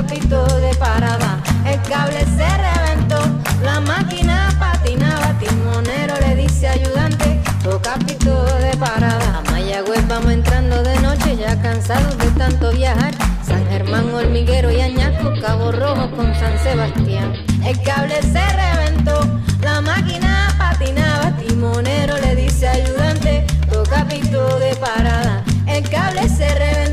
trapito 0.00 0.42
de 0.60 0.74
parada, 0.76 1.42
el 1.66 1.80
cable 1.82 2.20
se 2.20 2.48
reventó, 2.56 3.18
la 3.62 3.80
máquina 3.80 4.48
patinaba, 4.58 5.38
timonero 5.38 6.14
le 6.20 6.36
dice 6.36 6.68
ayudante, 6.68 7.38
toca 7.62 7.96
pito 8.06 8.44
de 8.60 8.76
parada. 8.78 9.38
A 9.40 9.50
Mayagüez 9.50 10.06
vamos 10.08 10.32
entrando 10.32 10.82
de 10.82 10.98
noche, 11.00 11.36
ya 11.36 11.60
cansados 11.60 12.16
de 12.16 12.30
tanto 12.30 12.72
viajar. 12.72 13.12
San 13.46 13.66
Germán, 13.68 14.14
Hormiguero 14.14 14.70
y 14.70 14.80
Añasco, 14.80 15.32
Cabo 15.42 15.70
Rojo 15.70 16.10
con 16.12 16.34
San 16.34 16.58
Sebastián. 16.62 17.34
El 17.62 17.78
cable 17.82 18.22
se 18.22 18.46
reventó, 18.56 19.20
la 19.60 19.82
máquina 19.82 20.54
patinaba, 20.56 21.36
timonero 21.36 22.16
le 22.16 22.36
dice 22.36 22.68
ayudante, 22.68 23.44
toca 23.70 24.06
pito 24.08 24.58
de 24.60 24.74
parada. 24.76 25.44
El 25.66 25.86
cable 25.90 26.26
se 26.26 26.48
reventó. 26.54 26.89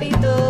papito. 0.00 0.49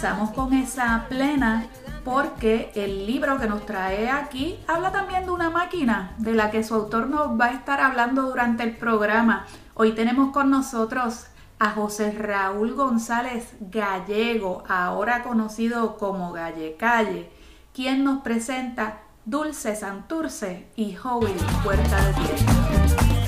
comenzamos 0.00 0.30
con 0.30 0.54
esa 0.54 1.04
plena 1.10 1.66
porque 2.06 2.72
el 2.74 3.06
libro 3.06 3.38
que 3.38 3.46
nos 3.46 3.66
trae 3.66 4.08
aquí 4.08 4.58
habla 4.66 4.90
también 4.92 5.26
de 5.26 5.30
una 5.30 5.50
máquina 5.50 6.14
de 6.16 6.32
la 6.32 6.50
que 6.50 6.64
su 6.64 6.74
autor 6.74 7.10
nos 7.10 7.38
va 7.38 7.46
a 7.46 7.52
estar 7.52 7.82
hablando 7.82 8.22
durante 8.22 8.62
el 8.62 8.74
programa. 8.78 9.44
Hoy 9.74 9.92
tenemos 9.92 10.32
con 10.32 10.48
nosotros 10.48 11.26
a 11.58 11.72
José 11.72 12.12
Raúl 12.12 12.72
González 12.72 13.52
Gallego, 13.60 14.64
ahora 14.68 15.22
conocido 15.22 15.98
como 15.98 16.32
Galle 16.32 16.76
Calle, 16.78 17.30
quien 17.74 18.02
nos 18.02 18.22
presenta 18.22 19.02
Dulce 19.26 19.76
Santurce 19.76 20.66
y 20.76 20.96
Howie 20.96 21.36
Puerta 21.62 22.02
de 22.06 22.12
Tierra. 22.14 23.19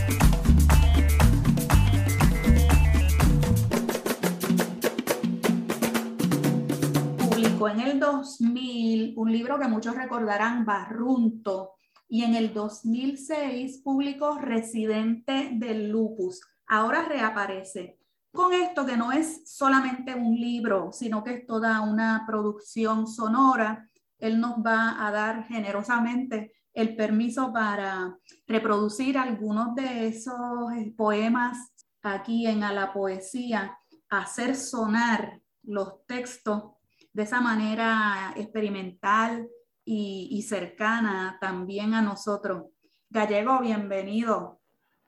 En 7.68 7.80
el 7.80 8.00
2000 8.00 9.14
un 9.16 9.32
libro 9.32 9.58
que 9.58 9.68
muchos 9.68 9.94
recordarán, 9.94 10.64
Barrunto, 10.64 11.72
y 12.08 12.24
en 12.24 12.34
el 12.34 12.52
2006 12.52 13.82
publicó 13.82 14.38
Residente 14.38 15.50
del 15.54 15.88
Lupus. 15.90 16.40
Ahora 16.66 17.04
reaparece 17.04 17.98
con 18.32 18.52
esto 18.52 18.86
que 18.86 18.96
no 18.96 19.12
es 19.12 19.42
solamente 19.44 20.14
un 20.14 20.34
libro, 20.34 20.90
sino 20.92 21.22
que 21.22 21.34
es 21.34 21.46
toda 21.46 21.82
una 21.82 22.24
producción 22.26 23.06
sonora. 23.06 23.88
Él 24.18 24.40
nos 24.40 24.56
va 24.56 25.06
a 25.06 25.10
dar 25.10 25.46
generosamente 25.46 26.52
el 26.72 26.96
permiso 26.96 27.52
para 27.52 28.16
reproducir 28.46 29.18
algunos 29.18 29.74
de 29.74 30.08
esos 30.08 30.72
eh, 30.74 30.94
poemas 30.96 31.58
aquí 32.02 32.46
en 32.46 32.64
A 32.64 32.72
la 32.72 32.92
Poesía, 32.92 33.78
hacer 34.08 34.56
sonar 34.56 35.40
los 35.62 36.06
textos 36.06 36.72
de 37.12 37.22
esa 37.22 37.40
manera 37.40 38.32
experimental 38.36 39.48
y, 39.84 40.42
cercana 40.48 41.38
también 41.40 41.94
a 41.94 42.02
nosotros. 42.02 42.64
Gallego, 43.10 43.60
bienvenido. 43.60 44.60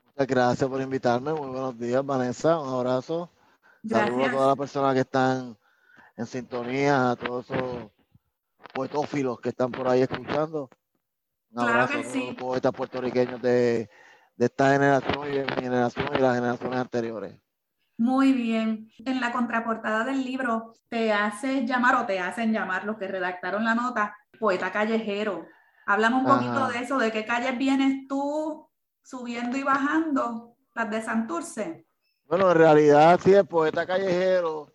Muchas 0.04 0.26
gracias 0.26 0.68
por 0.68 0.80
invitarme. 0.80 1.32
Muy 1.32 1.48
buenos 1.48 1.78
días, 1.78 2.04
Vanessa. 2.04 2.58
Un 2.58 2.74
abrazo. 2.74 3.30
Saludos 3.88 4.28
a 4.28 4.32
todas 4.32 4.46
las 4.48 4.56
personas 4.56 4.94
que 4.94 5.00
están 5.00 5.56
en 6.16 6.26
sintonía, 6.26 7.10
a 7.10 7.16
todos 7.16 7.50
esos 7.50 7.90
poetófilos 8.72 9.40
que 9.40 9.50
están 9.50 9.70
por 9.70 9.88
ahí 9.88 10.02
escuchando. 10.02 10.68
Un 11.52 11.60
abrazo 11.60 11.98
a 11.98 12.02
todos 12.02 12.16
los 12.16 12.34
poetas 12.34 12.72
puertorriqueños 12.72 13.40
de, 13.40 13.88
de 14.36 14.46
esta 14.46 14.72
generación 14.72 15.28
y 15.28 15.36
de 15.36 15.44
mi 15.44 15.62
generación 15.62 16.08
y 16.14 16.18
las 16.18 16.34
generaciones 16.34 16.78
anteriores. 16.78 17.43
Muy 17.96 18.32
bien. 18.32 18.90
En 19.04 19.20
la 19.20 19.32
contraportada 19.32 20.04
del 20.04 20.24
libro 20.24 20.74
te 20.88 21.12
hace 21.12 21.64
llamar 21.66 21.96
o 21.96 22.06
te 22.06 22.18
hacen 22.18 22.52
llamar 22.52 22.84
los 22.84 22.96
que 22.96 23.08
redactaron 23.08 23.64
la 23.64 23.74
nota 23.74 24.16
poeta 24.38 24.72
callejero. 24.72 25.46
Hablamos 25.86 26.22
un 26.22 26.26
poquito 26.26 26.66
de 26.68 26.78
eso, 26.78 26.98
de 26.98 27.12
qué 27.12 27.24
calles 27.24 27.56
vienes 27.58 28.08
tú 28.08 28.68
subiendo 29.02 29.56
y 29.56 29.62
bajando, 29.62 30.56
las 30.74 30.90
de 30.90 31.02
Santurce. 31.02 31.86
Bueno, 32.26 32.50
en 32.50 32.56
realidad 32.56 33.20
sí 33.22 33.34
es 33.34 33.44
poeta 33.44 33.86
callejero, 33.86 34.72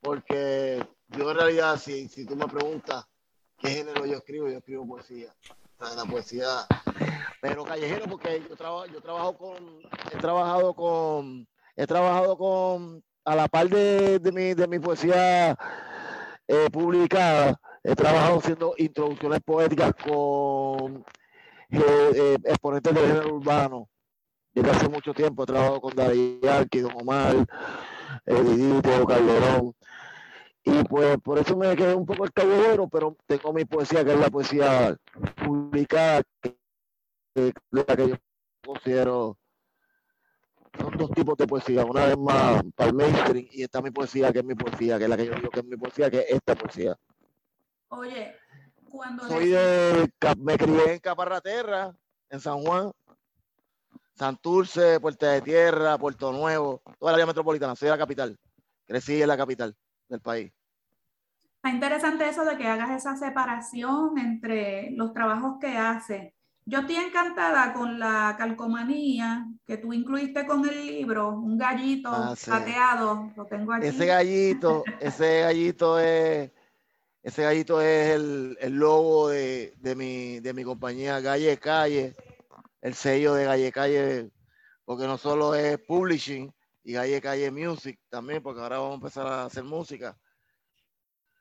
porque 0.00 0.82
yo 1.08 1.30
en 1.30 1.36
realidad, 1.36 1.76
si, 1.76 2.08
si 2.08 2.24
tú 2.24 2.36
me 2.36 2.46
preguntas 2.46 3.04
qué 3.58 3.68
género 3.68 4.06
yo 4.06 4.16
escribo, 4.16 4.48
yo 4.48 4.58
escribo 4.58 4.88
poesía. 4.88 5.34
la 5.78 6.04
poesía, 6.06 6.66
pero 7.42 7.64
callejero 7.64 8.06
porque 8.06 8.42
yo 8.48 8.56
trabajo, 8.56 8.86
yo 8.86 9.00
trabajo 9.02 9.36
con, 9.36 9.78
he 10.10 10.16
trabajado 10.16 10.74
con 10.74 11.46
he 11.76 11.86
trabajado 11.86 12.36
con, 12.36 13.02
a 13.24 13.36
la 13.36 13.48
par 13.48 13.68
de, 13.68 14.20
mi, 14.32 14.54
de 14.54 14.68
mi 14.68 14.78
poesía 14.78 15.56
eh, 16.48 16.68
publicada, 16.70 17.60
he 17.82 17.94
trabajado 17.94 18.38
haciendo 18.38 18.74
introducciones 18.76 19.40
poéticas 19.40 19.94
con 19.94 21.04
eh, 21.70 22.12
eh, 22.14 22.38
exponentes 22.44 22.94
del 22.94 23.06
género 23.06 23.34
urbano. 23.36 23.88
Desde 24.52 24.70
hace 24.70 24.88
mucho 24.88 25.14
tiempo 25.14 25.44
he 25.44 25.46
trabajado 25.46 25.80
con 25.80 25.94
David 25.94 26.44
Arqui, 26.44 26.80
Don 26.80 26.92
Omar, 27.00 27.36
Edith, 28.26 28.82
Calderón. 28.82 29.74
Y 30.64 30.84
pues 30.84 31.16
por 31.18 31.38
eso 31.38 31.56
me 31.56 31.74
quedé 31.76 31.94
un 31.94 32.04
poco 32.04 32.24
el 32.24 32.32
callejero, 32.32 32.88
pero 32.88 33.16
tengo 33.26 33.52
mi 33.52 33.64
poesía, 33.64 34.04
que 34.04 34.12
es 34.12 34.18
la 34.18 34.28
poesía 34.28 34.96
publicada, 35.42 36.22
que, 36.42 36.56
que, 37.34 37.52
que 37.96 38.08
yo 38.08 38.16
considero 38.66 39.38
son 40.78 40.96
dos 40.96 41.10
tipos 41.10 41.36
de 41.36 41.46
poesía. 41.46 41.84
Una 41.84 42.06
es 42.06 42.18
más 42.18 42.62
para 42.74 42.90
el 42.90 42.96
mainstream 42.96 43.46
y 43.50 43.62
está 43.62 43.82
mi 43.82 43.90
poesía, 43.90 44.32
que 44.32 44.40
es 44.40 44.44
mi 44.44 44.54
poesía, 44.54 44.98
que 44.98 45.04
es 45.04 45.10
la 45.10 45.16
que 45.16 45.26
yo 45.26 45.34
digo 45.34 45.50
que 45.50 45.60
es 45.60 45.66
mi 45.66 45.76
poesía, 45.76 46.10
que 46.10 46.20
es 46.20 46.30
esta 46.30 46.54
poesía. 46.54 46.96
Oye, 47.88 48.36
cuando... 48.90 49.28
Soy 49.28 49.48
de... 49.48 50.10
Me 50.38 50.56
crié 50.56 50.94
en 50.94 50.98
Caparraterra, 51.00 51.94
en 52.28 52.40
San 52.40 52.60
Juan, 52.60 52.92
Santurce, 54.14 55.00
Puerta 55.00 55.32
de 55.32 55.40
Tierra, 55.40 55.98
Puerto 55.98 56.32
Nuevo, 56.32 56.82
toda 56.98 57.12
la 57.12 57.16
área 57.16 57.26
metropolitana. 57.26 57.74
Soy 57.74 57.86
de 57.86 57.92
la 57.92 57.98
capital. 57.98 58.38
Crecí 58.86 59.20
en 59.20 59.28
la 59.28 59.36
capital 59.36 59.74
del 60.08 60.20
país. 60.20 60.52
Está 61.56 61.70
interesante 61.70 62.28
eso 62.28 62.44
de 62.44 62.56
que 62.56 62.66
hagas 62.66 62.90
esa 62.90 63.16
separación 63.16 64.18
entre 64.18 64.90
los 64.92 65.12
trabajos 65.12 65.58
que 65.60 65.76
haces 65.76 66.32
yo 66.70 66.78
estoy 66.78 66.96
encantada 66.96 67.72
con 67.72 67.98
la 67.98 68.36
calcomanía 68.38 69.44
que 69.66 69.76
tú 69.76 69.92
incluiste 69.92 70.46
con 70.46 70.66
el 70.68 70.86
libro, 70.86 71.30
un 71.30 71.58
gallito 71.58 72.10
ah, 72.12 72.36
pateado, 72.46 73.32
lo 73.36 73.44
tengo 73.46 73.72
aquí. 73.72 73.88
Ese 73.88 74.06
gallito, 74.06 74.84
ese 75.00 75.40
gallito 75.40 75.98
es, 75.98 76.52
ese 77.24 77.42
gallito 77.42 77.80
es 77.80 78.10
el, 78.10 78.56
el 78.60 78.74
logo 78.74 79.30
de, 79.30 79.74
de, 79.78 79.96
mi, 79.96 80.38
de 80.38 80.54
mi 80.54 80.62
compañía 80.62 81.18
Galle 81.18 81.58
Calle, 81.58 82.14
el 82.80 82.94
sello 82.94 83.34
de 83.34 83.46
Galle 83.46 83.72
Calle, 83.72 84.30
porque 84.84 85.08
no 85.08 85.18
solo 85.18 85.56
es 85.56 85.76
publishing 85.88 86.54
y 86.84 86.92
Galle 86.92 87.20
Calle 87.20 87.50
Music 87.50 87.98
también, 88.08 88.44
porque 88.44 88.60
ahora 88.60 88.78
vamos 88.78 88.92
a 88.92 88.94
empezar 88.94 89.26
a 89.26 89.44
hacer 89.46 89.64
música. 89.64 90.16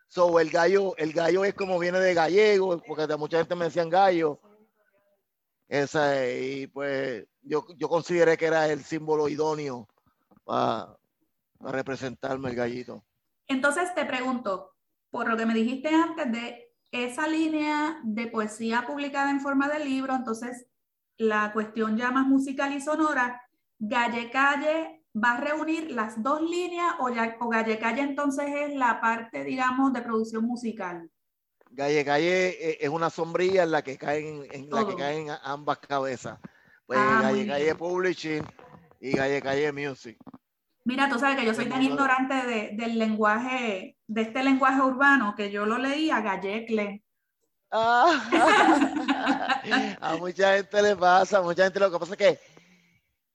So, 0.08 0.40
el 0.40 0.50
gallo, 0.50 0.98
el 0.98 1.14
gallo 1.14 1.46
es 1.46 1.54
como 1.54 1.78
viene 1.78 2.00
de 2.00 2.16
gallego, 2.16 2.82
porque 2.82 3.16
mucha 3.16 3.38
gente 3.38 3.54
me 3.56 3.66
decían 3.66 3.92
gallo 3.92 4.42
esa, 5.70 6.28
y 6.28 6.66
pues 6.68 7.26
yo, 7.44 7.66
yo 7.78 7.88
consideré 7.88 8.36
que 8.38 8.48
era 8.48 8.68
el 8.68 8.84
símbolo 8.84 9.30
idóneo 9.30 9.88
para, 10.44 10.98
representarme 11.62 12.50
el 12.50 12.56
gallito. 12.56 13.04
Entonces 13.48 13.94
te 13.94 14.06
pregunto, 14.06 14.72
por 15.12 15.30
lo 15.30 15.38
que 15.38 15.46
me 15.46 15.54
dijiste 15.54 15.90
antes 15.90 16.32
de 16.32 16.74
esa 16.92 17.28
línea 17.28 18.00
de 18.04 18.28
poesía 18.28 18.86
publicada 18.88 19.30
en 19.30 19.42
forma 19.42 19.68
de 19.68 19.84
libro, 19.84 20.16
entonces 20.16 20.66
la 21.18 21.52
cuestión 21.54 21.98
ya 21.98 22.12
más 22.12 22.26
musical 22.26 22.74
y 22.74 22.82
sonora, 22.82 23.42
Galle 23.78 24.32
Calle 24.32 25.04
va 25.14 25.34
a 25.34 25.42
reunir 25.42 25.92
las 25.92 26.24
dos 26.24 26.42
líneas 26.42 26.96
o, 27.00 27.10
ya, 27.10 27.36
o 27.40 27.50
Galle 27.50 27.78
Calle 27.78 28.02
entonces 28.02 28.48
es 28.48 28.76
la 28.76 29.02
parte, 29.02 29.44
digamos, 29.44 29.92
de 29.94 30.02
producción 30.02 30.46
musical. 30.46 31.10
Galle 31.70 32.04
Calle 32.04 32.50
eh, 32.50 32.78
es 32.82 32.90
una 32.90 33.10
sombrilla 33.10 33.64
en 33.64 33.72
la 33.72 33.84
que 33.84 33.98
caen, 33.98 34.48
en 34.52 34.70
la 34.70 34.86
que 34.88 34.96
caen 34.96 35.28
ambas 35.44 35.80
cabezas. 35.80 36.40
Pues 36.86 37.00
ah, 37.02 37.20
Galle 37.22 37.48
Calle 37.48 37.76
Publishing 37.76 38.44
y 39.00 39.12
Galle 39.12 39.42
Calle 39.42 39.72
Music. 39.72 40.18
Mira, 40.86 41.08
tú 41.08 41.20
sabes 41.20 41.38
que 41.38 41.46
yo 41.46 41.54
soy 41.54 41.68
tan 41.68 41.84
ignorante 41.84 42.34
del 42.74 42.98
lenguaje, 42.98 43.98
de 44.08 44.22
este 44.22 44.44
lenguaje 44.44 44.82
urbano, 44.82 45.36
que 45.36 45.52
yo 45.52 45.66
lo 45.66 45.78
leí 45.78 46.10
a 46.10 46.22
gallecle. 46.22 47.04
Ah, 47.70 48.20
a 50.02 50.16
mucha 50.16 50.56
gente 50.56 50.82
le 50.82 50.96
pasa, 50.96 51.38
a 51.38 51.42
mucha 51.44 51.66
gente 51.66 51.80
lo 51.80 51.92
que 51.92 52.00
pasa 52.00 52.14
es 52.14 52.18
que 52.18 52.40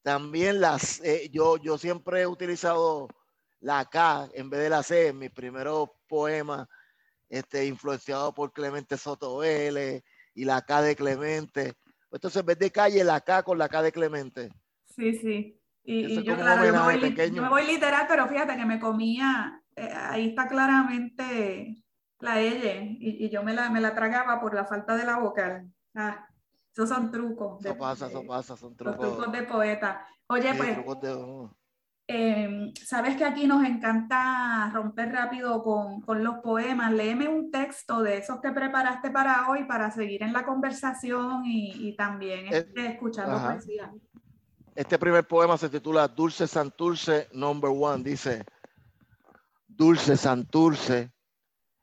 también 0.02 0.61
las, 0.61 1.00
eh, 1.04 1.30
yo, 1.32 1.56
yo 1.59 1.78
siempre 1.78 2.23
he 2.23 2.26
utilizado 2.26 3.09
la 3.61 3.85
K 3.85 4.28
en 4.35 4.50
vez 4.50 4.61
de 4.61 4.70
la 4.70 4.82
C 4.82 5.09
en 5.09 5.18
mis 5.18 5.30
primeros 5.30 5.88
poemas 6.09 6.66
este, 7.38 7.67
influenciado 7.67 8.33
por 8.33 8.53
Clemente 8.53 8.97
Soto 8.97 9.38
Vélez 9.38 10.03
y 10.35 10.45
la 10.45 10.62
K 10.62 10.83
de 10.83 10.97
Clemente. 10.97 11.75
Entonces, 12.11 12.41
en 12.41 12.47
vez 12.47 12.59
de 12.59 12.71
calle, 12.71 13.03
la 13.03 13.21
K 13.21 13.43
con 13.43 13.59
la 13.59 13.69
K 13.69 13.83
de 13.83 13.93
Clemente. 13.93 14.53
Sí, 14.85 15.14
sí. 15.14 15.61
Y, 15.83 16.23
yo, 16.23 16.37
claro, 16.37 16.64
yo 16.64 16.73
me, 16.73 17.49
voy, 17.49 17.67
literal, 17.67 18.07
pero 18.09 18.26
fíjate 18.26 18.57
que 18.57 18.64
me 18.64 18.81
comía, 18.81 19.61
eh, 19.76 19.91
ahí 19.93 20.31
está 20.31 20.49
claramente 20.49 21.85
la 22.21 22.41
L, 22.41 22.97
y, 23.00 23.29
yo 23.29 23.43
me 23.43 23.53
la, 23.53 23.69
me 23.69 23.83
la 23.83 23.95
tragaba 23.95 24.41
por 24.41 24.55
la 24.55 24.64
falta 24.64 24.97
de 24.97 25.05
la 25.05 25.19
vocal. 25.19 25.71
Ah, 25.95 26.26
esos 26.73 26.88
son 26.88 27.11
trucos. 27.11 27.62
Eso 27.64 27.76
pasa, 27.76 28.07
eso 28.07 28.25
pasa, 28.26 28.57
son 28.57 28.75
trucos. 28.75 28.99
trucos 28.99 29.33
de 29.33 29.43
poeta. 29.43 30.07
Oye, 30.29 30.55
pues. 30.55 30.79
Em, 32.06 32.75
sabes 32.75 33.16
que 33.16 33.25
aquí 33.25 33.46
nos 33.46 33.64
encanta 33.64 34.70
romper 34.75 35.11
rápido 35.11 35.62
con, 35.62 36.02
con, 36.02 36.23
los 36.23 36.37
poemas. 36.40 36.92
Léeme 36.92 37.28
un 37.28 37.50
texto 37.50 38.02
de 38.02 38.18
esos 38.18 38.40
que 38.42 38.52
preparaste 38.52 39.11
para 39.11 39.49
hoy 39.49 39.64
para 39.64 39.90
seguir 39.90 40.23
en 40.23 40.34
la 40.34 40.44
conversación 40.44 41.46
y, 41.46 41.88
y 41.88 41.96
también 41.96 42.46
este, 42.52 42.88
escuchando 42.88 43.40
poesía. 43.42 43.90
Este 44.75 44.99
primer 44.99 45.26
poema 45.26 45.56
se 45.56 45.70
titula 45.70 46.06
Dulce 46.08 46.46
Santurce, 46.46 47.28
number 47.32 47.70
one. 47.70 48.04
Dice, 48.04 48.44
Dulce 49.66 50.18
Santurce, 50.18 51.11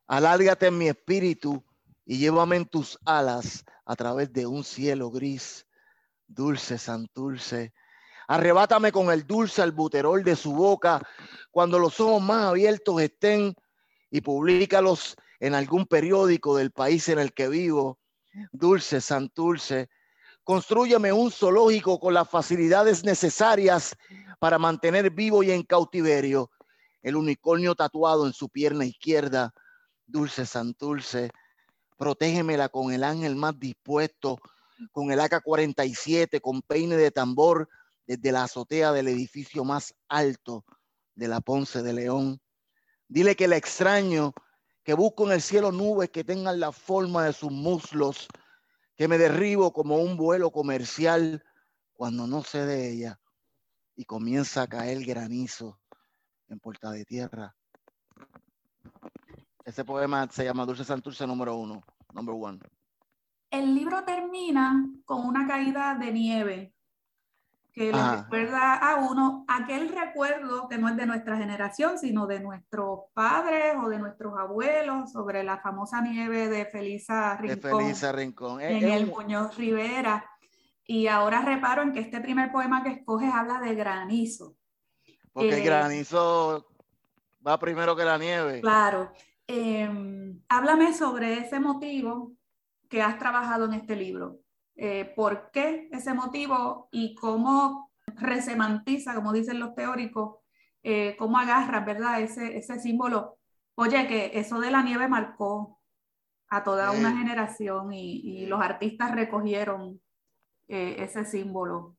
alárgate 0.05 0.67
en 0.67 0.77
mi 0.77 0.87
espíritu 0.87 1.63
y 2.05 2.19
llévame 2.19 2.57
en 2.57 2.65
tus 2.65 2.99
alas 3.05 3.65
a 3.85 3.95
través 3.95 4.31
de 4.31 4.45
un 4.45 4.63
cielo 4.63 5.09
gris. 5.09 5.65
Dulce 6.27 6.77
Santurce, 6.77 7.73
Arrebátame 8.31 8.93
con 8.93 9.11
el 9.11 9.27
dulce 9.27 9.61
albuterol 9.61 10.23
de 10.23 10.37
su 10.37 10.53
boca 10.53 11.05
cuando 11.51 11.77
los 11.77 11.99
ojos 11.99 12.21
más 12.21 12.45
abiertos 12.45 13.01
estén 13.01 13.53
y 14.09 14.21
públicalos 14.21 15.17
en 15.41 15.53
algún 15.53 15.85
periódico 15.85 16.55
del 16.55 16.71
país 16.71 17.09
en 17.09 17.19
el 17.19 17.33
que 17.33 17.49
vivo. 17.49 17.99
Dulce, 18.53 19.01
Santurce, 19.01 19.89
construyeme 20.45 21.11
un 21.11 21.29
zoológico 21.29 21.99
con 21.99 22.13
las 22.13 22.29
facilidades 22.29 23.03
necesarias 23.03 23.97
para 24.39 24.57
mantener 24.57 25.09
vivo 25.09 25.43
y 25.43 25.51
en 25.51 25.63
cautiverio 25.63 26.51
el 27.01 27.17
unicornio 27.17 27.75
tatuado 27.75 28.25
en 28.25 28.31
su 28.31 28.47
pierna 28.47 28.85
izquierda. 28.85 29.53
Dulce 30.05 30.45
Santurce, 30.45 31.31
protégemela 31.97 32.69
con 32.69 32.93
el 32.93 33.03
ángel 33.03 33.35
más 33.35 33.59
dispuesto, 33.59 34.39
con 34.93 35.11
el 35.11 35.19
AK-47, 35.19 36.39
con 36.39 36.61
peine 36.61 36.95
de 36.95 37.11
tambor 37.11 37.67
desde 38.17 38.33
la 38.33 38.43
azotea 38.43 38.91
del 38.91 39.07
edificio 39.07 39.63
más 39.63 39.95
alto 40.09 40.65
de 41.15 41.29
la 41.29 41.39
Ponce 41.39 41.81
de 41.81 41.93
León. 41.93 42.41
Dile 43.07 43.37
que 43.37 43.47
la 43.47 43.55
extraño, 43.55 44.33
que 44.83 44.93
busco 44.93 45.25
en 45.25 45.31
el 45.31 45.41
cielo 45.41 45.71
nubes 45.71 46.09
que 46.09 46.25
tengan 46.25 46.59
la 46.59 46.73
forma 46.73 47.23
de 47.23 47.31
sus 47.31 47.53
muslos, 47.53 48.27
que 48.97 49.07
me 49.07 49.17
derribo 49.17 49.71
como 49.71 49.95
un 49.95 50.17
vuelo 50.17 50.51
comercial 50.51 51.41
cuando 51.93 52.27
no 52.27 52.43
sé 52.43 52.65
de 52.65 52.91
ella 52.91 53.17
y 53.95 54.03
comienza 54.03 54.63
a 54.63 54.67
caer 54.67 55.05
granizo 55.05 55.79
en 56.49 56.59
Puerta 56.59 56.91
de 56.91 57.05
Tierra. 57.05 57.55
Ese 59.63 59.85
poema 59.85 60.27
se 60.29 60.43
llama 60.43 60.65
Dulce 60.65 60.83
Santurce 60.83 61.25
número 61.25 61.55
uno, 61.55 61.81
number 62.13 62.35
one. 62.37 62.59
El 63.51 63.73
libro 63.73 64.03
termina 64.03 64.85
con 65.05 65.25
una 65.25 65.47
caída 65.47 65.95
de 65.95 66.11
nieve 66.11 66.73
que 67.73 67.91
le 67.91 68.15
recuerda 68.17 68.75
a 68.75 68.97
uno 68.97 69.45
aquel 69.47 69.89
recuerdo 69.89 70.67
que 70.67 70.77
no 70.77 70.89
es 70.89 70.97
de 70.97 71.05
nuestra 71.05 71.37
generación, 71.37 71.97
sino 71.97 72.27
de 72.27 72.41
nuestros 72.41 73.05
padres 73.13 73.75
o 73.81 73.87
de 73.87 73.97
nuestros 73.97 74.37
abuelos 74.37 75.11
sobre 75.11 75.43
la 75.43 75.57
famosa 75.59 76.01
nieve 76.01 76.49
de 76.49 76.65
Felisa 76.65 77.37
Rincón, 77.37 77.93
de 77.93 78.11
Rincón. 78.11 78.61
en 78.61 78.83
el 78.83 79.07
Muñoz 79.07 79.55
Rivera. 79.55 80.29
Y 80.85 81.07
ahora 81.07 81.41
reparo 81.41 81.83
en 81.83 81.93
que 81.93 82.01
este 82.01 82.19
primer 82.19 82.51
poema 82.51 82.83
que 82.83 82.89
escoges 82.89 83.33
habla 83.33 83.61
de 83.61 83.73
granizo. 83.73 84.57
Porque 85.31 85.55
el 85.55 85.61
eh, 85.61 85.63
granizo 85.63 86.67
va 87.45 87.57
primero 87.57 87.95
que 87.95 88.03
la 88.03 88.17
nieve. 88.17 88.59
Claro. 88.59 89.13
Em, 89.47 90.41
háblame 90.49 90.93
sobre 90.93 91.39
ese 91.39 91.61
motivo 91.61 92.33
que 92.89 93.01
has 93.01 93.17
trabajado 93.17 93.65
en 93.65 93.73
este 93.73 93.95
libro. 93.95 94.40
Eh, 94.83 95.13
¿Por 95.15 95.51
qué 95.51 95.87
ese 95.91 96.11
motivo 96.15 96.89
y 96.91 97.13
cómo 97.13 97.91
resemantiza, 98.15 99.13
como 99.13 99.31
dicen 99.31 99.59
los 99.59 99.75
teóricos, 99.75 100.39
eh, 100.81 101.15
cómo 101.19 101.37
agarras, 101.37 101.85
¿verdad? 101.85 102.19
Ese, 102.19 102.57
ese 102.57 102.79
símbolo. 102.79 103.37
Oye, 103.75 104.07
que 104.07 104.31
eso 104.33 104.59
de 104.59 104.71
la 104.71 104.81
nieve 104.81 105.07
marcó 105.07 105.79
a 106.49 106.63
toda 106.63 106.93
una 106.93 107.15
generación 107.15 107.93
y, 107.93 108.47
los 108.47 108.59
artistas 108.59 109.11
recogieron 109.11 110.01
eh, 110.67 110.95
ese 110.97 111.25
símbolo. 111.25 111.95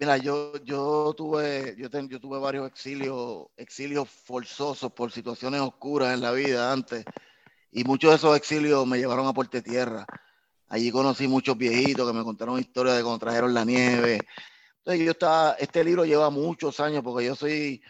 Mira, 0.00 0.16
yo, 0.16 0.56
yo 0.64 1.12
tuve, 1.14 1.74
yo, 1.76 1.90
yo 1.90 2.20
tuve 2.20 2.38
varios 2.38 2.66
exilios, 2.68 3.48
exilios 3.54 4.08
forzosos 4.08 4.90
por 4.92 5.12
situaciones 5.12 5.60
oscuras 5.60 6.14
en 6.14 6.22
la 6.22 6.32
vida 6.32 6.72
antes, 6.72 7.04
y 7.70 7.84
muchos 7.84 8.12
de 8.12 8.16
esos 8.16 8.34
exilios 8.34 8.86
me 8.86 8.96
llevaron 8.96 9.26
a 9.26 9.34
Puerto 9.34 9.62
Tierra. 9.62 10.06
Allí 10.68 10.90
conocí 10.90 11.26
muchos 11.26 11.56
viejitos 11.56 12.06
que 12.06 12.16
me 12.16 12.24
contaron 12.24 12.58
historias 12.58 12.96
de 12.96 13.02
cómo 13.02 13.18
trajeron 13.18 13.54
la 13.54 13.64
nieve. 13.64 14.20
Entonces 14.78 15.04
yo 15.04 15.12
estaba, 15.12 15.52
este 15.52 15.82
libro 15.82 16.04
lleva 16.04 16.30
muchos 16.30 16.78
años 16.80 17.02
porque 17.02 17.26
yo 17.26 17.34
soy, 17.34 17.82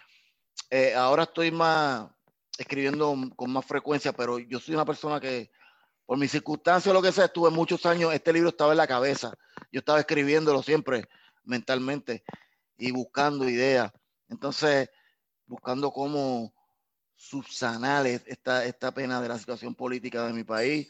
eh, 0.70 0.94
ahora 0.94 1.25
estoy 1.25 1.50
más 1.50 2.08
escribiendo 2.56 3.14
con 3.37 3.52
más 3.52 3.64
frecuencia, 3.64 4.12
pero 4.12 4.38
yo 4.38 4.58
soy 4.61 4.75
una 4.75 4.85
persona 4.85 5.20
que 5.20 5.50
por 6.06 6.18
mis 6.18 6.30
circunstancias 6.30 6.90
o 6.90 6.94
lo 6.94 7.02
que 7.02 7.12
sea, 7.12 7.26
estuve 7.26 7.50
muchos 7.50 7.85
años, 7.85 8.14
este 8.14 8.32
libro 8.32 8.49
estaba 8.49 8.73
en 8.73 8.78
la 8.78 8.87
cabeza. 8.87 9.32
Yo 9.70 9.80
estaba 9.80 10.00
escribiéndolo 10.00 10.62
siempre 10.62 11.06
mentalmente 11.44 12.25
y 12.78 12.92
buscando 12.92 13.49
ideas. 13.49 13.92
Entonces, 14.28 14.88
buscando 15.47 15.90
cómo 15.90 16.54
subsanar 17.14 18.06
esta, 18.06 18.64
esta 18.64 18.94
pena 18.94 19.20
de 19.20 19.28
la 19.28 19.38
situación 19.38 19.75
política 19.75 20.26
de 20.26 20.32
mi 20.32 20.44
país, 20.44 20.88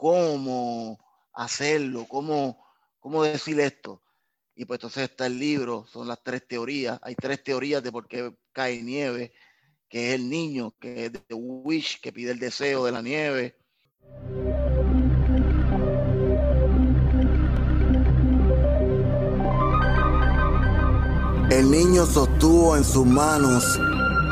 cómo 0.00 0.98
hacerlo, 1.34 2.06
cómo, 2.08 2.64
cómo 3.00 3.22
decir 3.22 3.60
esto. 3.60 4.00
Y 4.54 4.64
pues 4.64 4.78
entonces 4.78 5.10
está 5.10 5.26
el 5.26 5.38
libro, 5.38 5.84
son 5.92 6.08
las 6.08 6.22
tres 6.22 6.48
teorías. 6.48 6.98
Hay 7.02 7.14
tres 7.14 7.44
teorías 7.44 7.82
de 7.82 7.92
por 7.92 8.08
qué 8.08 8.34
cae 8.50 8.82
nieve, 8.82 9.34
que 9.90 10.08
es 10.08 10.14
el 10.14 10.30
niño, 10.30 10.74
que 10.80 11.04
es 11.04 11.12
de 11.12 11.34
Wish, 11.34 12.00
que 12.00 12.14
pide 12.14 12.30
el 12.32 12.38
deseo 12.38 12.86
de 12.86 12.92
la 12.92 13.02
nieve. 13.02 13.58
El 21.50 21.70
niño 21.70 22.06
sostuvo 22.06 22.74
en 22.74 22.84
sus 22.84 23.04
manos 23.04 23.78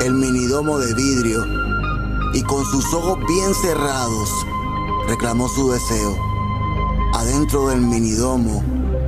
el 0.01 0.15
minidomo 0.15 0.79
de 0.79 0.95
vidrio 0.95 1.45
y 2.33 2.41
con 2.41 2.65
sus 2.65 2.91
ojos 2.91 3.19
bien 3.27 3.53
cerrados 3.53 4.29
reclamó 5.09 5.49
su 5.49 5.71
deseo. 5.71 6.15
Adentro 7.15 7.69
del 7.69 7.81
minidomo 7.81 8.63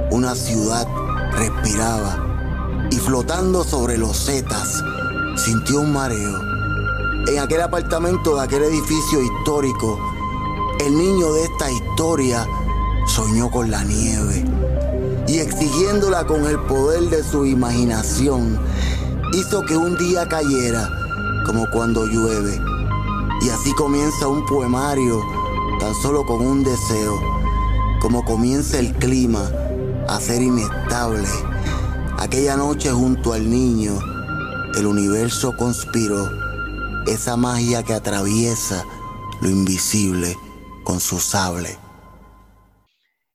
una 0.09 0.33
ciudad 0.33 0.87
respiraba 1.31 2.17
y 2.89 2.95
flotando 2.97 3.63
sobre 3.63 3.99
los 3.99 4.17
setas 4.17 4.83
sintió 5.35 5.81
un 5.81 5.93
mareo. 5.93 6.39
En 7.27 7.37
aquel 7.37 7.61
apartamento 7.61 8.35
de 8.35 8.41
aquel 8.41 8.63
edificio 8.63 9.21
histórico, 9.21 9.99
el 10.79 10.97
niño 10.97 11.33
de 11.33 11.43
esta 11.43 11.71
historia 11.71 12.47
soñó 13.05 13.51
con 13.51 13.69
la 13.69 13.83
nieve 13.83 14.43
y 15.27 15.37
exigiéndola 15.37 16.25
con 16.25 16.47
el 16.47 16.59
poder 16.61 17.03
de 17.11 17.23
su 17.23 17.45
imaginación, 17.45 18.59
hizo 19.33 19.63
que 19.67 19.77
un 19.77 19.95
día 19.99 20.27
cayera 20.27 20.89
como 21.45 21.69
cuando 21.69 22.07
llueve. 22.07 22.59
Y 23.41 23.49
así 23.49 23.71
comienza 23.73 24.27
un 24.27 24.45
poemario 24.45 25.40
tan 25.81 25.95
solo 25.95 26.23
con 26.27 26.45
un 26.45 26.63
deseo, 26.63 27.19
como 27.99 28.23
comienza 28.23 28.77
el 28.77 28.93
clima 28.93 29.51
a 30.07 30.19
ser 30.19 30.43
inestable. 30.43 31.27
Aquella 32.19 32.55
noche 32.55 32.91
junto 32.91 33.33
al 33.33 33.49
niño, 33.49 33.97
el 34.75 34.85
universo 34.85 35.57
conspiró, 35.57 36.29
esa 37.07 37.35
magia 37.35 37.81
que 37.81 37.95
atraviesa 37.95 38.85
lo 39.41 39.49
invisible 39.49 40.37
con 40.83 40.99
su 40.99 41.19
sable. 41.19 41.75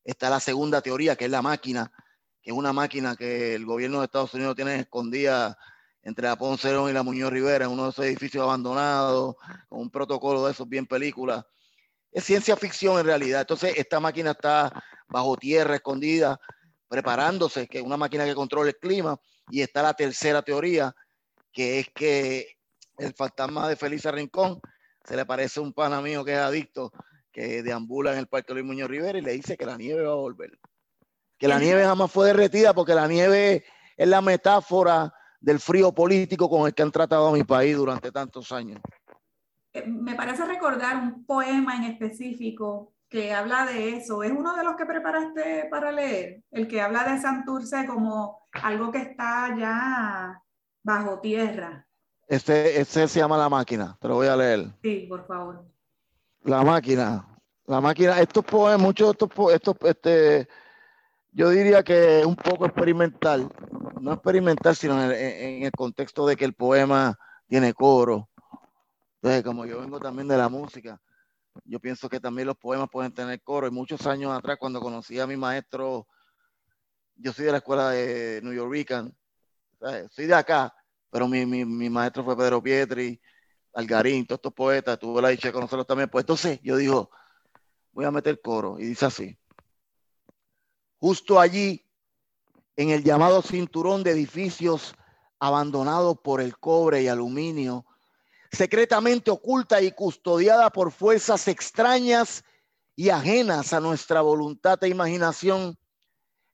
Está 0.04 0.30
la 0.30 0.38
segunda 0.38 0.80
teoría, 0.82 1.16
que 1.16 1.24
es 1.24 1.30
la 1.32 1.42
máquina, 1.42 1.90
que 2.40 2.52
es 2.52 2.56
una 2.56 2.72
máquina 2.72 3.16
que 3.16 3.56
el 3.56 3.66
gobierno 3.66 3.98
de 3.98 4.04
Estados 4.04 4.34
Unidos 4.34 4.54
tiene 4.54 4.76
escondida 4.76 5.58
entre 6.02 6.28
la 6.28 6.36
Ponce 6.36 6.68
y 6.70 6.92
la 6.92 7.02
Muñoz 7.02 7.32
Rivera, 7.32 7.64
en 7.64 7.72
uno 7.72 7.86
de 7.86 7.90
esos 7.90 8.04
edificios 8.04 8.44
abandonados, 8.44 9.34
con 9.68 9.80
un 9.80 9.90
protocolo 9.90 10.46
de 10.46 10.52
esos 10.52 10.68
bien 10.68 10.86
películas. 10.86 11.44
Es 12.16 12.24
ciencia 12.24 12.56
ficción 12.56 12.98
en 12.98 13.04
realidad. 13.04 13.42
Entonces, 13.42 13.74
esta 13.76 14.00
máquina 14.00 14.30
está 14.30 14.72
bajo 15.06 15.36
tierra, 15.36 15.74
escondida, 15.74 16.40
preparándose, 16.88 17.68
que 17.68 17.76
es 17.76 17.84
una 17.84 17.98
máquina 17.98 18.24
que 18.24 18.34
controla 18.34 18.70
el 18.70 18.76
clima. 18.78 19.20
Y 19.50 19.60
está 19.60 19.82
la 19.82 19.92
tercera 19.92 20.40
teoría, 20.40 20.94
que 21.52 21.80
es 21.80 21.88
que 21.94 22.56
el 22.96 23.12
fantasma 23.12 23.68
de 23.68 23.76
Felisa 23.76 24.10
Rincón 24.12 24.58
se 25.04 25.14
le 25.14 25.26
parece 25.26 25.60
a 25.60 25.62
un 25.62 25.74
pana 25.74 26.00
mío 26.00 26.24
que 26.24 26.32
es 26.32 26.38
adicto 26.38 26.90
que 27.30 27.62
deambula 27.62 28.14
en 28.14 28.20
el 28.20 28.28
Parque 28.28 28.54
Luis 28.54 28.64
Muñoz 28.64 28.88
Rivera 28.88 29.18
y 29.18 29.20
le 29.20 29.32
dice 29.32 29.58
que 29.58 29.66
la 29.66 29.76
nieve 29.76 30.02
va 30.02 30.12
a 30.12 30.16
volver. 30.16 30.58
Que 31.36 31.48
la 31.48 31.58
nieve 31.58 31.84
jamás 31.84 32.10
fue 32.10 32.28
derretida 32.28 32.72
porque 32.72 32.94
la 32.94 33.06
nieve 33.06 33.66
es 33.94 34.08
la 34.08 34.22
metáfora 34.22 35.12
del 35.38 35.60
frío 35.60 35.92
político 35.92 36.48
con 36.48 36.66
el 36.66 36.72
que 36.72 36.82
han 36.82 36.90
tratado 36.90 37.28
a 37.28 37.32
mi 37.32 37.44
país 37.44 37.76
durante 37.76 38.10
tantos 38.10 38.52
años. 38.52 38.80
Eh, 39.76 39.84
me 39.86 40.14
parece 40.14 40.44
recordar 40.46 40.96
un 40.96 41.26
poema 41.26 41.76
en 41.76 41.84
específico 41.84 42.94
que 43.08 43.34
habla 43.34 43.66
de 43.66 43.96
eso. 43.96 44.22
¿Es 44.22 44.32
uno 44.32 44.56
de 44.56 44.64
los 44.64 44.76
que 44.76 44.86
preparaste 44.86 45.68
para 45.70 45.92
leer? 45.92 46.42
El 46.50 46.66
que 46.66 46.80
habla 46.80 47.04
de 47.04 47.20
Santurce 47.20 47.86
como 47.86 48.48
algo 48.52 48.90
que 48.90 48.98
está 48.98 49.54
ya 49.56 50.42
bajo 50.82 51.20
tierra. 51.20 51.86
Este, 52.26 52.80
este 52.80 53.06
se 53.06 53.20
llama 53.20 53.36
La 53.36 53.48
Máquina, 53.48 53.96
te 54.00 54.08
lo 54.08 54.14
voy 54.14 54.26
a 54.26 54.36
leer. 54.36 54.66
Sí, 54.82 55.06
por 55.08 55.26
favor. 55.26 55.64
La 56.42 56.62
máquina. 56.62 57.26
La 57.66 57.80
máquina, 57.80 58.20
estos 58.20 58.44
poemas, 58.44 58.80
muchos 58.80 59.08
de 59.08 59.12
estos, 59.12 59.52
estos, 59.52 59.76
este, 59.82 60.48
yo 61.32 61.50
diría 61.50 61.82
que 61.82 62.20
es 62.20 62.26
un 62.26 62.36
poco 62.36 62.64
experimental. 62.64 63.48
No 64.00 64.12
experimental, 64.12 64.74
sino 64.76 65.02
en 65.12 65.64
el, 65.64 65.72
contexto 65.72 66.26
de 66.26 66.36
que 66.36 66.44
el 66.44 66.54
poema 66.54 67.18
tiene 67.48 67.74
coro. 67.74 68.28
Entonces, 69.26 69.42
como 69.42 69.66
yo 69.66 69.80
vengo 69.80 69.98
también 69.98 70.28
de 70.28 70.36
la 70.36 70.48
música, 70.48 71.02
yo 71.64 71.80
pienso 71.80 72.08
que 72.08 72.20
también 72.20 72.46
los 72.46 72.56
poemas 72.56 72.88
pueden 72.88 73.12
tener 73.12 73.42
coro. 73.42 73.66
Y 73.66 73.72
muchos 73.72 74.06
años 74.06 74.30
atrás, 74.30 74.56
cuando 74.56 74.80
conocí 74.80 75.18
a 75.18 75.26
mi 75.26 75.36
maestro, 75.36 76.06
yo 77.16 77.32
soy 77.32 77.46
de 77.46 77.50
la 77.50 77.58
escuela 77.58 77.90
de 77.90 78.40
New 78.44 78.52
York, 78.52 79.12
soy 80.12 80.26
de 80.26 80.34
acá, 80.34 80.72
pero 81.10 81.26
mi, 81.26 81.44
mi, 81.44 81.64
mi 81.64 81.90
maestro 81.90 82.22
fue 82.22 82.36
Pedro 82.36 82.62
Pietri, 82.62 83.20
Algarín, 83.72 84.24
todos 84.28 84.38
estos 84.38 84.52
poetas, 84.52 84.96
tuve 84.96 85.20
la 85.20 85.30
dicha 85.30 85.48
de 85.48 85.54
conocerlos 85.54 85.88
también. 85.88 86.08
Pues 86.08 86.22
entonces 86.22 86.60
yo 86.62 86.76
digo, 86.76 87.10
voy 87.90 88.04
a 88.04 88.12
meter 88.12 88.40
coro. 88.40 88.78
Y 88.78 88.84
dice 88.84 89.06
así. 89.06 89.36
Justo 91.00 91.40
allí, 91.40 91.84
en 92.76 92.90
el 92.90 93.02
llamado 93.02 93.42
cinturón 93.42 94.04
de 94.04 94.12
edificios 94.12 94.94
abandonados 95.40 96.16
por 96.22 96.40
el 96.40 96.56
cobre 96.58 97.02
y 97.02 97.08
aluminio, 97.08 97.84
secretamente 98.52 99.30
oculta 99.30 99.80
y 99.80 99.92
custodiada 99.92 100.70
por 100.70 100.92
fuerzas 100.92 101.48
extrañas 101.48 102.44
y 102.94 103.10
ajenas 103.10 103.72
a 103.72 103.80
nuestra 103.80 104.20
voluntad 104.22 104.82
e 104.82 104.88
imaginación, 104.88 105.78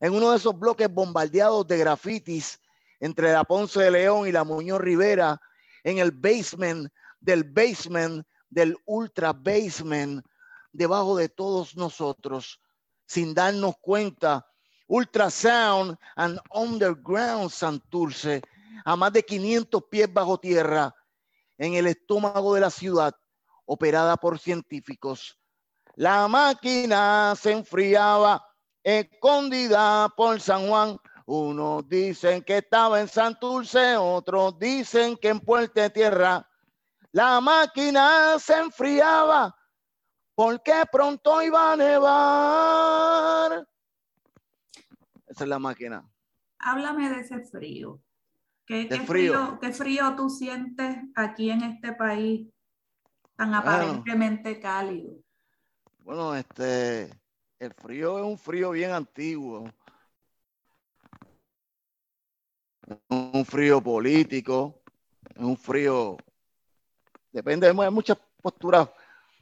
en 0.00 0.14
uno 0.14 0.32
de 0.32 0.36
esos 0.36 0.58
bloques 0.58 0.92
bombardeados 0.92 1.66
de 1.66 1.78
grafitis 1.78 2.60
entre 2.98 3.32
la 3.32 3.44
Ponce 3.44 3.80
de 3.80 3.90
León 3.90 4.26
y 4.26 4.32
la 4.32 4.44
Muñoz 4.44 4.80
Rivera, 4.80 5.40
en 5.84 5.98
el 5.98 6.10
basement 6.10 6.90
del 7.20 7.44
basement 7.44 8.26
del 8.50 8.76
ultra 8.84 9.32
basement, 9.32 10.24
debajo 10.72 11.16
de 11.16 11.28
todos 11.28 11.76
nosotros, 11.76 12.60
sin 13.06 13.34
darnos 13.34 13.76
cuenta, 13.80 14.46
Ultrasound 14.88 15.96
and 16.16 16.38
Underground 16.50 17.50
Santurce, 17.50 18.42
a 18.84 18.96
más 18.96 19.12
de 19.12 19.24
500 19.24 19.84
pies 19.90 20.12
bajo 20.12 20.38
tierra, 20.38 20.94
en 21.62 21.74
el 21.74 21.86
estómago 21.86 22.54
de 22.54 22.60
la 22.60 22.70
ciudad, 22.70 23.14
operada 23.66 24.16
por 24.16 24.40
científicos. 24.40 25.38
La 25.94 26.26
máquina 26.26 27.34
se 27.36 27.52
enfriaba, 27.52 28.44
escondida 28.82 30.08
por 30.16 30.40
San 30.40 30.66
Juan. 30.66 30.98
Unos 31.24 31.88
dicen 31.88 32.42
que 32.42 32.58
estaba 32.58 33.00
en 33.00 33.06
Santurce, 33.06 33.96
otros 33.96 34.58
dicen 34.58 35.16
que 35.16 35.28
en 35.28 35.38
Puerto 35.38 35.88
Tierra. 35.90 36.44
La 37.12 37.40
máquina 37.40 38.40
se 38.40 38.58
enfriaba 38.58 39.54
porque 40.34 40.82
pronto 40.90 41.40
iba 41.42 41.74
a 41.74 41.76
nevar. 41.76 43.68
Esa 45.28 45.44
es 45.44 45.48
la 45.48 45.60
máquina. 45.60 46.04
Háblame 46.58 47.08
de 47.08 47.20
ese 47.20 47.38
frío. 47.44 48.00
¿Qué, 48.66 48.88
frío. 49.06 49.58
¿Qué 49.60 49.72
frío 49.72 50.14
tú 50.16 50.30
sientes 50.30 50.96
aquí 51.14 51.50
en 51.50 51.62
este 51.62 51.92
país 51.92 52.48
tan 53.36 53.54
aparentemente 53.54 54.60
cálido? 54.60 55.14
Bueno, 55.98 56.34
este, 56.34 57.10
el 57.58 57.74
frío 57.74 58.18
es 58.18 58.24
un 58.24 58.38
frío 58.38 58.70
bien 58.70 58.92
antiguo. 58.92 59.64
Un 63.08 63.44
frío 63.44 63.80
político, 63.80 64.82
es 65.34 65.42
un 65.42 65.56
frío, 65.56 66.16
depende 67.30 67.68
de 67.68 67.90
muchas 67.90 68.18
posturas. 68.40 68.90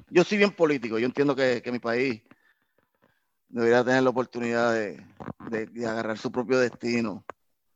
Yo 0.09 0.25
soy 0.25 0.39
bien 0.39 0.51
político, 0.53 0.99
yo 0.99 1.07
entiendo 1.07 1.35
que, 1.35 1.63
mi 1.73 1.79
país 1.79 2.23
debería 3.49 3.83
tener 3.83 4.03
la 4.03 4.11
oportunidad 4.11 4.75
de, 4.75 5.03
de 5.49 5.87
agarrar 5.87 6.19
su 6.19 6.31
propio 6.31 6.59
destino 6.59 7.25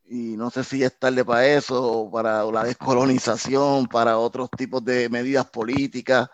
y 0.07 0.37
no 0.37 0.49
sé 0.49 0.63
si 0.63 0.83
es 0.83 0.97
tarde 0.97 1.25
para 1.25 1.47
eso, 1.47 2.09
para 2.11 2.43
la 2.45 2.63
descolonización, 2.63 3.87
para 3.87 4.17
otros 4.17 4.49
tipos 4.51 4.83
de 4.85 5.09
medidas 5.09 5.49
políticas, 5.49 6.29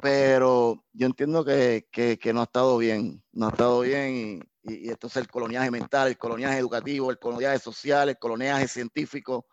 pero 0.00 0.84
yo 0.92 1.06
entiendo 1.06 1.44
que, 1.44 1.86
no 2.32 2.40
ha 2.40 2.44
estado 2.44 2.78
bien, 2.78 3.22
no 3.32 3.46
ha 3.46 3.50
estado 3.50 3.80
bien 3.80 4.42
y, 4.64 4.72
y, 4.72 4.90
esto 4.90 5.06
es 5.06 5.16
el 5.16 5.28
coloniaje 5.28 5.70
mental, 5.70 6.08
el 6.08 6.18
coloniaje 6.18 6.58
educativo, 6.58 7.10
el 7.10 7.18
coloniaje 7.18 7.58
social, 7.58 8.08
el 8.08 8.18
coloniaje 8.18 8.66
científico, 8.68 9.46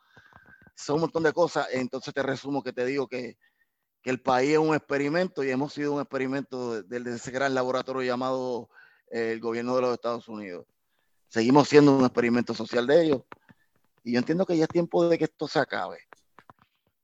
son 0.75 0.95
un 0.95 1.01
montón 1.01 1.23
de 1.23 1.33
cosas, 1.33 1.67
entonces 1.71 2.13
te 2.13 2.23
resumo 2.23 2.63
que 2.63 2.73
te 2.73 2.85
digo 2.85 3.07
que, 3.07 3.37
el 4.03 4.21
país 4.21 4.51
es 4.51 4.59
un 4.59 4.75
experimento 4.75 5.43
y 5.43 5.49
hemos 5.49 5.73
sido 5.73 5.93
un 5.93 5.99
experimento 5.99 6.83
de 6.83 7.15
ese 7.15 7.31
gran 7.31 7.55
laboratorio 7.55 8.03
llamado 8.03 8.69
eh, 9.09 9.31
el 9.31 9.39
gobierno 9.39 9.75
de 9.75 9.81
los 9.81 9.93
Estados 9.95 10.27
Unidos 10.27 10.67
seguimos 11.35 11.67
siendo 11.67 11.97
un 11.97 12.05
experimento 12.05 12.53
social 12.53 12.87
de 12.87 13.03
ellos. 13.03 13.23
Y 14.05 14.13
yo 14.13 14.19
entiendo 14.19 14.45
que 14.45 14.55
ya 14.55 14.63
es 14.63 14.69
tiempo 14.69 15.09
de 15.09 15.17
que 15.17 15.25
esto 15.25 15.49
se 15.49 15.59
acabe. 15.59 15.97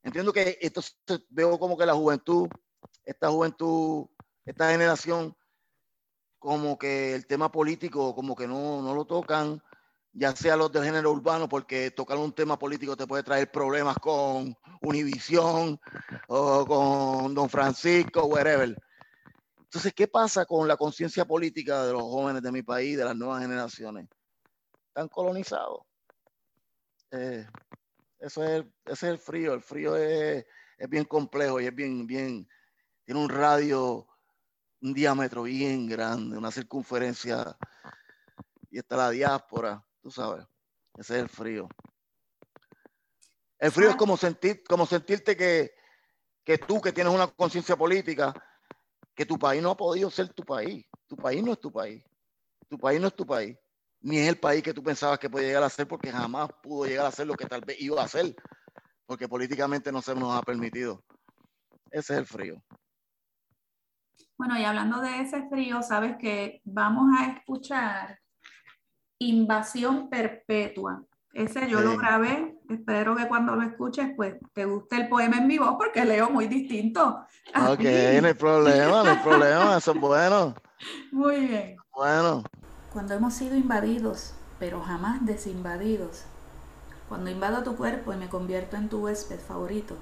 Entiendo 0.04 0.32
que 0.32 0.58
esto 0.62 0.82
veo 1.28 1.60
como 1.60 1.78
que 1.78 1.86
la 1.86 1.96
juventud, 1.96 2.48
esta 3.04 3.30
juventud, 3.30 4.06
esta 4.46 4.72
generación, 4.72 5.36
como 6.40 6.78
que 6.80 7.14
el 7.14 7.28
tema 7.28 7.52
político, 7.52 8.16
como 8.16 8.34
que 8.34 8.48
no, 8.48 8.82
no 8.82 8.96
lo 8.96 9.04
tocan, 9.04 9.62
ya 10.14 10.34
sea 10.34 10.56
los 10.56 10.72
del 10.72 10.86
género 10.86 11.12
urbano, 11.12 11.50
porque 11.50 11.92
tocar 11.92 12.18
un 12.18 12.32
tema 12.32 12.58
político 12.58 12.96
te 12.96 13.08
puede 13.08 13.24
traer 13.24 13.52
problemas 13.52 13.98
con 13.98 14.56
Univisión 14.82 15.78
o 16.30 16.66
con 16.66 17.36
Don 17.36 17.50
Francisco, 17.50 18.28
whatever. 18.28 18.82
Entonces, 19.60 19.94
¿qué 19.94 20.08
pasa 20.08 20.46
con 20.46 20.70
la 20.70 20.78
conciencia 20.78 21.26
política 21.26 21.84
de 21.86 21.92
los 21.92 22.04
jóvenes 22.04 22.42
de 22.42 22.52
mi 22.54 22.64
país, 22.64 22.98
de 22.98 23.04
las 23.04 23.16
nuevas 23.18 23.42
generaciones? 23.42 24.08
Están 24.92 25.08
colonizados. 25.08 25.86
Eh, 27.12 27.48
eso 28.20 28.44
es, 28.44 28.66
ese 28.84 28.92
es 28.92 29.04
el 29.04 29.18
frío. 29.20 29.54
El 29.54 29.62
frío 29.62 29.96
es, 29.96 30.46
bien 30.90 31.06
complejo 31.06 31.62
y 31.62 31.68
es 31.68 31.74
bien, 31.74 32.06
bien, 32.06 32.46
tiene 33.06 33.22
un 33.22 33.30
radio, 33.30 34.06
un 34.82 34.94
diámetro 34.94 35.44
bien 35.44 35.88
grande, 35.88 36.38
una 36.38 36.52
circunferencia. 36.52 37.58
Y 38.70 38.80
está 38.80 38.98
la 38.98 39.12
diáspora, 39.12 39.82
tú 40.02 40.12
sabes. 40.12 40.46
Ese 40.98 41.16
es 41.16 41.22
el 41.22 41.30
frío. 41.30 41.70
El 43.60 43.72
frío 43.72 43.92
es 43.92 43.96
como 43.96 44.18
sentir, 44.18 44.62
como 44.66 44.86
sentirte 44.86 45.38
que, 45.38 45.72
que 46.44 46.58
tú 46.58 46.82
que 46.82 46.92
tienes 46.92 47.14
una 47.14 47.28
conciencia 47.28 47.78
política, 47.78 48.34
que 49.16 49.26
tu 49.26 49.40
país 49.40 49.64
no 49.64 49.72
ha 49.72 49.78
podido 49.78 50.12
ser 50.12 50.34
tu 50.34 50.44
país. 50.44 50.86
Tu 51.08 51.16
país 51.16 51.42
no 51.42 51.54
es 51.54 51.62
tu 51.62 51.72
país. 51.72 52.04
Tu 52.68 52.78
país 52.78 53.00
no 53.00 53.08
es 53.08 53.16
tu 53.16 53.26
país. 53.26 53.58
Ni 54.02 54.18
es 54.18 54.30
el 54.30 54.38
país 54.38 54.64
que 54.64 54.74
tú 54.74 54.84
pensabas 54.84 55.20
que 55.20 55.30
podía 55.30 55.48
llegar 55.48 55.64
a 55.64 55.70
ser 55.70 55.88
porque 55.88 56.12
jamás 56.12 56.50
pudo 56.62 56.86
llegar 56.86 57.06
a 57.06 57.12
ser 57.12 57.28
lo 57.28 57.36
que 57.36 57.46
tal 57.46 57.62
vez 57.62 57.80
iba 57.80 58.02
a 58.02 58.08
ser. 58.08 58.36
Porque 59.06 59.28
políticamente 59.28 59.92
no 59.92 60.02
se 60.02 60.16
nos 60.16 60.36
ha 60.36 60.42
permitido. 60.42 61.04
Ese 61.92 62.14
es 62.14 62.20
el 62.20 62.26
frío. 62.26 62.64
Bueno, 64.38 64.58
y 64.58 64.64
hablando 64.64 65.02
de 65.02 65.22
ese 65.22 65.48
frío, 65.50 65.84
sabes 65.84 66.18
que 66.18 66.62
vamos 66.64 67.10
a 67.20 67.28
escuchar 67.28 68.20
Invasión 69.20 70.10
Perpetua 70.10 71.06
ese 71.34 71.70
yo 71.70 71.82
lo 71.82 71.98
grabé. 71.98 72.58
Espero 72.70 73.16
que 73.16 73.28
cuando 73.28 73.56
lo 73.56 73.64
escuches, 73.64 74.10
pues 74.16 74.36
te 74.54 74.66
guste 74.66 74.98
el 74.98 75.10
poema 75.10 75.38
en 75.38 75.48
mi 75.48 75.58
voz 75.58 75.76
porque 75.78 76.06
leo 76.06 76.30
muy 76.30 76.48
distinto. 76.48 77.26
Ok, 77.56 77.80
no 78.22 78.28
hay 78.28 78.34
problema, 78.34 79.04
no 79.04 79.10
hay 79.10 79.18
problema, 79.18 79.78
eso 79.78 79.92
es 79.92 80.00
bueno. 80.00 80.54
Muy 81.12 81.48
bien. 81.48 81.78
Bueno. 81.94 82.44
Cuando 82.94 83.14
hemos 83.14 83.34
sido 83.36 83.56
invadidos, 83.56 84.34
pero 84.60 84.82
jamás 84.82 85.26
desinvadidos. 85.26 86.24
Cuando 87.08 87.30
invado 87.30 87.64
tu 87.64 87.78
cuerpo 87.78 88.12
y 88.12 88.18
me 88.18 88.28
convierto 88.28 88.76
en 88.76 88.90
tu 88.90 89.00
huésped 89.00 89.40
favorito. 89.40 89.96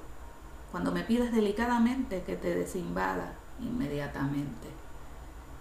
Cuando 0.71 0.91
me 0.91 1.03
pides 1.03 1.31
delicadamente 1.31 2.23
que 2.23 2.35
te 2.35 2.55
desinvada 2.55 3.33
inmediatamente. 3.59 4.69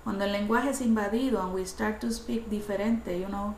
Cuando 0.05 0.25
el 0.25 0.33
lenguaje 0.33 0.71
es 0.71 0.81
invadido 0.81 1.43
and 1.43 1.55
we 1.55 1.67
start 1.67 2.01
to 2.01 2.11
speak 2.11 2.49
diferente, 2.49 3.21
you 3.21 3.27
know, 3.27 3.55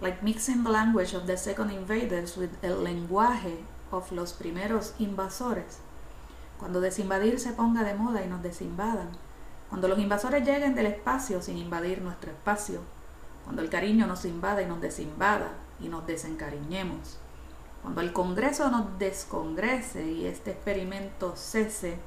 like 0.00 0.22
mixing 0.22 0.64
the 0.64 0.70
language 0.70 1.14
of 1.14 1.26
the 1.26 1.36
second 1.36 1.70
invaders 1.70 2.38
with 2.38 2.52
el 2.62 2.82
lenguaje 2.82 3.58
of 3.90 4.10
los 4.12 4.32
primeros 4.32 4.94
invasores. 4.98 5.80
Cuando 6.58 6.80
desinvadir 6.80 7.38
se 7.38 7.52
ponga 7.52 7.84
de 7.84 7.94
moda 7.94 8.24
y 8.24 8.28
nos 8.28 8.42
desinvadan. 8.42 9.10
Cuando 9.74 9.88
los 9.88 9.98
invasores 9.98 10.46
lleguen 10.46 10.76
del 10.76 10.86
espacio 10.86 11.42
sin 11.42 11.58
invadir 11.58 12.00
nuestro 12.00 12.30
espacio. 12.30 12.78
Cuando 13.42 13.60
el 13.60 13.68
cariño 13.68 14.06
nos 14.06 14.24
invada 14.24 14.62
y 14.62 14.66
nos 14.66 14.80
desinvada 14.80 15.50
y 15.80 15.88
nos 15.88 16.06
desencariñemos. 16.06 17.18
Cuando 17.82 18.00
el 18.00 18.12
Congreso 18.12 18.70
nos 18.70 18.96
descongrese 19.00 20.06
y 20.12 20.26
este 20.26 20.52
experimento 20.52 21.34
cese 21.34 21.98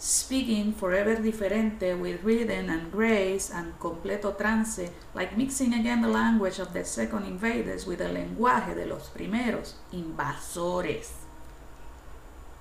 speaking 0.00 0.74
forever 0.74 1.22
diferente 1.22 1.94
with 1.94 2.24
rhythm 2.24 2.68
and 2.68 2.92
grace 2.92 3.54
and 3.54 3.78
completo 3.78 4.34
trance, 4.36 4.90
like 5.14 5.36
mixing 5.36 5.74
again 5.74 6.02
the 6.02 6.08
language 6.08 6.60
of 6.60 6.72
the 6.72 6.84
second 6.84 7.24
invaders 7.24 7.86
with 7.86 8.00
el 8.00 8.14
lenguaje 8.14 8.74
de 8.74 8.86
los 8.86 9.08
primeros 9.10 9.76
invasores. 9.92 11.12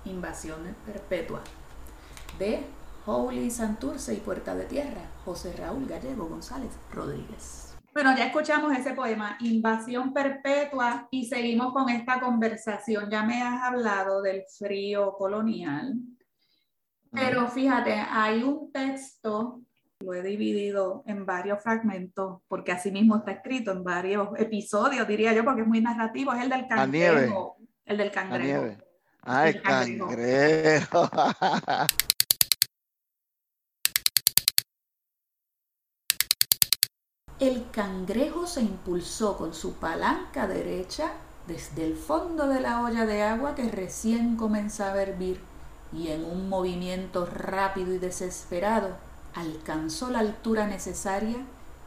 Invasión 0.05 0.75
perpetua. 0.85 1.41
De 2.37 2.80
Holy 3.05 3.49
Santurce 3.49 4.13
y 4.13 4.17
Puerta 4.17 4.53
de 4.53 4.65
Tierra, 4.65 5.01
José 5.25 5.53
Raúl 5.57 5.87
Gallego 5.87 6.27
González 6.27 6.71
Rodríguez. 6.91 7.75
Bueno, 7.93 8.15
ya 8.15 8.27
escuchamos 8.27 8.77
ese 8.77 8.93
poema, 8.93 9.37
Invasión 9.41 10.13
Perpetua, 10.13 11.07
y 11.09 11.25
seguimos 11.25 11.73
con 11.73 11.89
esta 11.89 12.19
conversación. 12.19 13.09
Ya 13.09 13.23
me 13.23 13.41
has 13.41 13.63
hablado 13.63 14.21
del 14.21 14.43
frío 14.57 15.13
colonial, 15.13 15.95
pero 17.11 17.47
fíjate, 17.49 17.93
hay 17.93 18.43
un 18.43 18.71
texto, 18.71 19.61
lo 19.99 20.13
he 20.13 20.21
dividido 20.21 21.03
en 21.07 21.25
varios 21.25 21.61
fragmentos, 21.61 22.41
porque 22.47 22.71
así 22.71 22.91
mismo 22.91 23.17
está 23.17 23.31
escrito 23.31 23.71
en 23.71 23.83
varios 23.83 24.29
episodios, 24.37 25.07
diría 25.07 25.33
yo, 25.33 25.43
porque 25.43 25.61
es 25.61 25.67
muy 25.67 25.81
narrativo, 25.81 26.33
es 26.33 26.43
el 26.43 26.49
del 26.49 26.67
cangrejo. 26.67 27.57
El 27.83 27.97
del 27.97 28.11
cangrejo. 28.11 28.77
Ah, 29.23 29.49
el, 29.49 29.61
cangrejo. 29.61 31.09
El 37.41 37.71
cangrejo 37.71 38.45
se 38.45 38.61
impulsó 38.61 39.35
con 39.35 39.55
su 39.55 39.73
palanca 39.73 40.47
derecha 40.47 41.13
desde 41.47 41.87
el 41.87 41.95
fondo 41.95 42.47
de 42.47 42.59
la 42.59 42.83
olla 42.83 43.07
de 43.07 43.23
agua 43.23 43.55
que 43.55 43.67
recién 43.67 44.37
comenzaba 44.37 44.99
a 44.99 45.01
hervir 45.01 45.41
y 45.91 46.09
en 46.09 46.23
un 46.23 46.49
movimiento 46.49 47.25
rápido 47.25 47.95
y 47.95 47.97
desesperado 47.97 48.89
alcanzó 49.33 50.11
la 50.11 50.19
altura 50.19 50.67
necesaria 50.67 51.37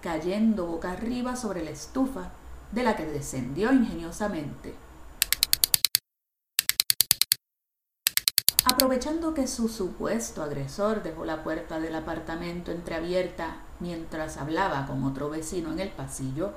cayendo 0.03 0.67
boca 0.67 0.91
arriba 0.91 1.37
sobre 1.37 1.63
la 1.63 1.71
estufa 1.71 2.33
de 2.73 2.83
la 2.83 2.97
que 2.97 3.07
descendió 3.07 3.73
ingeniosamente. 3.73 4.75
Aprovechando 8.65 9.35
que 9.35 9.47
su 9.47 9.69
supuesto 9.69 10.43
agresor 10.43 11.05
dejó 11.05 11.25
la 11.25 11.45
puerta 11.45 11.79
del 11.79 11.95
apartamento 11.95 12.73
entreabierta 12.73 13.59
mientras 13.81 14.37
hablaba 14.37 14.87
con 14.87 15.05
otro 15.05 15.31
vecino 15.31 15.73
en 15.73 15.81
el 15.81 15.91
pasillo, 15.91 16.53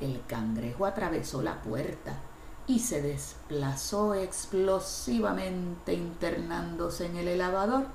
el 0.00 0.20
cangrejo 0.26 0.86
atravesó 0.86 1.42
la 1.42 1.62
puerta 1.62 2.14
y 2.66 2.78
se 2.78 3.02
desplazó 3.02 4.14
explosivamente 4.14 5.94
internándose 5.94 7.06
en 7.06 7.16
el 7.16 7.28
elevador, 7.28 7.86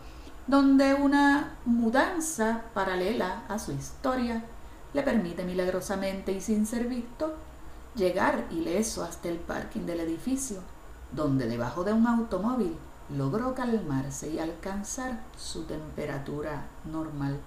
donde 0.48 0.94
una 0.94 1.56
mudanza 1.66 2.64
paralela 2.74 3.44
a 3.48 3.60
su 3.60 3.72
historia 3.72 4.44
le 4.94 5.04
permite 5.04 5.44
milagrosamente 5.44 6.32
y 6.32 6.42
sin 6.42 6.66
ser 6.66 6.88
visto 6.88 7.36
llegar 7.96 8.46
ileso 8.52 9.04
hasta 9.04 9.30
el 9.30 9.38
parking 9.38 9.82
del 9.82 10.00
edificio, 10.02 10.60
donde 11.12 11.48
debajo 11.48 11.84
de 11.84 11.94
un 11.94 12.08
automóvil 12.08 12.76
logró 13.16 13.56
calmarse 13.56 14.30
y 14.30 14.40
alcanzar 14.40 15.24
su 15.38 15.64
temperatura 15.64 16.68
normal. 16.86 17.40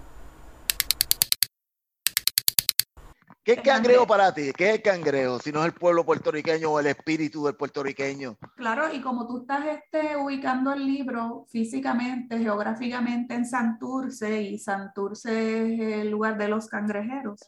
¿Qué 3.45 3.55
es 3.55 3.61
cangrejo 3.61 4.07
para 4.07 4.33
ti? 4.33 4.53
¿Qué 4.57 4.69
es 4.69 4.75
el 4.77 4.83
cangrejo? 4.83 5.41
Si 5.41 5.51
no 5.51 5.61
es 5.61 5.67
el 5.67 5.73
pueblo 5.73 6.05
puertorriqueño 6.05 6.71
o 6.71 6.79
el 6.79 6.87
espíritu 6.87 7.45
del 7.47 7.57
puertorriqueño. 7.57 8.39
Claro, 8.55 8.93
y 8.93 9.01
como 9.01 9.27
tú 9.27 9.41
estás 9.41 9.67
este, 9.67 10.17
ubicando 10.17 10.73
el 10.73 10.87
libro 10.87 11.47
físicamente, 11.49 12.39
geográficamente 12.39 13.35
en 13.35 13.45
Santurce, 13.45 14.43
y 14.43 14.59
Santurce 14.59 15.75
es 15.75 15.81
el 16.03 16.11
lugar 16.11 16.39
de 16.39 16.49
los 16.49 16.69
cangrejeros. 16.69 17.41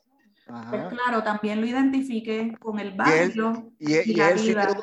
Pues 0.47 0.85
claro, 0.89 1.23
también 1.23 1.61
lo 1.61 1.67
identifique 1.67 2.55
con 2.59 2.79
el 2.79 2.93
barrio 2.93 3.73
y, 3.79 3.95
y, 4.11 4.15
la 4.15 4.33
vida. 4.33 4.77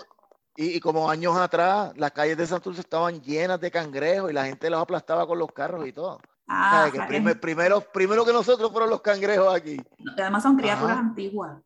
Y, 0.56 0.80
como 0.80 1.10
años 1.10 1.38
atrás, 1.38 1.92
las 1.98 2.12
calles 2.12 2.38
de 2.38 2.48
Santurce 2.48 2.82
estaban 2.82 3.22
llenas 3.22 3.60
de 3.60 3.70
cangrejos 3.70 4.32
y 4.32 4.34
la 4.34 4.46
gente 4.46 4.70
los 4.70 4.82
aplastaba 4.82 5.28
con 5.28 5.38
los 5.38 5.52
carros 5.52 5.86
y 5.88 5.94
todo. 5.94 6.20
Ah, 6.54 6.90
que 6.92 7.00
primero, 7.36 7.80
primero 7.80 8.26
que 8.26 8.34
nosotros 8.34 8.70
fueron 8.74 8.90
los 8.90 9.02
cangrejos 9.02 9.56
aquí. 9.56 9.78
Además 10.18 10.44
son 10.44 10.58
criaturas 10.58 10.98
antiguas. 10.98 11.62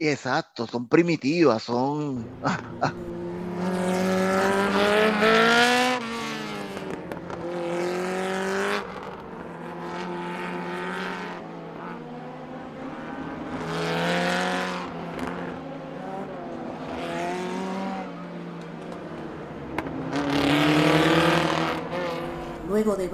Exacto, 0.00 0.66
son 0.66 0.88
primitivas, 0.88 1.62
son... 1.62 2.26
Ah, 2.42 2.58
ah. 2.82 2.92
Luego 22.68 22.96
de 22.96 23.08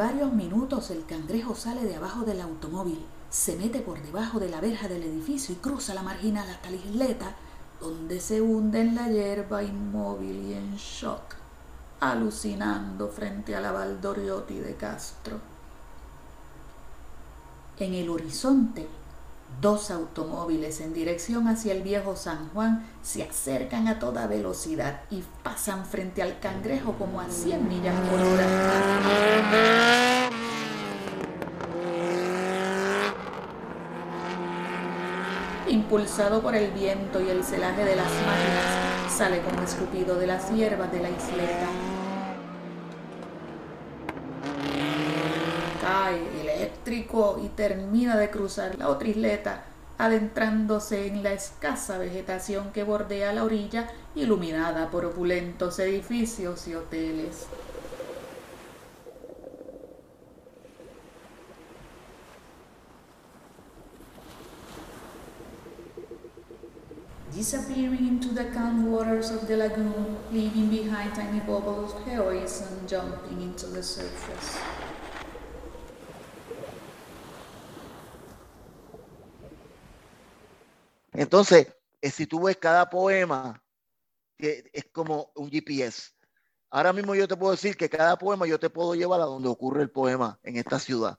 el 0.91 1.07
cangrejo 1.07 1.55
sale 1.55 1.85
de 1.85 1.97
abajo 1.97 2.25
del 2.25 2.41
automóvil, 2.41 3.05
se 3.31 3.57
mete 3.57 3.81
por 3.81 4.03
debajo 4.03 4.41
de 4.41 4.49
la 4.49 4.61
verja 4.61 4.89
del 4.89 5.03
edificio 5.03 5.55
y 5.55 5.59
cruza 5.59 5.95
la 5.95 6.03
marginal 6.03 6.49
hasta 6.49 6.71
la 6.71 6.77
isleta, 6.77 7.37
donde 7.81 8.21
se 8.21 8.41
hunde 8.41 8.81
en 8.81 8.95
la 8.95 9.09
hierba 9.09 9.63
inmóvil 9.63 10.49
y 10.49 10.55
en 10.55 10.77
shock, 10.77 11.37
alucinando 12.01 13.09
frente 13.09 13.57
a 13.57 13.61
la 13.61 13.73
Valdoriotti 13.73 14.59
de 14.59 14.77
Castro. 14.77 15.39
En 17.79 17.95
el 17.95 18.11
horizonte 18.11 18.87
Dos 19.61 19.91
automóviles 19.91 20.81
en 20.81 20.95
dirección 20.95 21.47
hacia 21.47 21.73
el 21.73 21.83
viejo 21.83 22.17
San 22.17 22.49
Juan 22.51 22.85
se 23.03 23.23
acercan 23.23 23.87
a 23.87 23.99
toda 23.99 24.27
velocidad 24.27 25.03
y 25.11 25.23
pasan 25.43 25.87
frente 25.87 26.23
al 26.23 26.41
cangrejo 26.41 26.95
como 26.95 27.21
a 27.21 27.29
100 27.29 27.69
millas 27.69 28.09
por 28.09 28.21
hora. 28.21 30.31
Impulsado 35.73 36.43
por 36.43 36.55
el 36.55 36.71
viento 36.73 37.19
y 37.19 37.31
el 37.31 37.43
celaje 37.43 37.83
de 37.83 37.97
las 37.97 38.05
máquinas, 38.05 39.17
sale 39.17 39.41
como 39.41 39.63
escupido 39.63 40.17
de 40.17 40.27
las 40.27 40.53
hierbas 40.53 40.93
de 40.93 41.01
la 41.01 41.09
isleta. 41.09 41.67
Cae 45.81 46.41
eléctrico 46.43 47.41
y 47.43 47.49
termina 47.49 48.19
de 48.19 48.29
cruzar 48.29 48.77
la 48.77 48.91
otra 48.91 49.09
isleta, 49.09 49.65
adentrándose 49.97 51.07
en 51.07 51.23
la 51.23 51.33
escasa 51.33 51.97
vegetación 51.97 52.71
que 52.73 52.83
bordea 52.83 53.33
la 53.33 53.43
orilla, 53.43 53.89
iluminada 54.15 54.91
por 54.91 55.07
opulentos 55.07 55.79
edificios 55.79 56.69
y 56.69 56.75
hoteles. 56.75 57.47
Disappearing 67.43 68.07
into 68.07 68.29
the 68.29 68.45
calm 68.55 68.93
waters 68.93 69.33
of 69.33 69.49
the 69.49 69.57
lagoon, 69.57 70.17
leaving 70.31 70.69
behind 70.71 71.13
tiny 71.13 71.41
bubbles, 71.41 71.93
heroism 72.07 72.87
jumping 72.87 73.43
into 73.43 73.67
the 73.67 73.83
surface. 73.83 74.59
Entonces, 81.13 81.67
eh, 82.01 82.11
si 82.11 82.27
tú 82.29 82.45
ves 82.45 82.57
cada 82.59 82.89
poema, 82.89 83.61
es 84.39 84.85
como 84.93 85.33
un 85.35 85.51
GPS. 85.51 86.13
Ahora 86.71 86.93
mismo 86.93 87.17
yo 87.17 87.27
te 87.27 87.37
puedo 87.37 87.51
decir 87.51 87.77
que 87.77 87.91
cada 87.91 88.17
poema 88.17 88.47
yo 88.47 88.61
te 88.61 88.71
puedo 88.71 88.95
llevar 88.95 89.21
a 89.21 89.25
donde 89.25 89.49
ocurre 89.49 89.83
el 89.83 89.91
poema 89.91 90.39
en 90.45 90.59
esta 90.59 90.79
ciudad. 90.79 91.19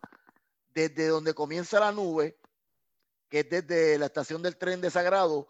Desde 0.73 1.07
donde 1.07 1.33
comienza 1.33 1.81
la 1.81 1.91
nube, 1.91 2.39
que 3.27 3.41
es 3.41 3.49
desde 3.49 3.97
la 3.97 4.05
estación 4.05 4.41
del 4.41 4.55
tren 4.55 4.79
de 4.79 4.89
Sagrado, 4.89 5.49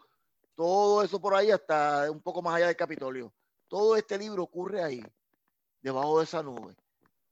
todo 0.56 1.04
eso 1.04 1.20
por 1.20 1.36
ahí 1.36 1.52
hasta 1.52 2.10
un 2.12 2.22
poco 2.22 2.42
más 2.42 2.56
allá 2.56 2.68
del 2.68 2.76
Capitolio. 2.76 3.34
Todo 3.68 3.96
este 3.96 4.18
libro 4.18 4.44
ocurre 4.44 4.84
ahí, 4.84 5.04
debajo 5.82 6.20
de 6.20 6.26
esa 6.26 6.44
nube, 6.44 6.76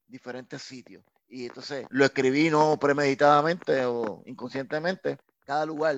diferentes 0.08 0.62
sitios. 0.62 1.04
Y 1.28 1.46
entonces 1.46 1.86
lo 1.90 2.06
escribí 2.06 2.50
no 2.50 2.78
premeditadamente 2.78 3.86
o 3.86 4.24
inconscientemente, 4.26 5.18
cada 5.46 5.66
lugar 5.66 5.98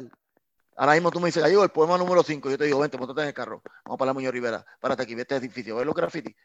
Ahora 0.75 0.93
mismo 0.93 1.11
tú 1.11 1.19
me 1.19 1.27
dices, 1.27 1.45
llegó 1.45 1.63
el 1.63 1.69
poema 1.69 1.97
número 1.97 2.23
5. 2.23 2.49
Yo 2.49 2.57
te 2.57 2.65
digo, 2.65 2.79
vente, 2.79 2.97
montate 2.97 3.21
en 3.21 3.27
el 3.27 3.33
carro. 3.33 3.61
Vamos 3.85 3.97
para 3.99 4.09
la 4.09 4.13
Muñoz 4.13 4.33
Rivera. 4.33 4.65
Párate 4.79 5.03
aquí, 5.03 5.15
vete 5.15 5.35
este 5.35 5.45
edificio. 5.45 5.75
¿Ves 5.75 5.85
los 5.85 5.95
grafitis? 5.95 6.35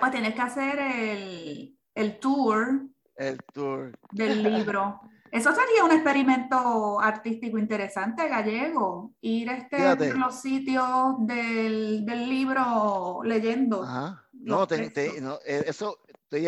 Pues 0.00 0.10
tienes 0.10 0.34
que 0.34 0.40
hacer 0.40 0.78
el, 0.78 1.78
el 1.94 2.18
tour. 2.18 2.86
El 3.16 3.38
tour. 3.52 3.92
Del 4.10 4.42
libro. 4.42 5.00
Eso 5.34 5.52
sería 5.52 5.82
un 5.84 5.90
experimento 5.90 7.00
artístico 7.00 7.58
interesante, 7.58 8.28
gallego. 8.28 9.14
Ir 9.20 9.48
este, 9.48 9.84
a 9.84 9.96
los 9.96 10.40
sitios 10.40 11.16
del, 11.26 12.06
del 12.06 12.28
libro 12.28 13.20
leyendo. 13.24 13.82
Ajá. 13.82 14.24
No, 14.32 14.64
te, 14.68 15.20
no, 15.20 15.40
eh, 15.44 15.64
eso, 15.66 15.98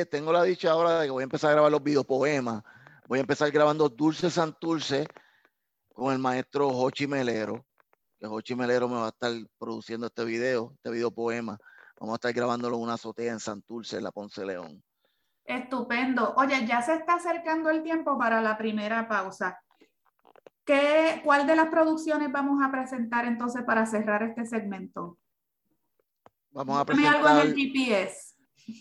tengo 0.09 0.33
la 0.33 0.44
dicha 0.44 0.70
ahora 0.70 1.01
de 1.01 1.07
que 1.07 1.11
voy 1.11 1.22
a 1.22 1.25
empezar 1.25 1.51
a 1.51 1.55
grabar 1.55 1.72
los 1.72 1.83
videopoemas. 1.83 2.62
Voy 3.09 3.18
a 3.18 3.22
empezar 3.22 3.51
grabando 3.51 3.88
Dulce 3.88 4.31
Santurce 4.31 5.09
con 5.92 6.12
el 6.12 6.20
maestro 6.20 6.70
Jochi 6.70 7.09
Melero, 7.09 7.66
que 8.20 8.29
Jochi 8.29 8.55
Melero 8.55 8.88
me 8.88 8.99
va 8.99 9.07
a 9.07 9.09
estar 9.09 9.33
produciendo 9.59 10.07
este 10.07 10.25
video, 10.25 10.70
este 10.77 10.90
video 10.90 11.11
poema. 11.11 11.59
Vamos 11.99 12.12
a 12.12 12.16
estar 12.18 12.33
grabándolo 12.33 12.77
en 12.77 12.83
una 12.85 12.94
azotea 12.94 13.33
en 13.33 13.40
Santurce, 13.40 13.96
en 13.96 14.05
la 14.05 14.12
Ponce 14.12 14.46
León. 14.46 14.81
Estupendo. 15.47 16.35
Oye, 16.37 16.67
ya 16.67 16.83
se 16.83 16.95
está 16.95 17.15
acercando 17.15 17.71
el 17.71 17.83
tiempo 17.83 18.19
para 18.19 18.41
la 18.41 18.59
primera 18.59 19.09
pausa. 19.09 19.61
¿Qué, 20.65 21.21
¿Cuál 21.25 21.47
de 21.47 21.55
las 21.55 21.69
producciones 21.69 22.33
vamos 22.33 22.61
a 22.63 22.71
presentar 22.71 23.25
entonces 23.25 23.63
para 23.65 23.87
cerrar 23.87 24.23
este 24.25 24.45
segmento? 24.45 25.19
Vamos 26.51 26.81
a 26.81 26.85
presentar. 26.85 27.17
algo 27.17 27.29
en 27.29 27.47
el 27.49 27.55
GPS. 27.55 28.35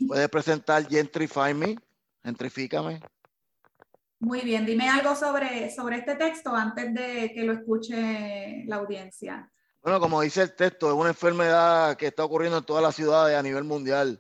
Puedes 0.08 0.30
presentar 0.30 0.88
Gentrify 0.88 1.54
Me, 1.54 1.76
Gentrifícame. 2.24 3.02
Muy 4.20 4.42
bien, 4.42 4.66
dime 4.66 4.90
algo 4.90 5.16
sobre, 5.16 5.70
sobre 5.70 5.98
este 5.98 6.16
texto 6.16 6.56
antes 6.56 6.92
de 6.94 7.32
que 7.36 7.44
lo 7.44 7.54
escuche 7.54 8.66
la 8.66 8.78
audiencia. 8.78 9.52
Bueno, 9.84 10.00
como 10.00 10.22
dice 10.22 10.42
el 10.42 10.56
texto, 10.56 10.88
es 10.88 10.96
una 10.96 11.10
enfermedad 11.10 11.96
que 11.96 12.08
está 12.08 12.24
ocurriendo 12.24 12.58
en 12.58 12.64
todas 12.64 12.82
las 12.82 12.96
ciudades 12.96 13.38
a 13.38 13.44
nivel 13.44 13.66
mundial. 13.66 14.20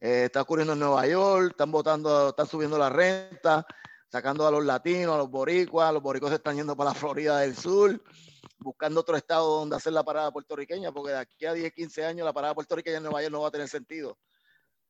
Eh, 0.00 0.24
está 0.26 0.42
ocurriendo 0.42 0.74
en 0.74 0.80
Nueva 0.80 1.06
York, 1.06 1.52
están 1.52 1.70
votando, 1.70 2.30
están 2.30 2.46
subiendo 2.46 2.76
la 2.76 2.90
renta, 2.90 3.66
sacando 4.08 4.46
a 4.46 4.50
los 4.50 4.64
latinos, 4.64 5.14
a 5.14 5.18
los 5.18 5.30
boricuas, 5.30 5.92
los 5.92 6.02
boricuas 6.02 6.30
se 6.30 6.36
están 6.36 6.56
yendo 6.56 6.76
para 6.76 6.90
la 6.90 6.94
Florida 6.94 7.38
del 7.38 7.56
Sur, 7.56 8.02
buscando 8.58 9.00
otro 9.00 9.16
estado 9.16 9.60
donde 9.60 9.76
hacer 9.76 9.92
la 9.92 10.04
parada 10.04 10.30
puertorriqueña, 10.32 10.92
porque 10.92 11.12
de 11.12 11.18
aquí 11.18 11.46
a 11.46 11.52
10, 11.52 11.72
15 11.72 12.04
años 12.04 12.24
la 12.24 12.32
parada 12.32 12.54
puertorriqueña 12.54 12.98
en 12.98 13.04
Nueva 13.04 13.22
York 13.22 13.32
no 13.32 13.40
va 13.40 13.48
a 13.48 13.52
tener 13.52 13.68
sentido, 13.68 14.18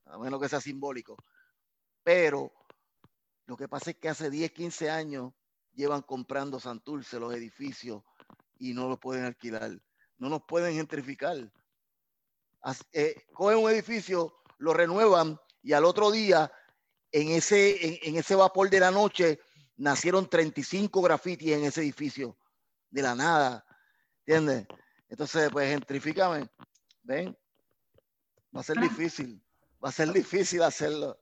a 0.06 0.18
menos 0.18 0.40
que 0.40 0.48
sea 0.48 0.60
simbólico. 0.60 1.16
Pero 2.02 2.52
lo 3.46 3.56
que 3.56 3.68
pasa 3.68 3.90
es 3.90 3.96
que 3.96 4.08
hace 4.08 4.28
10, 4.28 4.52
15 4.52 4.90
años 4.90 5.32
llevan 5.72 6.02
comprando 6.02 6.58
Santurce 6.58 7.20
los 7.20 7.32
edificios 7.34 8.02
y 8.58 8.74
no 8.74 8.88
los 8.88 8.98
pueden 8.98 9.24
alquilar, 9.24 9.70
no 10.18 10.28
nos 10.28 10.42
pueden 10.42 10.74
gentrificar. 10.74 11.36
Eh, 12.92 13.14
cogen 13.32 13.58
un 13.58 13.70
edificio, 13.70 14.42
lo 14.58 14.72
renuevan 14.72 15.38
y 15.62 15.72
al 15.72 15.84
otro 15.84 16.10
día, 16.10 16.50
en 17.10 17.28
ese, 17.30 18.06
en, 18.08 18.16
ese 18.16 18.34
vapor 18.34 18.70
de 18.70 18.80
la 18.80 18.90
noche, 18.90 19.40
nacieron 19.76 20.28
35 20.28 21.02
grafitis 21.02 21.52
en 21.52 21.64
ese 21.64 21.80
edificio, 21.80 22.38
de 22.90 23.02
la 23.02 23.14
nada, 23.14 23.64
¿entiendes? 24.24 24.66
Entonces, 25.08 25.50
pues 25.50 25.68
gentrifícame, 25.68 26.48
¿ven? 27.02 27.36
Va 28.54 28.60
a 28.60 28.64
ser 28.64 28.78
difícil, 28.78 29.42
va 29.84 29.88
a 29.88 29.92
ser 29.92 30.12
difícil 30.12 30.62
hacerlo. 30.62 31.18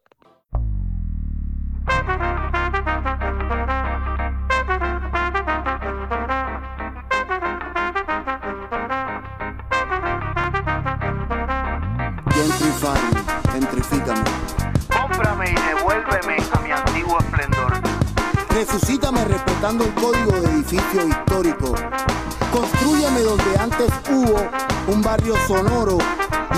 Gentrifícame. 13.55 14.25
Cómprame 14.89 15.51
y 15.51 15.55
devuélveme 15.55 16.37
a 16.53 16.61
mi 16.61 16.71
antiguo 16.73 17.19
esplendor. 17.21 17.73
Resucítame 18.51 19.25
respetando 19.25 19.85
el 19.85 19.95
código 19.95 20.33
de 20.33 20.51
edificio 20.55 21.09
histórico. 21.09 21.75
Construyame 22.53 23.21
donde 23.21 23.59
antes 23.59 23.89
hubo 24.11 24.41
un 24.93 25.03
barrio 25.03 25.35
sonoro 25.47 25.99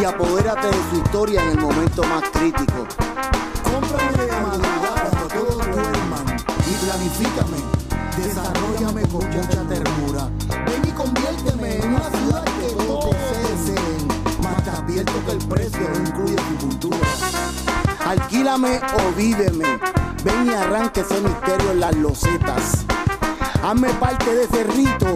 y 0.01 0.05
apodérate 0.05 0.69
de 0.69 0.91
su 0.91 0.97
historia 0.97 1.43
en 1.43 1.51
el 1.51 1.59
momento 1.59 2.03
más 2.05 2.23
crítico. 2.31 2.87
Cómprame 3.63 4.27
de 4.27 4.33
madrugada 4.33 5.11
cuando 5.11 5.29
todos 5.29 5.67
duerman 5.67 6.37
y 6.67 6.85
planifícame. 6.85 7.59
Desarrollame 8.17 9.03
con 9.09 9.27
mucha 9.29 9.69
ternura. 9.69 9.96
Advierto 14.97 15.27
que 15.27 15.33
el 15.33 15.49
precio 15.49 15.91
no 15.93 16.09
incluye 16.09 16.37
tu 16.37 16.69
cultura. 16.69 16.97
Alquílame 18.07 18.81
o 18.95 19.13
víveme. 19.15 19.79
Ven 20.25 20.47
y 20.47 20.55
arranque 20.55 21.01
ese 21.01 21.21
misterio 21.21 21.73
en 21.73 21.81
las 21.81 21.95
losetas. 21.97 22.87
Hazme 23.63 23.91
parte 24.01 24.35
de 24.35 24.45
ese 24.45 24.65
rito 24.65 25.15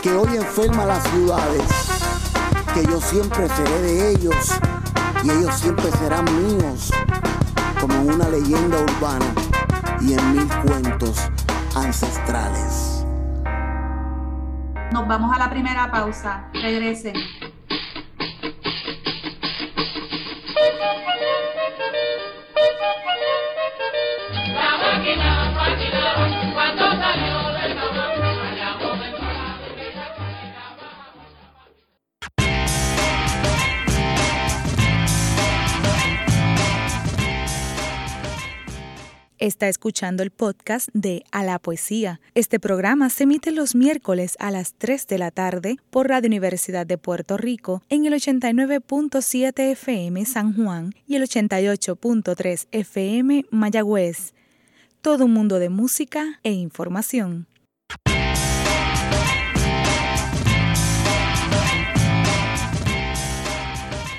que 0.00 0.12
hoy 0.12 0.38
enferma 0.38 0.86
las 0.86 1.06
ciudades. 1.08 1.64
Que 2.72 2.86
yo 2.86 2.98
siempre 2.98 3.46
seré 3.50 3.82
de 3.82 4.10
ellos 4.12 4.52
y 5.22 5.30
ellos 5.30 5.54
siempre 5.54 5.92
serán 5.98 6.24
míos. 6.24 6.90
Como 7.78 8.00
una 8.00 8.26
leyenda 8.26 8.78
urbana 8.78 9.34
y 10.00 10.14
en 10.14 10.32
mil 10.32 10.48
cuentos 10.64 11.18
ancestrales. 11.76 13.04
Nos 14.92 15.06
vamos 15.06 15.36
a 15.36 15.38
la 15.38 15.50
primera 15.50 15.90
pausa. 15.90 16.48
Regresen. 16.54 17.12
Está 39.50 39.66
escuchando 39.66 40.22
el 40.22 40.30
podcast 40.30 40.90
de 40.92 41.24
A 41.32 41.42
la 41.42 41.58
Poesía. 41.58 42.20
Este 42.36 42.60
programa 42.60 43.10
se 43.10 43.24
emite 43.24 43.50
los 43.50 43.74
miércoles 43.74 44.36
a 44.38 44.52
las 44.52 44.74
3 44.74 45.08
de 45.08 45.18
la 45.18 45.32
tarde 45.32 45.78
por 45.90 46.08
Radio 46.08 46.28
Universidad 46.28 46.86
de 46.86 46.98
Puerto 46.98 47.36
Rico 47.36 47.82
en 47.88 48.06
el 48.06 48.12
89.7 48.12 49.72
FM 49.72 50.24
San 50.24 50.54
Juan 50.54 50.94
y 51.04 51.16
el 51.16 51.24
88.3 51.24 52.68
FM 52.70 53.46
Mayagüez. 53.50 54.34
Todo 55.00 55.24
un 55.24 55.32
mundo 55.32 55.58
de 55.58 55.68
música 55.68 56.38
e 56.44 56.52
información. 56.52 57.48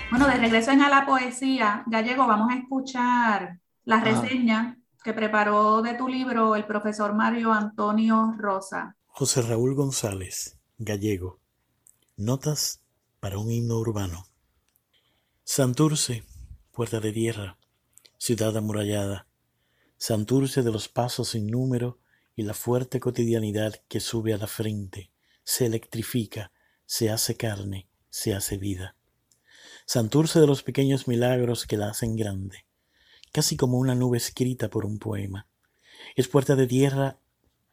Bueno, 0.09 0.27
de 0.27 0.35
regreso 0.35 0.71
en 0.71 0.81
A 0.81 0.89
la 0.89 1.05
Poesía, 1.05 1.83
Gallego, 1.87 2.27
vamos 2.27 2.51
a 2.51 2.57
escuchar 2.57 3.59
la 3.85 3.95
ah. 3.95 4.03
reseña 4.03 4.77
que 5.03 5.13
preparó 5.13 5.81
de 5.81 5.95
tu 5.95 6.07
libro 6.07 6.55
el 6.55 6.65
profesor 6.65 7.13
Mario 7.13 7.51
Antonio 7.51 8.35
Rosa. 8.37 8.95
José 9.07 9.41
Raúl 9.41 9.73
González, 9.73 10.59
gallego. 10.77 11.39
Notas 12.17 12.81
para 13.19 13.39
un 13.39 13.49
himno 13.51 13.79
urbano. 13.79 14.27
Santurce, 15.43 16.23
puerta 16.71 16.99
de 16.99 17.11
tierra, 17.11 17.57
ciudad 18.17 18.55
amurallada. 18.55 19.27
Santurce 19.97 20.61
de 20.61 20.71
los 20.71 20.87
pasos 20.87 21.29
sin 21.29 21.47
número 21.47 21.99
y 22.35 22.43
la 22.43 22.53
fuerte 22.53 22.99
cotidianidad 22.99 23.75
que 23.87 23.99
sube 23.99 24.33
a 24.33 24.37
la 24.37 24.47
frente, 24.47 25.11
se 25.43 25.65
electrifica, 25.65 26.51
se 26.85 27.09
hace 27.09 27.35
carne, 27.35 27.87
se 28.09 28.35
hace 28.35 28.57
vida. 28.57 28.95
Santurce 29.85 30.39
de 30.39 30.47
los 30.47 30.61
pequeños 30.61 31.07
milagros 31.07 31.65
que 31.65 31.77
la 31.77 31.89
hacen 31.89 32.15
grande 32.15 32.65
casi 33.31 33.57
como 33.57 33.77
una 33.77 33.95
nube 33.95 34.17
escrita 34.17 34.69
por 34.69 34.85
un 34.85 34.99
poema. 34.99 35.47
Es 36.15 36.27
puerta 36.27 36.55
de 36.55 36.67
tierra 36.67 37.17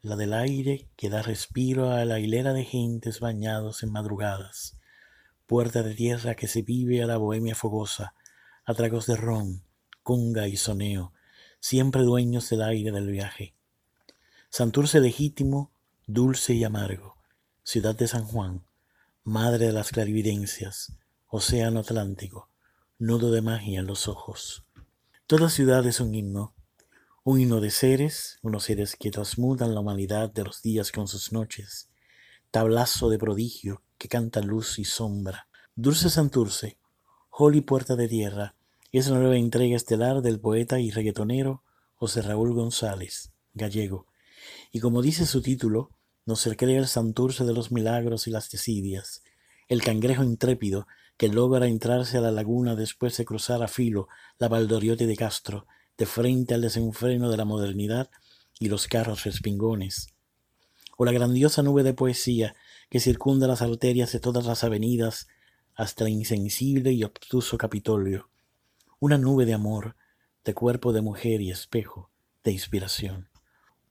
la 0.01 0.17
del 0.17 0.33
aire 0.33 0.89
que 0.97 1.11
da 1.11 1.23
respiro 1.23 1.91
a 1.91 2.05
la 2.05 2.21
hilera 2.21 2.53
de 2.53 2.65
gentes 2.65 3.21
bañados 3.21 3.83
en 3.83 3.91
madrugadas. 3.91 4.79
Puerta 5.47 5.83
de 5.83 5.95
tierra 5.95 6.35
que 6.35 6.47
se 6.47 6.63
vive 6.63 7.03
a 7.03 7.07
la 7.07 7.17
bohemia 7.17 7.55
fogosa, 7.55 8.15
a 8.65 8.75
tragos 8.75 9.07
de 9.07 9.17
ron, 9.17 9.65
conga 10.03 10.47
y 10.47 10.57
soneo, 10.57 11.13
siempre 11.59 12.03
dueños 12.03 12.49
del 12.51 12.63
aire 12.63 12.93
del 12.93 13.11
viaje. 13.11 13.55
Santurce 14.51 15.01
legítimo, 15.01 15.73
dulce 16.07 16.55
y 16.55 16.65
amargo, 16.65 17.17
ciudad 17.65 17.97
de 17.97 18.07
San 18.07 18.25
Juan, 18.25 18.65
madre 19.25 19.67
de 19.67 19.73
las 19.73 19.91
clarividencias, 19.91 20.93
océano 21.27 21.81
Atlántico, 21.81 22.49
nudo 22.99 23.31
de 23.33 23.43
magia 23.43 23.81
en 23.81 23.87
los 23.87 24.07
ojos. 24.07 24.65
Toda 25.29 25.51
ciudad 25.51 25.87
es 25.87 26.01
un 26.01 26.15
himno, 26.15 26.55
un 27.23 27.39
himno 27.39 27.61
de 27.61 27.71
seres, 27.71 28.39
unos 28.41 28.65
seres 28.65 28.97
que 28.97 29.11
transmutan 29.11 29.75
la 29.75 29.81
humanidad 29.81 30.33
de 30.33 30.43
los 30.43 30.63
días 30.63 30.91
con 30.91 31.07
sus 31.07 31.35
noches, 31.35 31.91
tablazo 32.51 33.11
de 33.11 33.19
prodigio 33.19 33.83
que 33.99 34.09
canta 34.09 34.41
luz 34.41 34.79
y 34.79 34.87
sombra. 34.87 35.47
Dulce 35.75 36.09
Santurce, 36.09 36.79
Holy 37.29 37.61
Puerta 37.61 37.95
de 37.95 38.09
Tierra, 38.09 38.55
es 38.91 39.09
la 39.09 39.19
nueva 39.19 39.37
entrega 39.37 39.77
estelar 39.77 40.23
del 40.23 40.41
poeta 40.41 40.81
y 40.81 40.91
reggaetonero 40.91 41.63
José 41.97 42.23
Raúl 42.23 42.55
González, 42.55 43.31
gallego, 43.53 44.07
y 44.73 44.81
como 44.81 45.03
dice 45.03 45.27
su 45.27 45.43
título, 45.43 45.91
nos 46.25 46.47
recrea 46.47 46.79
el 46.79 46.87
Santurce 46.87 47.45
de 47.45 47.53
los 47.53 47.71
milagros 47.71 48.29
y 48.29 48.31
las 48.31 48.49
desidias, 48.49 49.23
el 49.69 49.83
cangrejo 49.83 50.25
intrépido 50.25 50.87
que 51.19 51.29
logra 51.29 51.67
entrarse 51.67 52.17
a 52.17 52.21
la 52.21 52.31
laguna 52.31 52.77
después 52.77 53.17
de 53.17 53.25
cruzar 53.25 53.63
a 53.63 53.69
filo 53.69 54.09
la 54.39 54.49
Valdoriote 54.49 55.07
de 55.07 55.17
Castro, 55.17 55.67
de 55.99 56.07
frente 56.07 56.55
al 56.55 56.63
desenfreno 56.63 57.29
de 57.29 57.37
la 57.37 57.45
modernidad 57.45 58.09
y 58.61 58.69
los 58.69 58.87
carros 58.87 59.25
respingones, 59.25 60.15
o 60.97 61.05
la 61.05 61.11
grandiosa 61.13 61.63
nube 61.63 61.83
de 61.83 61.93
poesía 61.93 62.55
que 62.89 63.01
circunda 63.01 63.49
las 63.49 63.63
arterias 63.63 64.13
de 64.13 64.21
todas 64.21 64.47
las 64.47 64.63
avenidas 64.63 65.27
hasta 65.75 66.05
el 66.05 66.11
insensible 66.11 66.93
y 66.93 67.03
obtuso 67.03 67.59
Capitolio, 67.59 68.31
una 69.01 69.19
nube 69.19 69.45
de 69.45 69.55
amor, 69.55 69.97
de 70.45 70.55
cuerpo 70.55 70.93
de 70.93 71.03
mujer 71.03 71.41
y 71.41 71.51
espejo, 71.51 72.11
de 72.45 72.53
inspiración. 72.53 73.29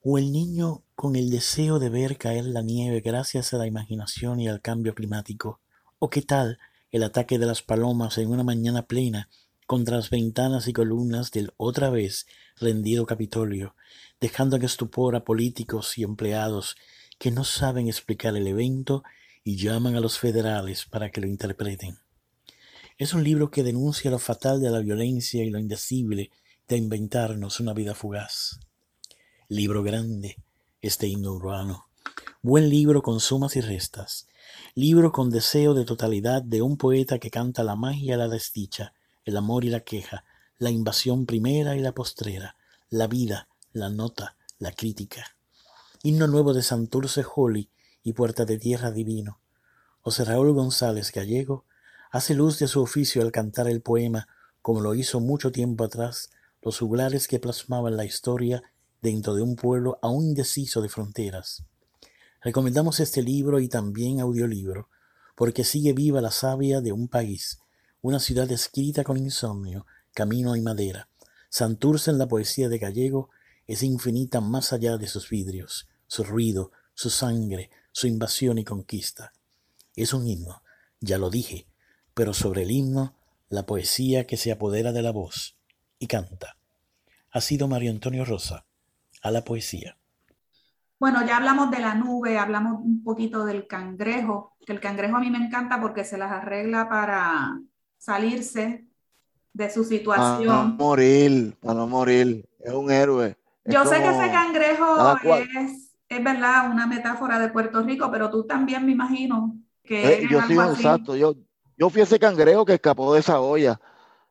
O 0.02 0.18
el 0.18 0.32
niño 0.32 0.84
con 0.96 1.18
el 1.18 1.30
deseo 1.30 1.80
de 1.80 1.90
ver 1.90 2.18
caer 2.18 2.46
la 2.46 2.62
nieve 2.62 3.02
gracias 3.02 3.54
a 3.54 3.58
la 3.58 3.68
imaginación 3.68 4.40
y 4.40 4.48
al 4.48 4.62
cambio 4.62 4.96
climático, 4.96 5.60
o 6.00 6.10
qué 6.10 6.22
tal 6.22 6.58
el 6.92 7.04
ataque 7.04 7.40
de 7.40 7.46
las 7.46 7.62
palomas 7.62 8.18
en 8.18 8.30
una 8.30 8.44
mañana 8.44 8.84
plena 8.88 9.30
contra 9.66 9.98
las 9.98 10.10
ventanas 10.10 10.68
y 10.68 10.74
columnas 10.74 11.32
del 11.32 11.54
otra 11.58 11.90
vez 11.90 12.26
rendido 12.56 13.06
Capitolio, 13.06 13.76
dejando 14.20 14.56
en 14.56 14.64
estupor 14.64 15.16
a 15.16 15.26
políticos 15.26 15.98
y 15.98 16.04
empleados 16.04 16.76
que 17.20 17.32
no 17.32 17.44
saben 17.44 17.88
explicar 17.88 18.36
el 18.36 18.48
evento 18.48 19.04
y 19.44 19.58
llaman 19.58 19.96
a 19.96 20.00
los 20.00 20.20
federales 20.20 20.86
para 20.86 21.10
que 21.12 21.22
lo 21.22 21.28
interpreten. 21.28 22.00
Es 22.98 23.14
un 23.14 23.24
libro 23.24 23.52
que 23.52 23.64
denuncia 23.64 24.10
lo 24.10 24.20
fatal 24.20 24.60
de 24.60 24.70
la 24.70 24.80
violencia 24.80 25.44
y 25.44 25.50
lo 25.50 25.60
indecible 25.60 26.32
de 26.68 26.78
inventarnos 26.78 27.60
una 27.60 27.74
vida 27.74 27.94
fugaz. 27.94 28.60
Libro 29.50 29.84
grande, 29.84 30.38
este 30.82 31.08
himno 31.08 31.34
urbano. 31.34 31.88
Buen 32.42 32.70
libro 32.70 33.02
con 33.02 33.20
sumas 33.20 33.56
y 33.56 33.62
restas. 33.62 34.28
Libro 34.76 35.12
con 35.12 35.30
deseo 35.30 35.74
de 35.74 35.86
totalidad 35.86 36.42
de 36.42 36.62
un 36.62 36.78
poeta 36.78 37.20
que 37.20 37.30
canta 37.30 37.64
la 37.64 37.76
magia 37.76 38.18
la 38.18 38.28
desdicha, 38.28 38.94
el 39.26 39.38
amor 39.38 39.66
y 39.66 39.70
la 39.70 39.82
queja, 39.82 40.24
la 40.58 40.70
invasión 40.70 41.26
primera 41.26 41.76
y 41.76 41.80
la 41.80 41.94
postrera, 41.94 42.56
la 42.90 43.08
vida, 43.08 43.48
la 43.74 43.90
nota, 43.90 44.38
la 44.60 44.72
crítica. 44.72 45.36
Himno 46.04 46.28
nuevo 46.28 46.54
de 46.54 46.62
Santurce 46.62 47.24
Holly 47.36 47.70
y 48.04 48.14
Puerta 48.14 48.46
de 48.46 48.58
Tierra 48.58 48.92
Divino. 48.92 49.40
José 50.02 50.26
Raúl 50.26 50.54
González 50.54 51.12
Gallego 51.12 51.66
hace 52.12 52.34
luz 52.34 52.60
de 52.60 52.68
su 52.68 52.82
oficio 52.82 53.22
al 53.22 53.32
cantar 53.32 53.68
el 53.68 53.82
poema, 53.82 54.28
como 54.62 54.82
lo 54.82 54.96
hizo 54.96 55.20
mucho 55.20 55.52
tiempo 55.52 55.84
atrás, 55.84 56.30
los 56.62 56.80
juglares 56.80 57.28
que 57.28 57.40
plasmaban 57.40 57.98
la 57.98 58.06
historia 58.06 58.64
dentro 59.02 59.36
de 59.36 59.42
un 59.42 59.56
pueblo 59.56 60.00
aún 60.02 60.26
indeciso 60.26 60.82
de 60.82 60.90
fronteras. 60.90 61.64
Recomendamos 62.42 63.00
este 63.00 63.22
libro 63.22 63.60
y 63.60 63.68
también 63.68 64.20
audiolibro, 64.20 64.90
porque 65.36 65.64
sigue 65.64 65.94
viva 65.94 66.22
la 66.22 66.32
savia 66.32 66.82
de 66.82 66.92
un 66.92 67.08
país, 67.08 67.60
una 68.02 68.20
ciudad 68.20 68.52
escrita 68.52 69.04
con 69.04 69.18
insomnio, 69.18 69.86
camino 70.14 70.56
y 70.56 70.62
madera. 70.62 71.10
Santurce 71.50 72.12
en 72.12 72.18
la 72.18 72.28
poesía 72.28 72.70
de 72.70 72.78
Gallego 72.78 73.30
es 73.66 73.84
infinita 73.84 74.42
más 74.42 74.74
allá 74.74 74.98
de 74.98 75.08
sus 75.08 75.30
vidrios, 75.30 75.88
su 76.08 76.24
ruido, 76.24 76.72
su 76.94 77.10
sangre, 77.10 77.70
su 77.92 78.08
invasión 78.08 78.58
y 78.58 78.64
conquista. 78.64 79.34
Es 79.96 80.14
un 80.14 80.28
himno, 80.28 80.62
ya 81.00 81.18
lo 81.18 81.30
dije, 81.30 81.68
pero 82.14 82.34
sobre 82.34 82.64
el 82.64 82.72
himno, 82.72 83.16
la 83.50 83.66
poesía 83.66 84.26
que 84.26 84.38
se 84.38 84.52
apodera 84.52 84.92
de 84.92 85.02
la 85.02 85.12
voz 85.12 85.58
y 86.00 86.08
canta. 86.08 86.58
Ha 87.32 87.42
sido 87.42 87.68
Mario 87.68 87.92
Antonio 87.92 88.26
Rosa, 88.26 88.66
a 89.22 89.32
la 89.32 89.44
poesía. 89.44 89.98
Bueno, 91.00 91.24
ya 91.26 91.38
hablamos 91.38 91.70
de 91.70 91.80
la 91.80 91.94
nube, 91.94 92.40
hablamos 92.40 92.82
un 92.84 93.04
poquito 93.04 93.46
del 93.46 93.68
cangrejo, 93.68 94.56
que 94.66 94.74
el 94.74 94.80
cangrejo 94.80 95.18
a 95.18 95.20
mí 95.20 95.30
me 95.30 95.38
encanta 95.38 95.80
porque 95.80 96.04
se 96.04 96.18
las 96.18 96.32
arregla 96.32 96.90
para 96.90 97.60
salirse 98.00 98.88
de 99.54 99.70
su 99.70 99.84
situación. 99.84 100.48
Para 100.48 100.64
no 100.64 100.76
morir, 100.76 101.56
para 101.62 101.74
no 101.76 101.88
morir, 101.88 102.50
es 102.60 102.74
un 102.74 102.90
héroe. 102.90 103.38
Yo 103.66 103.86
sé 103.86 104.02
que 104.02 104.10
ese 104.10 104.32
cangrejo 104.32 105.18
es, 105.24 105.96
es 106.10 106.24
verdad, 106.24 106.72
una 106.72 106.88
metáfora 106.88 107.38
de 107.38 107.50
Puerto 107.50 107.84
Rico, 107.84 108.10
pero 108.12 108.32
tú 108.32 108.46
también 108.46 108.84
me 108.84 108.94
imagino 108.94 109.56
que... 109.84 110.24
Eh, 110.24 110.28
yo 110.28 110.42
sí, 110.48 110.54
exacto, 110.54 111.16
yo, 111.16 111.36
yo 111.78 111.90
fui 111.92 112.02
ese 112.02 112.18
cangrejo 112.18 112.66
que 112.66 112.74
escapó 112.74 113.14
de 113.14 113.20
esa 113.20 113.40
olla. 113.40 113.80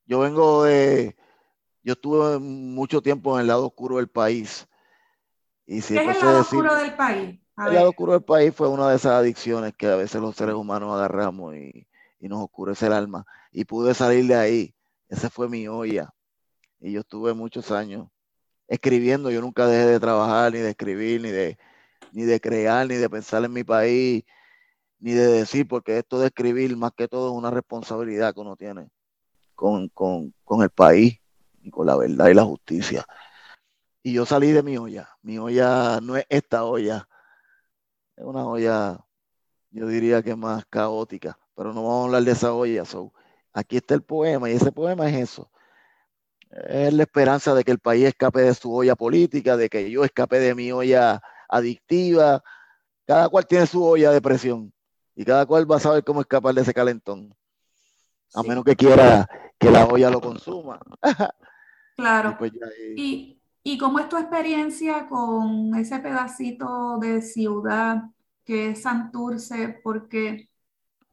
Yo 0.05 0.21
vengo 0.21 0.65
de, 0.65 1.17
yo 1.85 1.93
estuve 1.93 2.41
mucho 2.41 3.01
tiempo 3.03 3.37
en 3.37 3.43
el 3.43 3.47
lado 3.47 3.67
oscuro 3.67 3.99
del 3.99 4.09
país 4.09 4.67
¿Qué 5.67 5.79
es 5.79 5.91
el 5.91 6.07
lado 6.07 6.41
oscuro 6.41 6.75
del 6.77 6.95
país? 6.95 7.41
el 7.59 7.75
lado 7.75 7.89
oscuro 7.89 8.13
del 8.13 8.23
país 8.23 8.55
fue 8.55 8.69
una 8.69 8.91
de 8.91 8.97
esas 8.97 9.13
adicciones 9.13 9.75
que 9.75 9.87
a 9.89 9.97
veces 9.97 10.21
los 10.21 10.37
seres 10.37 10.55
humanos 10.55 10.95
agarramos 10.95 11.57
y, 11.57 11.87
nos 12.21 12.43
oscurece 12.43 12.87
el 12.87 12.93
alma. 12.93 13.25
Y 13.53 13.65
pude 13.65 13.95
salir 13.95 14.27
de 14.27 14.35
ahí. 14.35 14.75
Esa 15.09 15.31
fue 15.31 15.49
mi 15.49 15.69
olla. 15.69 16.13
Y 16.81 16.91
yo 16.91 17.01
estuve 17.01 17.35
muchos 17.35 17.71
años 17.71 18.09
escribiendo. 18.67 19.31
Yo 19.31 19.41
nunca 19.41 19.67
dejé 19.67 19.87
de 19.87 20.01
trabajar, 20.01 20.53
ni 20.53 20.59
de 20.59 20.71
escribir, 20.71 21.21
ni 21.21 21.31
de, 21.31 21.57
ni 22.11 22.25
de 22.25 22.41
crear, 22.41 22.87
ni 22.89 22.97
de 22.97 23.09
pensar 23.09 23.45
en 23.45 23.53
mi 23.53 23.63
país, 23.63 24.25
ni 24.99 25.13
de 25.13 25.27
decir, 25.29 25.69
porque 25.69 25.99
esto 25.99 26.19
de 26.19 26.27
escribir, 26.27 26.77
más 26.77 26.93
que 26.97 27.07
todo, 27.07 27.31
es 27.31 27.39
una 27.39 27.53
responsabilidad 27.53 28.35
que 28.35 28.41
uno 28.41 28.57
tiene 28.57 28.89
con, 29.55 29.89
con 29.89 30.63
el 30.63 30.71
país 30.71 31.21
y 31.63 31.71
con 31.71 31.87
la 31.87 31.97
verdad 31.97 32.29
y 32.29 32.35
la 32.35 32.45
justicia. 32.45 33.07
Y 34.07 34.13
yo 34.13 34.25
salí 34.25 34.53
de 34.53 34.63
mi 34.63 34.79
olla. 34.79 35.11
Mi 35.23 35.37
olla 35.37 36.01
no 36.01 36.17
es 36.17 36.25
esta 36.29 36.63
olla. 36.63 37.09
Es 38.15 38.25
una 38.25 38.47
olla, 38.47 39.05
yo 39.73 39.89
diría 39.89 40.23
que 40.23 40.37
más 40.37 40.65
caótica. 40.67 41.37
Pero 41.57 41.73
no 41.73 41.83
vamos 41.83 42.03
a 42.03 42.05
hablar 42.05 42.23
de 42.23 42.31
esa 42.31 42.53
olla. 42.53 42.85
aquí 43.53 43.79
está 43.79 43.95
el 43.95 44.03
poema 44.05 44.49
y 44.49 44.53
ese 44.53 44.71
poema 44.71 45.11
es 45.11 45.17
eso. 45.17 45.51
Es 46.69 46.95
la 46.95 47.03
esperanza 47.03 47.53
de 47.53 47.65
que 47.65 47.73
el 47.73 47.81
país 47.81 48.05
escape 48.05 48.43
de 48.43 48.55
su 48.55 48.73
olla 48.73 48.95
política, 48.95 49.57
de 49.57 49.69
que 49.69 49.91
yo 49.91 50.05
escape 50.05 50.39
de 50.39 50.55
mi 50.55 50.71
olla 50.71 51.21
adictiva. 51.49 52.45
Cada 53.07 53.29
cual 53.29 53.45
tiene 53.49 53.67
su 53.67 53.85
olla 53.85 54.13
de 54.13 54.23
presión 54.23 54.73
y 55.17 55.25
cada 55.25 55.47
cual 55.47 55.69
va 55.69 55.79
a 55.79 55.81
saber 55.81 56.05
cómo 56.05 56.21
escapar 56.21 56.55
de 56.55 56.63
ese 56.63 56.73
calentón. 56.73 57.35
A 58.35 58.45
menos 58.45 58.63
que 58.63 58.77
quiera 58.77 59.29
que 59.59 59.69
la 59.69 59.85
olla 59.85 60.11
lo 60.11 60.21
consuma. 60.21 60.79
Claro. 61.97 62.37
Pues 62.39 62.53
y, 62.95 63.03
¿Y 63.03 63.36
cómo 63.79 63.99
es 63.99 64.09
tu 64.09 64.17
experiencia 64.17 65.09
con 65.09 65.75
ese 65.75 65.99
pedacito 65.99 66.99
de 66.99 67.21
ciudad 67.23 68.05
que 68.45 68.71
es 68.71 68.83
Santurce? 68.83 69.81
Porque 69.83 70.49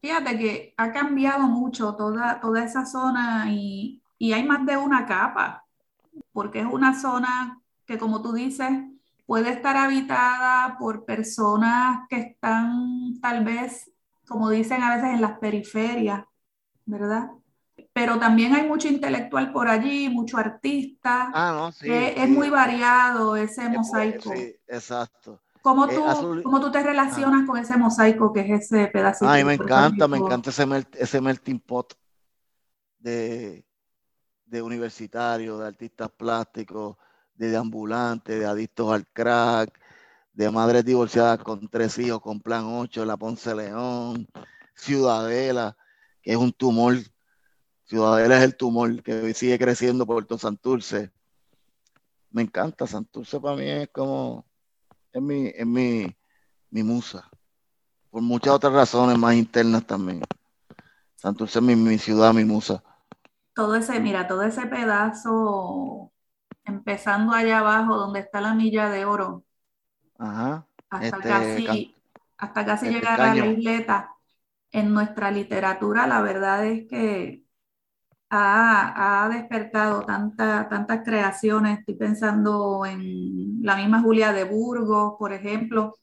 fíjate 0.01 0.37
que 0.37 0.73
ha 0.77 0.91
cambiado 0.91 1.47
mucho 1.47 1.95
toda, 1.95 2.39
toda 2.39 2.63
esa 2.63 2.85
zona 2.85 3.51
y, 3.51 4.03
y 4.19 4.33
hay 4.33 4.43
más 4.43 4.65
de 4.65 4.77
una 4.77 5.05
capa, 5.07 5.65
porque 6.31 6.59
es 6.61 6.67
una 6.67 6.99
zona 6.99 7.61
que, 7.85 7.97
como 7.97 8.21
tú 8.21 8.33
dices, 8.33 8.69
puede 9.25 9.49
estar 9.51 9.77
habitada 9.77 10.77
por 10.77 11.05
personas 11.05 12.07
que 12.09 12.17
están 12.17 13.19
tal 13.21 13.43
vez, 13.43 13.91
como 14.27 14.49
dicen 14.51 14.83
a 14.83 14.95
veces, 14.95 15.11
en 15.15 15.21
las 15.21 15.39
periferias, 15.39 16.25
¿verdad? 16.85 17.31
Pero 17.93 18.17
también 18.17 18.55
hay 18.55 18.67
mucho 18.67 18.87
intelectual 18.87 19.51
por 19.51 19.67
allí, 19.67 20.09
mucho 20.09 20.37
artista. 20.37 21.29
Ah, 21.33 21.53
no, 21.55 21.71
sí, 21.71 21.87
Es 21.89 22.27
muy 22.27 22.49
variado 22.49 23.35
ese 23.35 23.69
mosaico. 23.69 24.33
Sí, 24.33 24.55
exacto. 24.67 25.39
¿Cómo 25.61 25.87
tú, 25.87 26.03
¿cómo 26.43 26.59
tú 26.59 26.71
te 26.71 26.83
relacionas 26.83 27.47
con 27.47 27.57
ese 27.57 27.77
mosaico 27.77 28.33
que 28.33 28.41
es 28.41 28.63
ese 28.63 28.87
pedacito? 28.87 29.29
Ay, 29.29 29.45
me 29.45 29.53
encanta, 29.53 30.07
me 30.09 30.17
encanta 30.17 30.49
ese, 30.49 30.65
ese 30.97 31.21
melting 31.21 31.59
pot 31.59 31.93
de, 32.99 33.65
de 34.45 34.61
universitarios, 34.61 35.59
de 35.59 35.67
artistas 35.67 36.09
plásticos, 36.09 36.97
de 37.35 37.55
ambulantes, 37.55 38.39
de 38.39 38.45
adictos 38.45 38.91
al 38.91 39.07
crack, 39.07 39.79
de 40.33 40.49
madres 40.49 40.83
divorciadas 40.83 41.39
con 41.39 41.69
tres 41.69 41.97
hijos, 41.99 42.19
con 42.19 42.41
plan 42.41 42.65
8, 42.65 43.05
la 43.05 43.15
Ponce 43.15 43.55
León, 43.55 44.27
Ciudadela, 44.75 45.77
que 46.21 46.31
es 46.31 46.37
un 46.37 46.51
tumor 46.51 46.95
Ciudadela 47.93 48.37
es 48.37 48.43
el 48.43 48.57
tumor 48.57 49.03
que 49.03 49.35
sigue 49.35 49.59
creciendo 49.59 50.03
por 50.03 50.25
todo 50.25 50.39
Santurce. 50.39 51.11
Me 52.31 52.41
encanta, 52.41 52.87
Santurce 52.87 53.39
para 53.39 53.55
mí 53.55 53.69
es 53.69 53.89
como, 53.89 54.47
es 55.11 55.21
mi, 55.21 55.49
es 55.49 55.67
mi, 55.67 56.17
mi 56.71 56.81
musa. 56.81 57.29
Por 58.09 58.23
muchas 58.23 58.51
otras 58.55 58.73
razones 58.73 59.15
más 59.19 59.35
internas 59.35 59.85
también. 59.85 60.23
Santurce 61.17 61.59
es 61.59 61.65
mi, 61.65 61.99
ciudad, 61.99 62.33
mi 62.33 62.45
musa. 62.45 62.83
Todo 63.53 63.75
ese, 63.75 63.99
mira, 63.99 64.27
todo 64.27 64.41
ese 64.41 64.65
pedazo, 64.65 66.11
empezando 66.63 67.31
allá 67.33 67.59
abajo 67.59 67.95
donde 67.95 68.21
está 68.21 68.41
la 68.41 68.55
milla 68.55 68.89
de 68.89 69.05
oro. 69.05 69.45
Ajá. 70.17 70.65
Hasta 70.89 71.05
este, 71.05 71.29
casi, 71.29 71.95
hasta 72.39 72.65
casi 72.65 72.87
este 72.87 72.97
llegar 72.97 73.21
a 73.21 73.35
la 73.35 73.45
isleta. 73.45 74.09
En 74.71 74.91
nuestra 74.91 75.29
literatura, 75.29 76.07
la 76.07 76.23
verdad 76.23 76.65
es 76.65 76.89
que 76.89 77.42
ha, 78.35 79.29
despertado 79.31 80.01
tanta, 80.01 80.67
tantas 80.67 81.03
creaciones. 81.03 81.79
Estoy 81.79 81.95
pensando 81.95 82.85
en 82.85 83.61
la 83.61 83.75
misma 83.75 84.01
Julia 84.01 84.33
de 84.33 84.43
Burgos, 84.43 85.15
por 85.19 85.33
ejemplo, 85.33 85.95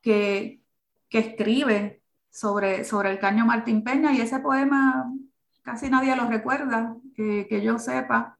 que, 0.00 0.62
que 1.08 1.18
escribe 1.18 2.02
sobre, 2.30 2.84
sobre 2.84 3.10
el 3.10 3.18
caño 3.18 3.44
Martín 3.44 3.84
Peña 3.84 4.12
y 4.12 4.20
ese 4.20 4.38
poema 4.38 5.12
casi 5.62 5.90
nadie 5.90 6.16
lo 6.16 6.26
recuerda, 6.26 6.96
que, 7.14 7.46
que 7.48 7.62
yo 7.62 7.78
sepa. 7.78 8.38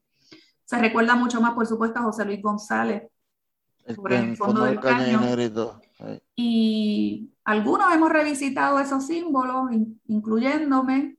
Se 0.64 0.78
recuerda 0.78 1.14
mucho 1.14 1.40
más, 1.40 1.52
por 1.52 1.66
supuesto, 1.66 1.98
a 1.98 2.04
José 2.04 2.24
Luis 2.24 2.40
González 2.40 3.02
sobre 3.94 4.18
el 4.18 4.37
fondo 4.37 4.64
del 4.64 4.80
caño. 4.80 5.20
Y 6.37 7.30
algunos 7.44 7.92
hemos 7.92 8.11
revisitado 8.11 8.78
esos 8.78 9.06
símbolos, 9.06 9.70
incluyéndome, 10.06 11.18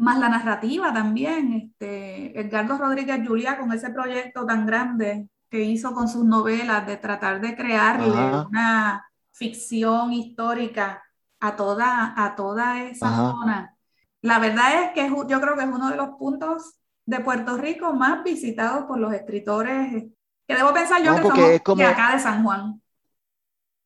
más 0.00 0.18
la 0.18 0.28
narrativa 0.28 0.92
también. 0.92 1.52
Este, 1.52 2.40
Edgardo 2.40 2.78
Rodríguez 2.78 3.20
Julia 3.26 3.58
con 3.58 3.72
ese 3.72 3.90
proyecto 3.90 4.46
tan 4.46 4.66
grande 4.66 5.28
que 5.50 5.60
hizo 5.60 5.92
con 5.92 6.08
sus 6.08 6.24
novelas 6.24 6.86
de 6.86 6.96
tratar 6.96 7.40
de 7.40 7.54
crearle 7.54 8.10
una 8.48 9.06
ficción 9.32 10.12
histórica 10.12 11.02
a 11.38 11.54
toda, 11.54 12.14
a 12.16 12.34
toda 12.34 12.82
esa 12.84 13.14
zona. 13.14 13.76
La 14.22 14.38
verdad 14.38 14.84
es 14.84 14.92
que 14.92 15.08
yo 15.08 15.40
creo 15.40 15.56
que 15.56 15.64
es 15.64 15.68
uno 15.68 15.90
de 15.90 15.96
los 15.96 16.10
puntos 16.10 16.74
de 17.04 17.20
Puerto 17.20 17.56
Rico 17.56 17.92
más 17.92 18.22
visitados 18.24 18.84
por 18.84 18.98
los 18.98 19.12
escritores, 19.12 20.04
que 20.46 20.54
debo 20.54 20.72
pensar 20.72 21.02
yo 21.02 21.14
que 21.14 21.22
somos 21.22 21.60
como, 21.62 21.82
de 21.82 21.86
acá 21.86 22.12
de 22.12 22.20
San 22.20 22.42
Juan. 22.42 22.80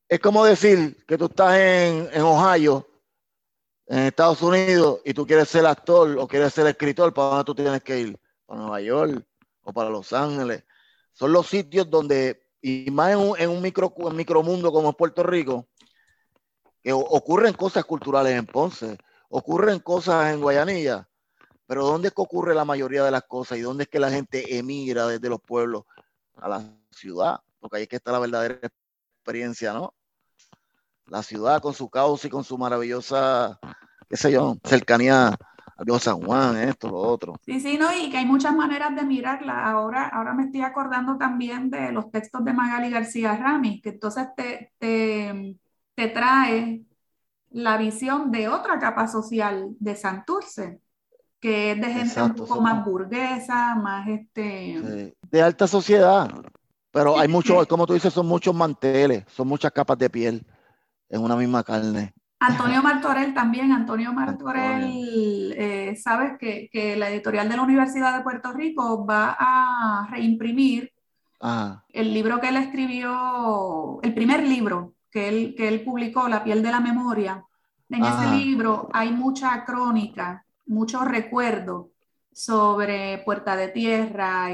Es 0.08 0.20
como 0.20 0.44
decir 0.44 1.04
que 1.06 1.18
tú 1.18 1.24
estás 1.26 1.56
en, 1.56 2.08
en 2.12 2.22
Ohio 2.22 2.86
en 3.86 3.98
Estados 3.98 4.42
Unidos 4.42 5.00
y 5.04 5.14
tú 5.14 5.26
quieres 5.26 5.48
ser 5.48 5.66
actor 5.66 6.16
o 6.18 6.26
quieres 6.26 6.54
ser 6.54 6.66
escritor, 6.66 7.12
¿para 7.12 7.28
dónde 7.28 7.44
tú 7.44 7.54
tienes 7.54 7.82
que 7.82 8.00
ir? 8.00 8.18
¿Para 8.46 8.60
Nueva 8.60 8.80
York 8.80 9.26
o 9.62 9.72
para 9.72 9.90
Los 9.90 10.12
Ángeles? 10.12 10.64
Son 11.12 11.32
los 11.32 11.46
sitios 11.46 11.88
donde 11.88 12.44
y 12.66 12.90
más 12.90 13.12
en 13.12 13.18
un, 13.18 13.38
en 13.38 13.50
un 13.50 13.60
micro, 13.60 13.94
en 14.08 14.16
micromundo 14.16 14.72
como 14.72 14.88
es 14.88 14.96
Puerto 14.96 15.22
Rico, 15.22 15.68
que 16.82 16.94
ocurren 16.94 17.52
cosas 17.52 17.84
culturales 17.84 18.32
en 18.32 18.46
Ponce, 18.46 18.96
ocurren 19.28 19.80
cosas 19.80 20.32
en 20.32 20.40
Guayanilla, 20.40 21.06
pero 21.66 21.84
¿dónde 21.84 22.08
es 22.08 22.14
que 22.14 22.22
ocurre 22.22 22.54
la 22.54 22.64
mayoría 22.64 23.04
de 23.04 23.10
las 23.10 23.24
cosas 23.24 23.58
y 23.58 23.60
dónde 23.60 23.84
es 23.84 23.90
que 23.90 23.98
la 23.98 24.10
gente 24.10 24.56
emigra 24.56 25.06
desde 25.06 25.28
los 25.28 25.42
pueblos 25.42 25.84
a 26.36 26.48
la 26.48 26.64
ciudad? 26.90 27.40
Porque 27.60 27.76
ahí 27.76 27.82
es 27.82 27.88
que 27.90 27.96
está 27.96 28.12
la 28.12 28.18
verdadera 28.18 28.58
experiencia, 28.62 29.74
¿no? 29.74 29.94
La 31.06 31.22
ciudad 31.22 31.60
con 31.60 31.74
su 31.74 31.88
caos 31.88 32.24
y 32.24 32.30
con 32.30 32.44
su 32.44 32.56
maravillosa, 32.56 33.58
qué 34.08 34.16
sé 34.16 34.32
yo, 34.32 34.56
cercanía 34.64 35.36
a 35.76 35.98
San 35.98 36.20
Juan, 36.20 36.56
esto, 36.56 36.88
lo 36.88 36.98
otro. 36.98 37.34
Sí, 37.44 37.60
sí, 37.60 37.76
no, 37.78 37.88
y 37.92 38.10
que 38.10 38.18
hay 38.18 38.26
muchas 38.26 38.54
maneras 38.54 38.94
de 38.94 39.04
mirarla. 39.04 39.64
Ahora, 39.66 40.08
ahora 40.08 40.32
me 40.34 40.44
estoy 40.44 40.62
acordando 40.62 41.16
también 41.16 41.70
de 41.70 41.92
los 41.92 42.10
textos 42.10 42.44
de 42.44 42.52
Magali 42.52 42.90
García 42.90 43.36
Rami, 43.36 43.80
que 43.80 43.90
entonces 43.90 44.28
te, 44.36 44.72
te, 44.78 45.56
te 45.94 46.08
trae 46.08 46.82
la 47.50 47.76
visión 47.76 48.30
de 48.30 48.48
otra 48.48 48.78
capa 48.78 49.08
social 49.08 49.74
de 49.78 49.96
Santurce, 49.96 50.80
que 51.40 51.72
es 51.72 51.80
de 51.80 51.92
gente 51.92 52.22
un 52.22 52.34
poco 52.34 52.60
más 52.60 52.84
burguesa, 52.84 53.74
más 53.74 54.08
este... 54.08 55.14
De 55.30 55.42
alta 55.42 55.66
sociedad, 55.66 56.30
pero 56.90 57.18
hay 57.18 57.28
muchos, 57.28 57.66
como 57.66 57.86
tú 57.86 57.94
dices, 57.94 58.12
son 58.12 58.26
muchos 58.26 58.54
manteles, 58.54 59.24
son 59.28 59.48
muchas 59.48 59.72
capas 59.72 59.98
de 59.98 60.08
piel 60.08 60.46
en 61.14 61.22
una 61.22 61.36
misma 61.36 61.62
carne. 61.62 62.12
Antonio 62.40 62.82
Martorell 62.82 63.32
también, 63.32 63.72
Antonio 63.72 64.12
Martorell, 64.12 65.54
eh, 65.56 65.96
sabes 65.96 66.32
que, 66.38 66.68
que, 66.70 66.96
la 66.96 67.08
editorial 67.08 67.48
de 67.48 67.56
la 67.56 67.62
Universidad 67.62 68.16
de 68.16 68.22
Puerto 68.22 68.52
Rico 68.52 69.06
va 69.06 69.36
a 69.38 70.08
reimprimir 70.10 70.92
el 71.90 72.14
libro 72.14 72.40
que 72.40 72.48
él 72.48 72.56
escribió, 72.56 74.00
el 74.02 74.14
primer 74.14 74.42
libro 74.42 74.94
que 75.10 75.28
él, 75.28 75.54
que 75.56 75.68
él 75.68 75.84
publicó, 75.84 76.28
La 76.28 76.42
piel 76.42 76.62
de 76.62 76.70
la 76.70 76.80
memoria. 76.80 77.44
En 77.90 78.04
ese 78.04 78.26
libro 78.34 78.88
hay 78.92 79.12
mucha 79.12 79.64
crónica, 79.64 80.44
mucho 80.66 81.04
recuerdo 81.04 81.90
sobre 82.32 83.18
Puerta 83.18 83.56
de 83.56 83.68
Tierra, 83.68 84.48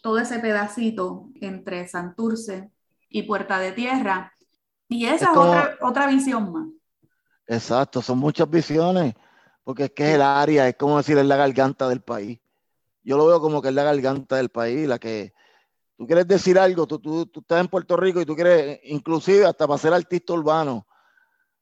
todo 0.00 0.18
ese 0.18 0.38
pedacito 0.38 1.28
entre 1.40 1.88
Santurce 1.88 2.70
y 3.10 3.24
Puerta 3.24 3.58
de 3.58 3.72
Tierra. 3.72 4.32
Y 4.88 5.06
esa 5.06 5.32
es, 5.32 5.36
otra, 5.36 5.76
otra 5.80 6.06
visión 6.06 6.52
más. 6.52 6.68
Exacto, 7.46 8.02
son 8.02 8.18
muchas 8.18 8.48
visiones, 8.50 9.14
porque 9.64 9.84
es 9.84 9.90
que 9.92 10.08
es 10.08 10.14
el 10.14 10.22
área, 10.22 10.68
es 10.68 10.76
como 10.76 10.96
decir, 10.96 11.16
es 11.18 11.26
la 11.26 11.36
garganta 11.36 11.88
del 11.88 12.00
país. 12.00 12.40
Yo 13.02 13.16
lo 13.16 13.26
veo 13.26 13.40
como 13.40 13.62
que 13.62 13.68
es 13.68 13.74
la 13.74 13.84
garganta 13.84 14.36
del 14.36 14.48
país, 14.48 14.88
la 14.88 14.98
que 14.98 15.32
tú 15.96 16.06
quieres 16.06 16.26
decir 16.26 16.58
algo, 16.58 16.86
tú, 16.86 16.98
tú, 16.98 17.26
tú, 17.26 17.40
estás 17.40 17.60
en 17.60 17.68
Puerto 17.68 17.96
Rico 17.96 18.20
y 18.20 18.26
tú 18.26 18.34
quieres, 18.34 18.80
inclusive 18.84 19.46
hasta 19.46 19.66
para 19.66 19.78
ser 19.78 19.92
artista 19.92 20.32
urbano, 20.32 20.86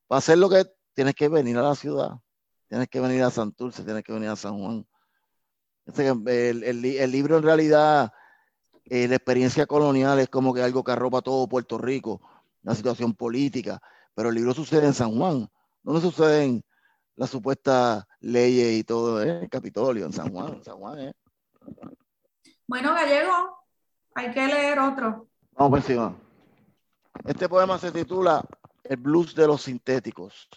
para 0.06 0.18
hacer 0.18 0.38
lo 0.38 0.48
que 0.48 0.64
tienes 0.94 1.14
que 1.14 1.28
venir 1.28 1.58
a 1.58 1.62
la 1.62 1.74
ciudad, 1.74 2.12
tienes 2.68 2.88
que 2.88 3.00
venir 3.00 3.22
a 3.22 3.30
Santurce, 3.30 3.84
tienes 3.84 4.04
que 4.04 4.12
venir 4.12 4.30
a 4.30 4.36
San 4.36 4.58
Juan. 4.58 4.86
El, 5.96 6.64
el, 6.64 6.84
el 6.84 7.10
libro 7.10 7.36
en 7.36 7.42
realidad, 7.42 8.12
eh, 8.86 9.06
la 9.06 9.16
experiencia 9.16 9.66
colonial 9.66 10.18
es 10.18 10.28
como 10.28 10.54
que 10.54 10.62
algo 10.62 10.82
que 10.82 10.92
arropa 10.92 11.20
todo 11.20 11.46
Puerto 11.46 11.76
Rico, 11.76 12.22
una 12.64 12.74
situación 12.74 13.14
política, 13.14 13.80
pero 14.14 14.30
el 14.30 14.34
libro 14.34 14.54
sucede 14.54 14.86
en 14.86 14.94
San 14.94 15.16
Juan, 15.16 15.48
donde 15.82 16.00
suceden 16.00 16.64
las 17.16 17.30
supuestas 17.30 18.04
leyes 18.20 18.78
y 18.78 18.84
todo, 18.84 19.22
¿eh? 19.22 19.46
Capitolio, 19.50 20.06
en 20.06 20.12
San 20.12 20.32
Juan, 20.32 20.64
San 20.64 20.78
Juan, 20.78 20.98
¿eh? 20.98 21.12
Bueno, 22.66 22.94
Gallego, 22.94 23.58
hay 24.14 24.30
que 24.32 24.46
leer 24.46 24.78
otro. 24.78 25.28
Vamos 25.52 25.70
por 25.70 25.78
encima. 25.78 26.16
Este 27.24 27.48
poema 27.48 27.78
se 27.78 27.92
titula 27.92 28.42
El 28.82 28.96
blues 28.96 29.34
de 29.34 29.46
los 29.46 29.62
sintéticos. 29.62 30.48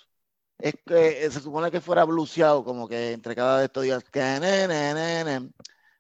Es 0.58 0.74
que 0.86 1.26
eh, 1.26 1.30
se 1.30 1.40
supone 1.40 1.70
que 1.70 1.82
fuera 1.82 2.04
bluseado, 2.04 2.64
como 2.64 2.88
que 2.88 3.12
entre 3.12 3.36
cada 3.36 3.60
de 3.60 3.66
estos 3.66 3.84
días, 3.84 4.04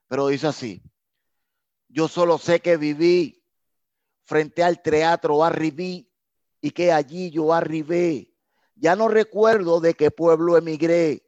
pero 0.07 0.27
dice 0.27 0.47
así. 0.47 0.81
Yo 1.89 2.07
solo 2.07 2.37
sé 2.37 2.59
que 2.59 2.75
viví 2.77 3.43
frente 4.27 4.63
al 4.63 4.83
teatro 4.83 5.43
arribí 5.43 6.07
y 6.61 6.69
que 6.69 6.91
allí 6.91 7.31
yo 7.31 7.51
arribé. 7.51 8.31
Ya 8.75 8.95
no 8.95 9.07
recuerdo 9.07 9.79
de 9.79 9.95
qué 9.95 10.11
pueblo 10.11 10.55
emigré. 10.55 11.27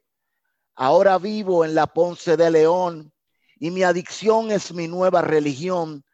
Ahora 0.76 1.18
vivo 1.18 1.64
en 1.64 1.74
la 1.74 1.88
Ponce 1.88 2.36
de 2.36 2.52
León 2.52 3.12
y 3.58 3.72
mi 3.72 3.82
adicción 3.82 4.52
es 4.52 4.72
mi 4.72 4.86
nueva 4.86 5.20
religión 5.20 6.04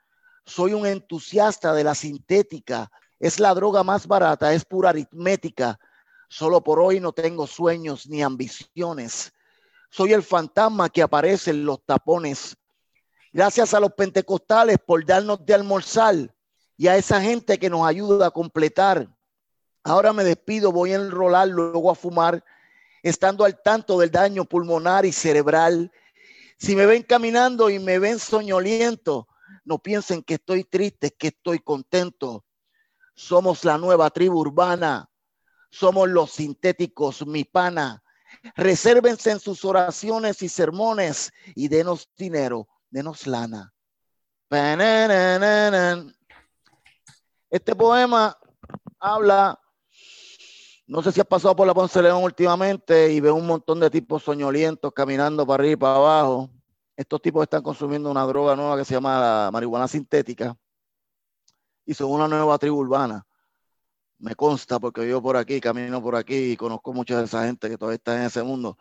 soy 0.47 0.74
un 0.74 0.87
entusiasta 0.87 1.74
de 1.74 1.82
la 1.82 1.95
sintética. 1.95 2.91
Es 3.18 3.41
la 3.41 3.53
droga 3.53 3.82
más 3.82 4.07
barata, 4.07 4.53
es 4.53 4.64
pura 4.64 4.91
aritmética. 4.91 5.78
Solo 6.28 6.62
por 6.62 6.78
hoy 6.78 7.01
no 7.01 7.12
tengo 7.12 7.47
sueños 7.47 8.07
ni 8.07 8.22
ambiciones. 8.22 9.32
Soy 9.91 10.12
el 10.12 10.22
fantasma 10.22 10.89
que 10.89 11.03
aparece 11.03 11.51
en 11.51 11.64
los 11.64 11.84
tapones. 11.84 12.57
Gracias 13.32 13.74
a 13.74 13.80
los 13.80 13.93
pentecostales 13.93 14.78
por 14.78 15.05
darnos 15.05 15.45
de 15.45 15.55
almorzar 15.55 16.32
y 16.77 16.89
a 16.89 16.97
esa 16.97 17.20
gente 17.20 17.59
que 17.59 17.70
nos 17.70 17.87
ayuda 17.87 18.27
a 18.27 18.31
completar. 18.31 19.09
Ahora 19.83 20.12
me 20.12 20.24
despido, 20.24 20.72
voy 20.72 20.93
a 20.93 20.97
enrolar, 20.97 21.49
luego 21.49 21.91
a 21.91 21.95
fumar, 21.95 22.45
estando 23.03 23.45
al 23.45 23.62
tanto 23.62 23.99
del 23.99 24.11
daño 24.11 24.45
pulmonar 24.45 25.07
y 25.07 25.12
cerebral. 25.12 25.93
Si 26.59 26.74
me 26.74 26.87
ven 26.87 27.03
caminando 27.03 27.70
y 27.70 27.79
me 27.79 27.99
ven 27.99 28.18
soñoliento, 28.18 29.29
no 29.64 29.79
piensen 29.79 30.22
que 30.22 30.35
estoy 30.35 30.64
triste, 30.64 31.11
que 31.12 31.29
estoy 31.29 31.61
contento. 31.61 32.45
Somos 33.14 33.64
la 33.64 33.79
nueva 33.79 34.11
tribu 34.11 34.41
urbana. 34.41 35.09
Somos 35.70 36.09
los 36.09 36.31
sintéticos, 36.33 37.27
mi 37.27 37.45
pana. 37.45 38.03
Resérvense 38.55 39.31
en 39.31 39.41
sus 39.41 39.64
oraciones 39.64 40.43
y 40.43 40.49
sermones 40.49 41.33
y 41.55 41.68
denos 41.68 42.09
dinero, 42.16 42.68
denos 42.91 43.27
lana. 43.27 43.72
Este 47.57 47.74
poema 47.74 48.36
habla, 49.00 49.59
no 50.86 51.02
sé 51.02 51.11
si 51.11 51.20
has 51.20 51.26
pasado 51.26 51.57
por 51.57 51.66
la 51.66 51.72
Ponce 51.72 52.02
León 52.02 52.22
últimamente 52.22 53.11
y 53.11 53.18
ve 53.18 53.30
un 53.30 53.46
montón 53.46 53.80
de 53.80 53.88
tipos 53.88 54.24
soñolientos 54.24 54.92
caminando 54.92 55.46
para 55.46 55.62
arriba 55.62 55.72
y 55.72 55.76
para 55.76 55.96
abajo 55.96 56.50
estos 56.94 57.22
tipos 57.22 57.42
están 57.44 57.62
consumiendo 57.62 58.11
una 58.11 58.26
droga 58.26 58.54
nueva 58.57 58.76
que 58.76 58.84
se 58.84 58.92
llama 58.92 59.18
la 59.18 59.50
marihuana 59.50 59.88
sintética 59.88 60.54
y 61.86 61.94
son 61.94 62.11
una 62.11 62.28
nueva 62.28 62.59
tribu 62.59 62.76
urbana. 62.76 63.26
Me 64.18 64.34
consta 64.34 64.78
porque 64.78 65.00
vivo 65.00 65.22
por 65.22 65.38
aquí, 65.38 65.59
camino 65.59 66.02
por 66.02 66.14
aquí 66.14 66.52
y 66.52 66.57
conozco 66.59 66.92
mucha 66.92 67.16
de 67.16 67.24
esa 67.24 67.46
gente 67.46 67.70
que 67.70 67.78
todavía 67.78 67.96
está 67.96 68.20
en 68.20 68.26
ese 68.26 68.42
mundo. 68.42 68.76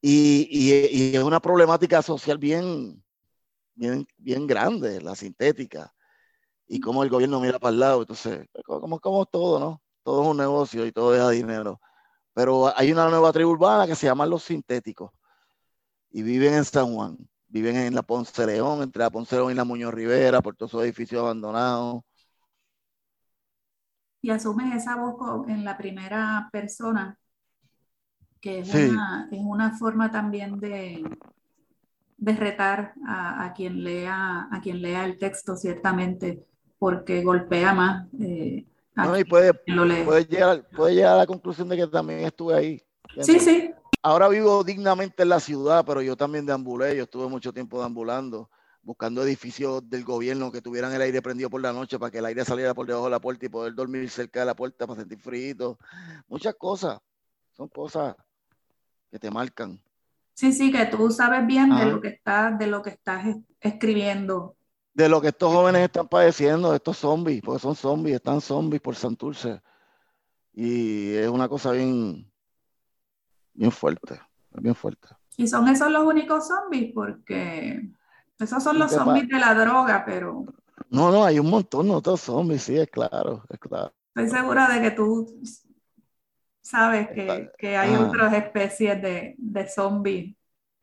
Y, 0.00 1.14
es 1.14 1.22
una 1.22 1.38
problemática 1.38 2.02
social 2.02 2.38
bien, 2.38 3.04
bien, 3.76 4.04
bien 4.16 4.48
grande, 4.48 5.00
la 5.00 5.14
sintética. 5.14 5.94
Y 6.68 6.80
cómo 6.80 7.02
el 7.02 7.10
gobierno 7.10 7.40
mira 7.40 7.58
para 7.58 7.72
el 7.72 7.80
lado. 7.80 8.02
Entonces, 8.02 8.46
como, 8.64 9.00
como 9.00 9.26
todo, 9.26 9.58
¿no? 9.58 9.82
Todo 10.02 10.22
es 10.22 10.28
un 10.28 10.36
negocio 10.36 10.86
y 10.86 10.92
todo 10.92 11.12
deja 11.12 11.30
dinero. 11.30 11.80
Pero 12.34 12.72
hay 12.76 12.92
una 12.92 13.08
nueva 13.08 13.32
tribu 13.32 13.50
urbana 13.50 13.86
que 13.86 13.94
se 13.96 14.06
llama 14.06 14.26
los 14.26 14.44
sintéticos 14.44 15.10
y 16.10 16.22
viven 16.22 16.54
en 16.54 16.64
San 16.64 16.94
Juan. 16.94 17.16
Viven 17.48 17.76
en 17.76 17.94
la 17.94 18.02
Ponce 18.02 18.46
León, 18.46 18.82
entre 18.82 19.02
la 19.02 19.10
Ponce 19.10 19.36
León 19.36 19.50
y 19.50 19.54
la 19.54 19.64
Muñoz 19.64 19.94
Rivera, 19.94 20.42
por 20.42 20.54
todos 20.54 20.70
esos 20.72 20.84
edificios 20.84 21.20
abandonados. 21.20 22.02
Y 24.20 24.30
asumes 24.30 24.74
esa 24.74 24.96
voz 24.96 25.48
en 25.48 25.64
la 25.64 25.78
primera 25.78 26.48
persona, 26.52 27.18
que 28.40 28.60
es, 28.60 28.74
una, 28.74 29.28
es 29.32 29.40
una, 29.40 29.78
forma 29.78 30.10
también 30.10 30.58
de, 30.60 31.04
de 32.18 32.32
retar 32.36 32.94
a, 33.06 33.52
quien 33.56 33.82
lea, 33.82 34.48
a 34.50 34.60
quien 34.60 34.82
lea 34.82 35.04
el 35.04 35.18
texto, 35.18 35.56
ciertamente, 35.56 36.44
porque 36.78 37.22
golpea 37.22 37.74
más. 37.74 38.06
Eh, 38.20 38.64
y 39.18 39.24
puede, 39.24 39.54
puede, 39.54 40.24
llegar, 40.24 40.68
puede 40.70 40.94
llegar 40.94 41.12
a 41.12 41.18
la 41.18 41.26
conclusión 41.26 41.68
de 41.68 41.76
que 41.76 41.86
también 41.86 42.20
estuve 42.20 42.54
ahí. 42.54 42.82
Sí, 43.20 43.38
sí, 43.38 43.70
ahora 44.02 44.28
vivo 44.28 44.64
dignamente 44.64 45.22
en 45.22 45.28
la 45.28 45.40
ciudad, 45.40 45.84
pero 45.84 46.02
yo 46.02 46.16
también 46.16 46.46
deambulé, 46.46 46.96
yo 46.96 47.04
estuve 47.04 47.28
mucho 47.28 47.52
tiempo 47.52 47.78
deambulando, 47.78 48.50
buscando 48.82 49.22
edificios 49.22 49.88
del 49.88 50.04
gobierno 50.04 50.50
que 50.50 50.62
tuvieran 50.62 50.92
el 50.92 51.02
aire 51.02 51.22
prendido 51.22 51.50
por 51.50 51.60
la 51.60 51.72
noche 51.72 51.98
para 51.98 52.10
que 52.10 52.18
el 52.18 52.26
aire 52.26 52.44
saliera 52.44 52.74
por 52.74 52.86
debajo 52.86 53.06
de 53.06 53.10
la 53.10 53.20
puerta 53.20 53.46
y 53.46 53.48
poder 53.48 53.74
dormir 53.74 54.08
cerca 54.10 54.40
de 54.40 54.46
la 54.46 54.56
puerta 54.56 54.86
para 54.86 55.00
sentir 55.00 55.18
frío. 55.18 55.78
Muchas 56.26 56.54
cosas, 56.54 56.98
son 57.52 57.68
cosas 57.68 58.16
que 59.10 59.18
te 59.18 59.30
marcan. 59.30 59.80
Sí, 60.34 60.52
sí, 60.52 60.70
que 60.70 60.86
tú 60.86 61.10
sabes 61.10 61.46
bien 61.46 61.76
de 61.76 61.86
lo 61.86 62.00
que 62.00 62.08
estás, 62.08 62.56
de 62.58 62.66
lo 62.68 62.80
que 62.80 62.90
estás 62.90 63.26
escribiendo. 63.60 64.54
De 64.98 65.08
lo 65.08 65.20
que 65.20 65.28
estos 65.28 65.52
jóvenes 65.52 65.82
están 65.82 66.08
padeciendo, 66.08 66.74
estos 66.74 66.98
zombies, 66.98 67.40
porque 67.40 67.60
son 67.60 67.76
zombies, 67.76 68.16
están 68.16 68.40
zombies 68.40 68.82
por 68.82 68.96
Santurce. 68.96 69.62
Y 70.52 71.12
es 71.14 71.28
una 71.28 71.48
cosa 71.48 71.70
bien, 71.70 72.28
bien 73.54 73.70
fuerte, 73.70 74.20
bien 74.50 74.74
fuerte. 74.74 75.06
¿Y 75.36 75.46
son 75.46 75.68
esos 75.68 75.88
los 75.92 76.02
únicos 76.04 76.48
zombies? 76.48 76.90
Porque 76.92 77.80
esos 78.40 78.60
son 78.60 78.76
los 78.80 78.90
zombies 78.90 79.28
de 79.28 79.38
la 79.38 79.54
droga, 79.54 80.02
pero... 80.04 80.44
No, 80.90 81.12
no, 81.12 81.24
hay 81.24 81.38
un 81.38 81.48
montón 81.48 81.86
de 81.86 81.94
otros 81.94 82.20
zombies, 82.22 82.64
sí, 82.64 82.76
es 82.76 82.90
claro, 82.90 83.44
es 83.50 83.58
claro. 83.60 83.92
Estoy 84.16 84.36
segura 84.36 84.66
de 84.68 84.80
que 84.80 84.90
tú 84.90 85.32
sabes 86.60 87.06
que, 87.14 87.52
que 87.56 87.76
hay 87.76 87.94
Ah. 87.94 88.00
otras 88.00 88.34
especies 88.34 89.00
de, 89.00 89.36
de 89.38 89.68
zombies 89.68 90.34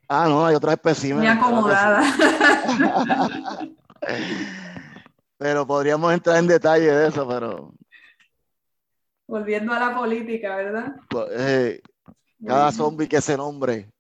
Ah, 0.08 0.28
no, 0.30 0.46
hay 0.46 0.56
otras 0.56 0.76
especies. 0.76 1.14
muy 1.16 1.28
acomodadas. 1.28 2.06
Pero 5.38 5.68
podríamos 5.68 6.14
entrar 6.14 6.38
en 6.38 6.48
detalle 6.48 6.92
de 6.92 7.08
eso, 7.10 7.28
pero 7.28 7.74
Volviendo 9.28 9.74
a 9.74 9.80
la 9.80 9.96
política, 9.96 10.56
¿verdad? 10.56 10.96
pues, 11.10 11.28
eh, 11.32 11.82
cada 12.46 12.72
zombie 12.72 13.08
que 13.08 13.20
se 13.20 13.36
nombre. 13.36 13.92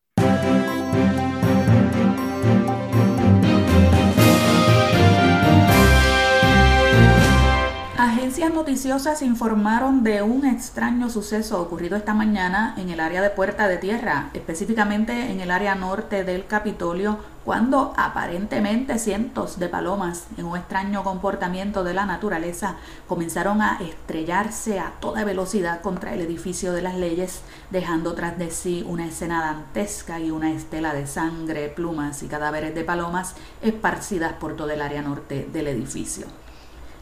Agencias 8.26 8.56
noticiosas 8.56 9.22
informaron 9.22 10.02
de 10.02 10.24
un 10.24 10.48
extraño 10.48 11.12
suceso 11.12 11.62
ocurrido 11.62 11.96
esta 11.96 12.16
mañana 12.16 12.74
en 12.76 12.90
el 12.90 13.00
área 13.00 13.22
de 13.22 13.30
Puerta 13.30 13.68
de 13.68 13.78
Tierra, 13.78 14.32
específicamente 14.34 15.30
en 15.32 15.42
el 15.42 15.52
área 15.52 15.76
norte 15.76 16.24
del 16.24 16.48
Capitolio, 16.48 17.20
cuando 17.46 17.94
aparentemente 17.96 18.98
cientos 18.98 19.60
de 19.60 19.70
palomas, 19.70 20.26
en 20.38 20.46
un 20.46 20.58
extraño 20.58 21.04
comportamiento 21.04 21.84
de 21.84 21.94
la 21.94 22.08
naturaleza, 22.08 22.78
comenzaron 23.08 23.62
a 23.62 23.78
estrellarse 23.80 24.80
a 24.80 24.94
toda 25.00 25.24
velocidad 25.24 25.82
contra 25.82 26.16
el 26.16 26.22
edificio 26.22 26.74
de 26.74 26.82
las 26.82 26.96
leyes, 26.96 27.42
dejando 27.70 28.16
tras 28.16 28.40
de 28.40 28.50
sí 28.50 28.84
una 28.90 29.06
escena 29.06 29.40
dantesca 29.42 30.20
y 30.20 30.32
una 30.32 30.52
estela 30.52 30.96
de 30.96 31.06
sangre, 31.06 31.70
plumas 31.70 32.24
y 32.24 32.28
cadáveres 32.28 32.74
de 32.74 32.84
palomas 32.84 33.36
esparcidas 33.62 34.34
por 34.34 34.56
todo 34.56 34.72
el 34.72 34.82
área 34.82 35.04
norte 35.04 35.48
del 35.54 35.68
edificio. 35.68 36.26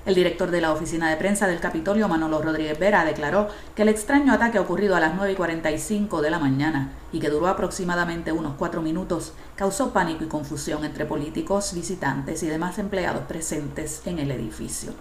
El 0.05 0.15
director 0.15 0.51
de 0.51 0.59
la 0.59 0.73
oficina 0.73 1.09
de 1.09 1.15
prensa 1.15 1.47
del 1.47 1.61
Capitolio, 1.61 2.09
Manolo 2.09 2.41
Rodríguez 2.41 2.77
Vera, 2.77 3.05
declaró 3.05 3.47
que 3.73 3.83
el 3.83 3.89
extraño 3.89 4.33
ataque 4.33 4.59
ocurrido 4.59 4.97
a 4.97 4.99
las 4.99 5.15
9 5.15 5.31
y 5.31 5.35
45 5.35 6.21
de 6.21 6.29
la 6.29 6.39
mañana 6.39 6.91
y 7.13 7.21
que 7.21 7.29
duró 7.29 7.47
aproximadamente 7.47 8.33
unos 8.33 8.55
cuatro 8.57 8.81
minutos 8.81 9.31
causó 9.55 9.93
pánico 9.93 10.25
y 10.25 10.27
confusión 10.27 10.83
entre 10.83 11.05
políticos, 11.05 11.73
visitantes 11.73 12.43
y 12.43 12.47
demás 12.47 12.79
empleados 12.79 13.23
presentes 13.27 14.01
en 14.05 14.19
el 14.19 14.31
edificio. 14.31 14.91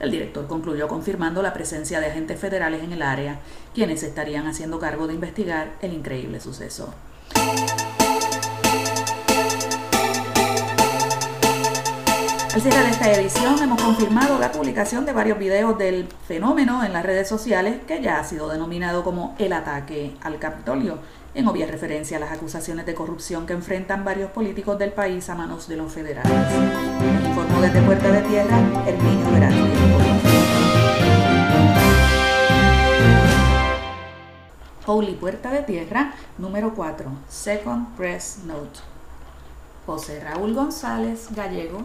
El 0.00 0.10
director 0.10 0.48
concluyó 0.48 0.88
confirmando 0.88 1.40
la 1.40 1.52
presencia 1.52 2.00
de 2.00 2.06
agentes 2.06 2.40
federales 2.40 2.82
en 2.82 2.92
el 2.92 3.02
área, 3.02 3.38
quienes 3.74 4.02
estarían 4.02 4.48
haciendo 4.48 4.80
cargo 4.80 5.06
de 5.06 5.14
investigar 5.14 5.74
el 5.82 5.92
increíble 5.92 6.40
suceso. 6.40 6.92
Al 12.58 12.62
cierre 12.62 12.82
de 12.86 12.90
esta 12.90 13.12
edición 13.12 13.62
hemos 13.62 13.80
confirmado 13.80 14.36
la 14.36 14.50
publicación 14.50 15.06
de 15.06 15.12
varios 15.12 15.38
videos 15.38 15.78
del 15.78 16.08
fenómeno 16.26 16.82
en 16.82 16.92
las 16.92 17.06
redes 17.06 17.28
sociales 17.28 17.76
que 17.86 18.02
ya 18.02 18.18
ha 18.18 18.24
sido 18.24 18.48
denominado 18.48 19.04
como 19.04 19.36
el 19.38 19.52
ataque 19.52 20.16
al 20.22 20.40
Capitolio, 20.40 20.98
en 21.34 21.46
obvia 21.46 21.68
referencia 21.68 22.16
a 22.16 22.20
las 22.20 22.32
acusaciones 22.32 22.84
de 22.84 22.96
corrupción 22.96 23.46
que 23.46 23.52
enfrentan 23.52 24.04
varios 24.04 24.32
políticos 24.32 24.76
del 24.76 24.90
país 24.90 25.30
a 25.30 25.36
manos 25.36 25.68
de 25.68 25.76
los 25.76 25.92
federales. 25.92 26.32
Informó 27.28 27.60
desde 27.60 27.80
Puerta 27.80 28.10
de 28.10 28.22
Tierra, 28.22 28.58
Herminio 28.88 29.30
Verástegui. 29.30 29.70
Holy 34.84 35.12
Puerta 35.12 35.52
de 35.52 35.62
Tierra, 35.62 36.12
número 36.38 36.74
4, 36.74 37.08
Second 37.28 37.96
Press 37.96 38.40
Note. 38.46 38.80
José 39.86 40.18
Raúl 40.24 40.54
González 40.54 41.28
Gallego, 41.36 41.84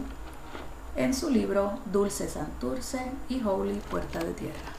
en 0.96 1.14
su 1.14 1.30
libro 1.30 1.80
Dulce 1.92 2.28
Santurce 2.28 3.00
y 3.30 3.42
Holy 3.44 3.80
Puerta 3.90 4.20
de 4.20 4.34
Tierra. 4.34 4.74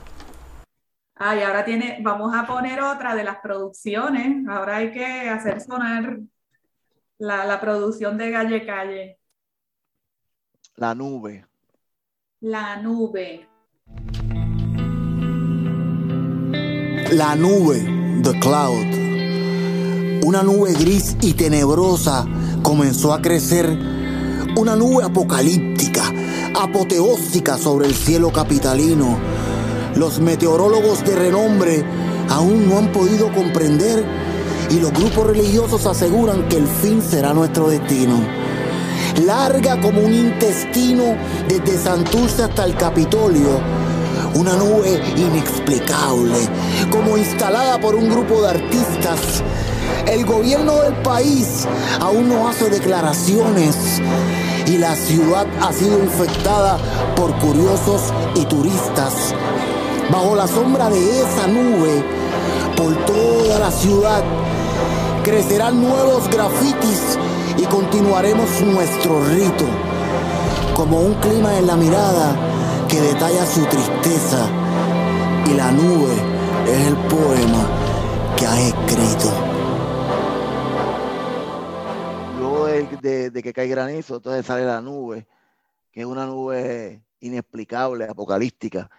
Ah, 1.16 1.36
y 1.36 1.42
ahora 1.42 1.64
tiene, 1.64 1.98
vamos 2.02 2.34
a 2.34 2.46
poner 2.46 2.80
otra 2.80 3.14
de 3.14 3.24
las 3.24 3.38
producciones. 3.38 4.46
Ahora 4.48 4.78
hay 4.78 4.90
que 4.90 5.28
hacer 5.28 5.60
sonar 5.60 6.18
la, 7.18 7.44
la 7.44 7.60
producción 7.60 8.18
de 8.18 8.30
Galle 8.30 8.66
Calle. 8.66 9.18
La 10.76 10.94
nube. 10.94 11.46
La 12.40 12.76
nube. 12.76 13.48
La 17.12 17.36
nube, 17.36 18.22
the 18.24 18.38
cloud. 18.40 19.04
Una 20.24 20.42
nube 20.42 20.72
gris 20.72 21.16
y 21.20 21.34
tenebrosa 21.34 22.26
comenzó 22.62 23.12
a 23.12 23.22
crecer. 23.22 24.03
Una 24.56 24.76
nube 24.76 25.02
apocalíptica, 25.02 26.12
apoteósica 26.54 27.58
sobre 27.58 27.88
el 27.88 27.94
cielo 27.94 28.32
capitalino. 28.32 29.18
Los 29.96 30.20
meteorólogos 30.20 31.04
de 31.04 31.16
renombre 31.16 31.84
aún 32.30 32.68
no 32.68 32.78
han 32.78 32.92
podido 32.92 33.32
comprender 33.32 34.04
y 34.70 34.78
los 34.78 34.92
grupos 34.92 35.26
religiosos 35.26 35.86
aseguran 35.86 36.48
que 36.48 36.58
el 36.58 36.68
fin 36.68 37.02
será 37.02 37.34
nuestro 37.34 37.68
destino. 37.68 38.20
Larga 39.24 39.80
como 39.80 40.00
un 40.00 40.14
intestino 40.14 41.16
desde 41.48 41.76
Santurce 41.76 42.44
hasta 42.44 42.64
el 42.64 42.76
Capitolio 42.76 43.60
una 44.34 44.54
nube 44.54 45.00
inexplicable, 45.16 46.48
como 46.90 47.16
instalada 47.16 47.78
por 47.80 47.94
un 47.94 48.08
grupo 48.08 48.42
de 48.42 48.50
artistas. 48.50 49.42
El 50.06 50.24
gobierno 50.24 50.80
del 50.82 50.94
país 51.02 51.66
aún 52.00 52.28
no 52.28 52.48
hace 52.48 52.68
declaraciones 52.68 54.00
y 54.66 54.78
la 54.78 54.94
ciudad 54.96 55.46
ha 55.60 55.72
sido 55.72 55.98
infectada 55.98 56.78
por 57.16 57.34
curiosos 57.38 58.12
y 58.34 58.44
turistas. 58.46 59.34
Bajo 60.10 60.34
la 60.34 60.46
sombra 60.46 60.88
de 60.88 61.20
esa 61.20 61.46
nube, 61.46 62.02
por 62.76 62.94
toda 63.06 63.58
la 63.58 63.70
ciudad, 63.70 64.22
crecerán 65.22 65.82
nuevos 65.82 66.28
grafitis 66.28 67.18
y 67.56 67.64
continuaremos 67.64 68.48
nuestro 68.62 69.22
rito, 69.24 69.64
como 70.74 71.00
un 71.00 71.14
clima 71.14 71.56
en 71.58 71.66
la 71.66 71.76
mirada 71.76 72.34
que 72.88 73.00
detalla 73.00 73.46
su 73.46 73.64
tristeza 73.64 74.46
y 75.50 75.54
la 75.54 75.70
nube 75.72 76.14
es 76.66 76.86
el 76.86 76.96
poema 76.96 77.66
que 78.36 78.46
has 78.46 78.58
escrito. 78.58 79.53
De, 83.00 83.30
de- 83.30 83.42
que 83.42 83.52
cae 83.52 83.68
granizo, 83.68 84.16
entonces 84.16 84.46
sale 84.46 84.64
la 84.64 84.80
nube, 84.80 85.26
que 85.92 86.00
es 86.02 86.06
una 86.06 86.26
nube 86.26 87.02
inexplicable, 87.20 88.04
apocalíptica, 88.06 88.90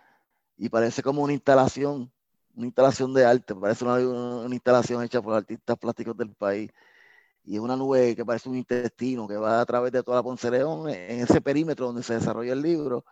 y 0.57 0.69
parece 0.69 1.03
como 1.03 1.23
una 1.23 1.33
instalación, 1.33 2.11
una 2.55 2.65
instalación 2.67 3.13
de 3.13 3.25
arte, 3.25 3.55
parece 3.55 3.85
una, 3.85 4.53
instalación 4.55 5.03
hecha 5.03 5.21
por 5.21 5.35
artistas 5.35 5.77
plásticos 5.77 6.17
del 6.17 6.31
país. 6.35 6.71
Y 7.45 7.55
es 7.55 7.61
una 7.61 7.75
nube 7.75 8.15
que 8.15 8.25
parece 8.25 8.49
un 8.49 8.57
intestino 8.57 9.27
que 9.27 9.37
va 9.37 9.61
a 9.61 9.65
través 9.65 9.91
de 9.91 10.03
toda 10.03 10.17
la 10.17 10.23
Ponce 10.23 10.49
León, 10.51 10.89
en 10.89 11.21
ese 11.21 11.41
perímetro 11.41 11.87
donde 11.87 12.03
se 12.03 12.15
desarrolla 12.15 12.53
el 12.53 12.61
libro. 12.61 13.05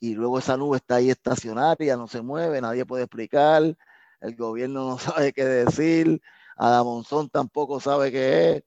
Y 0.00 0.14
luego 0.14 0.38
esa 0.38 0.56
nube 0.56 0.76
está 0.78 0.96
ahí 0.96 1.10
estacionaria, 1.10 1.96
no 1.96 2.06
se 2.08 2.22
mueve, 2.22 2.60
nadie 2.60 2.84
puede 2.86 3.04
explicar, 3.04 3.76
el 4.20 4.36
gobierno 4.36 4.88
no 4.90 4.98
sabe 4.98 5.32
qué 5.32 5.44
decir, 5.44 6.20
Adamonzón 6.56 7.28
tampoco 7.30 7.80
sabe 7.80 8.12
qué 8.12 8.50
es. 8.56 8.64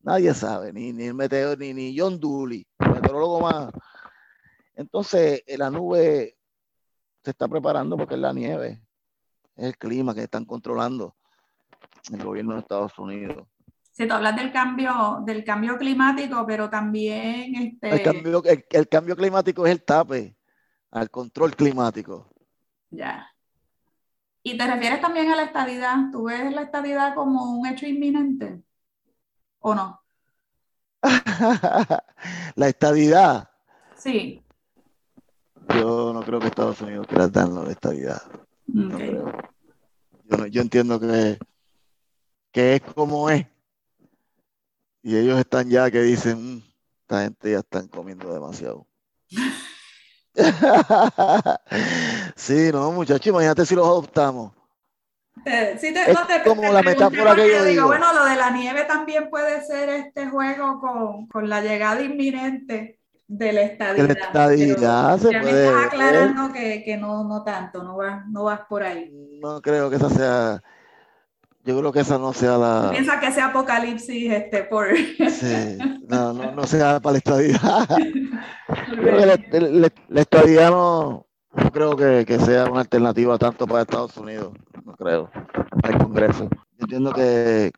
Nadie 0.00 0.32
sabe, 0.34 0.72
ni, 0.72 0.92
ni 0.92 1.04
el 1.04 1.14
meteo, 1.14 1.56
ni, 1.56 1.74
ni 1.74 1.96
John 1.98 2.18
Dooley, 2.20 2.66
el 2.78 2.90
meteorólogo 2.90 3.40
más. 3.40 3.72
Entonces, 4.74 5.42
eh, 5.46 5.58
la 5.58 5.70
nube 5.70 6.36
se 7.22 7.30
está 7.30 7.48
preparando 7.48 7.96
porque 7.96 8.14
es 8.14 8.20
la 8.20 8.32
nieve, 8.32 8.80
es 9.56 9.66
el 9.66 9.76
clima 9.76 10.14
que 10.14 10.22
están 10.22 10.44
controlando 10.44 11.16
el 12.12 12.24
gobierno 12.24 12.54
de 12.54 12.60
Estados 12.60 12.96
Unidos. 12.98 13.46
Si 13.92 14.06
tú 14.06 14.14
hablas 14.14 14.36
del 14.36 14.52
cambio, 14.52 15.22
del 15.26 15.44
cambio 15.44 15.76
climático, 15.76 16.44
pero 16.46 16.70
también 16.70 17.54
este, 17.56 17.90
El 17.90 18.02
cambio, 18.02 18.44
el- 18.44 18.64
el 18.70 18.88
cambio 18.88 19.16
climático 19.16 19.66
es 19.66 19.72
el 19.72 19.82
tape 19.84 20.36
al 20.92 21.10
control 21.10 21.54
climático. 21.56 22.30
ya. 22.90 23.26
¿Y 24.44 24.56
te 24.56 24.66
refieres 24.66 25.00
también 25.00 25.30
a 25.30 25.36
la 25.36 25.42
estabilidad? 25.42 25.96
¿Tú 26.12 26.24
ves 26.24 26.52
la 26.54 26.62
estabilidad 26.62 27.14
como 27.14 27.58
un 27.58 27.66
hecho 27.66 27.86
inminente? 27.86 28.62
¿O 29.60 29.74
no? 29.74 30.00
la 32.56 32.68
estabilidad. 32.68 33.48
Sí. 33.96 34.42
Yo 35.74 36.12
no 36.12 36.22
creo 36.22 36.40
que 36.40 36.46
Estados 36.46 36.80
Unidos 36.80 37.06
quiera 37.06 37.28
darnos 37.28 37.64
la 37.64 37.72
estabilidad. 37.72 38.22
No 38.66 38.96
creo. 38.96 39.32
Yo, 40.50 40.62
entiendo 40.62 41.00
que, 41.00 41.38
que 42.52 42.76
es 42.76 42.82
como 42.82 43.30
es. 43.30 43.46
Y 45.02 45.16
ellos 45.16 45.38
están 45.38 45.70
ya 45.70 45.90
que 45.90 46.02
dicen, 46.02 46.56
"Mm, 46.56 46.62
esta 47.02 47.22
gente 47.22 47.52
ya 47.52 47.58
están 47.60 47.88
comiendo 47.88 48.32
demasiado. 48.32 48.86
sí, 52.36 52.70
no, 52.72 52.92
muchachos, 52.92 53.26
imagínate 53.26 53.66
si 53.66 53.74
los 53.74 53.86
adoptamos. 53.86 54.52
Sí 55.80 55.92
te- 55.92 56.10
Es 56.10 56.14
no 56.14 56.26
te- 56.26 56.42
como 56.42 56.62
te 56.62 56.72
la 56.72 56.82
metáfora 56.82 57.34
que 57.34 57.50
yo 57.50 57.64
digo. 57.64 57.86
Bueno, 57.86 58.12
lo 58.12 58.24
de 58.24 58.36
la 58.36 58.50
nieve 58.50 58.84
también 58.84 59.30
puede 59.30 59.64
ser 59.64 59.88
este 59.88 60.28
juego 60.28 60.80
con, 60.80 61.26
con 61.26 61.48
la 61.48 61.60
llegada 61.60 62.02
inminente 62.02 62.98
de 63.26 63.52
la 63.52 63.62
estadidad. 63.62 64.10
estadidad 64.10 65.18
se 65.18 65.32
ya 65.32 65.42
me 65.42 65.50
estás 65.50 65.86
aclarando 65.86 66.52
que, 66.52 66.82
que, 66.82 66.96
no, 66.96 67.24
no 67.24 67.44
tanto, 67.44 67.82
no 67.82 67.96
vas, 67.96 68.26
no 68.28 68.44
vas 68.44 68.60
por 68.68 68.82
ahí. 68.82 69.10
No 69.42 69.60
creo 69.60 69.90
que 69.90 69.96
esa 69.96 70.08
sea 70.08 70.62
yo 71.68 71.78
creo 71.78 71.92
que 71.92 72.00
esa 72.00 72.16
no 72.16 72.32
sea 72.32 72.56
la. 72.56 72.88
Piensa 72.90 73.20
que 73.20 73.30
sea 73.30 73.48
apocalipsis 73.48 74.32
este, 74.32 74.62
por. 74.64 74.88
Sí, 75.28 75.76
no, 76.08 76.32
no, 76.32 76.52
no 76.52 76.64
sea 76.64 76.98
para 76.98 77.12
la 77.12 77.18
estadidad. 77.18 77.86
la, 80.08 80.20
estadidad 80.22 80.70
no, 80.70 81.26
no 81.58 81.70
creo 81.70 81.96
que, 81.96 82.24
que, 82.24 82.38
sea 82.38 82.66
una 82.66 82.80
alternativa 82.80 83.38
tanto 83.38 83.66
para 83.66 83.82
Estados 83.82 84.16
Unidos, 84.16 84.52
no 84.84 84.94
creo, 84.94 85.30
para 85.82 85.94
el 85.94 86.02
Congreso. 86.02 86.48
Yo 86.78 86.84
entiendo 86.84 87.12
que 87.12 87.72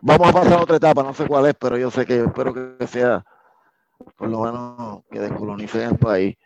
vamos 0.00 0.28
a 0.28 0.32
pasar 0.32 0.52
a 0.54 0.62
otra 0.62 0.76
etapa, 0.76 1.02
no 1.02 1.14
sé 1.14 1.26
cuál 1.26 1.46
es, 1.46 1.54
pero 1.54 1.76
yo 1.76 1.90
sé 1.90 2.06
que 2.06 2.20
espero 2.20 2.54
que 2.54 2.86
sea, 2.86 3.24
por 4.16 4.28
lo 4.28 4.40
menos, 4.40 5.02
que 5.10 5.20
descolonicen 5.20 5.82
el 5.82 5.98
país. 5.98 6.36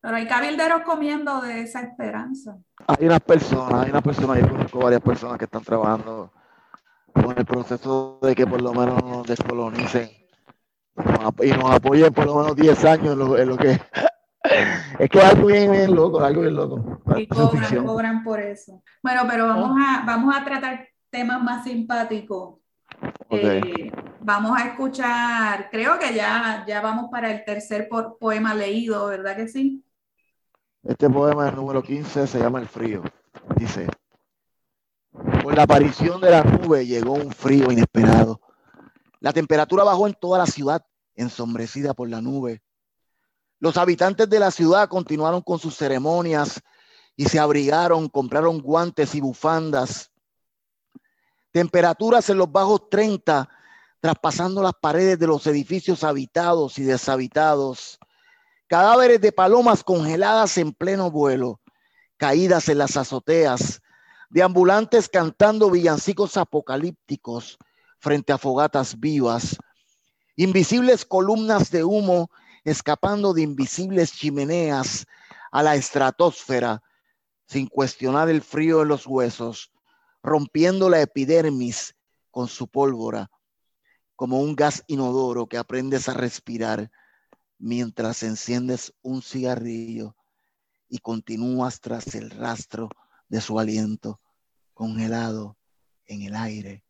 Pero 0.00 0.16
hay 0.16 0.26
cabilderos 0.26 0.82
comiendo 0.82 1.40
de 1.42 1.62
esa 1.62 1.82
esperanza. 1.82 2.56
Hay 2.86 3.06
unas 3.06 3.20
personas, 3.20 3.84
hay 3.84 3.90
unas 3.90 4.02
personas, 4.02 4.40
yo 4.40 4.48
conozco 4.48 4.78
varias 4.78 5.02
personas 5.02 5.38
que 5.38 5.44
están 5.44 5.62
trabajando 5.62 6.32
con 7.12 7.36
el 7.36 7.44
proceso 7.44 8.18
de 8.22 8.34
que 8.34 8.46
por 8.46 8.62
lo 8.62 8.72
menos 8.72 9.02
nos 9.02 9.26
descolonicen 9.26 10.20
y 11.42 11.50
nos 11.50 11.70
apoyen 11.70 12.12
por 12.12 12.26
lo 12.26 12.36
menos 12.36 12.56
10 12.56 12.84
años 12.84 13.12
en 13.38 13.48
lo, 13.48 13.56
que 13.56 13.80
es 15.00 15.08
que 15.08 15.18
es 15.18 15.24
algo 15.24 15.46
bien, 15.46 15.72
bien 15.72 15.94
loco, 15.94 16.20
algo 16.20 16.42
bien 16.42 16.54
loco. 16.54 17.00
Y 17.16 17.26
cobran, 17.26 17.86
cobran 17.86 18.22
por 18.22 18.38
eso. 18.38 18.82
Bueno, 19.02 19.22
pero 19.26 19.46
vamos 19.46 19.78
a, 19.80 20.04
vamos 20.04 20.36
a 20.36 20.44
tratar 20.44 20.88
temas 21.08 21.42
más 21.42 21.64
simpáticos. 21.64 22.58
Eh, 23.30 23.90
vamos 24.20 24.52
a 24.60 24.66
escuchar, 24.66 25.70
creo 25.70 25.98
que 25.98 26.14
ya, 26.14 26.64
ya 26.68 26.82
vamos 26.82 27.08
para 27.10 27.30
el 27.30 27.44
tercer 27.46 27.88
poema 27.88 28.54
leído, 28.54 29.06
¿verdad 29.06 29.36
que 29.36 29.48
sí? 29.48 29.82
Este 30.82 31.08
poema, 31.08 31.48
el 31.48 31.56
número 31.56 31.82
15, 31.82 32.26
se 32.26 32.38
llama 32.38 32.60
El 32.60 32.68
frío. 32.68 33.02
Dice, 33.56 33.86
con 35.42 35.54
la 35.54 35.62
aparición 35.62 36.20
de 36.20 36.30
la 36.30 36.44
nube 36.44 36.84
llegó 36.84 37.14
un 37.14 37.32
frío 37.32 37.72
inesperado. 37.72 38.40
La 39.20 39.32
temperatura 39.32 39.82
bajó 39.82 40.06
en 40.06 40.14
toda 40.14 40.38
la 40.38 40.46
ciudad, 40.46 40.84
ensombrecida 41.14 41.94
por 41.94 42.10
la 42.10 42.20
nube. 42.20 42.60
Los 43.60 43.76
habitantes 43.76 44.28
de 44.30 44.40
la 44.40 44.50
ciudad 44.50 44.88
continuaron 44.88 45.42
con 45.42 45.58
sus 45.58 45.76
ceremonias 45.76 46.62
y 47.14 47.26
se 47.26 47.38
abrigaron, 47.38 48.08
compraron 48.08 48.58
guantes 48.62 49.14
y 49.14 49.20
bufandas. 49.20 50.10
Temperaturas 51.52 52.30
en 52.30 52.38
los 52.38 52.50
bajos 52.50 52.88
30, 52.88 53.46
traspasando 54.00 54.62
las 54.62 54.72
paredes 54.80 55.18
de 55.18 55.26
los 55.26 55.46
edificios 55.46 56.04
habitados 56.04 56.78
y 56.78 56.84
deshabitados. 56.84 57.98
Cadáveres 58.66 59.20
de 59.20 59.30
palomas 59.30 59.84
congeladas 59.84 60.56
en 60.56 60.72
pleno 60.72 61.10
vuelo, 61.10 61.60
caídas 62.16 62.70
en 62.70 62.78
las 62.78 62.96
azoteas, 62.96 63.82
de 64.30 64.42
ambulantes 64.42 65.10
cantando 65.10 65.70
villancicos 65.70 66.38
apocalípticos 66.38 67.58
frente 67.98 68.32
a 68.32 68.38
fogatas 68.38 68.98
vivas, 68.98 69.58
invisibles 70.36 71.04
columnas 71.04 71.70
de 71.70 71.84
humo 71.84 72.30
escapando 72.64 73.32
de 73.32 73.42
invisibles 73.42 74.12
chimeneas 74.12 75.06
a 75.50 75.62
la 75.62 75.74
estratosfera, 75.74 76.82
sin 77.46 77.66
cuestionar 77.66 78.28
el 78.28 78.42
frío 78.42 78.82
en 78.82 78.88
los 78.88 79.06
huesos, 79.06 79.72
rompiendo 80.22 80.88
la 80.88 81.00
epidermis 81.00 81.96
con 82.30 82.48
su 82.48 82.68
pólvora, 82.68 83.30
como 84.14 84.40
un 84.40 84.54
gas 84.54 84.84
inodoro 84.86 85.46
que 85.46 85.58
aprendes 85.58 86.08
a 86.08 86.14
respirar 86.14 86.90
mientras 87.58 88.22
enciendes 88.22 88.92
un 89.02 89.22
cigarrillo 89.22 90.16
y 90.88 90.98
continúas 90.98 91.80
tras 91.80 92.14
el 92.14 92.30
rastro 92.30 92.88
de 93.28 93.40
su 93.40 93.58
aliento 93.58 94.20
congelado 94.74 95.56
en 96.06 96.22
el 96.22 96.34
aire. 96.34 96.84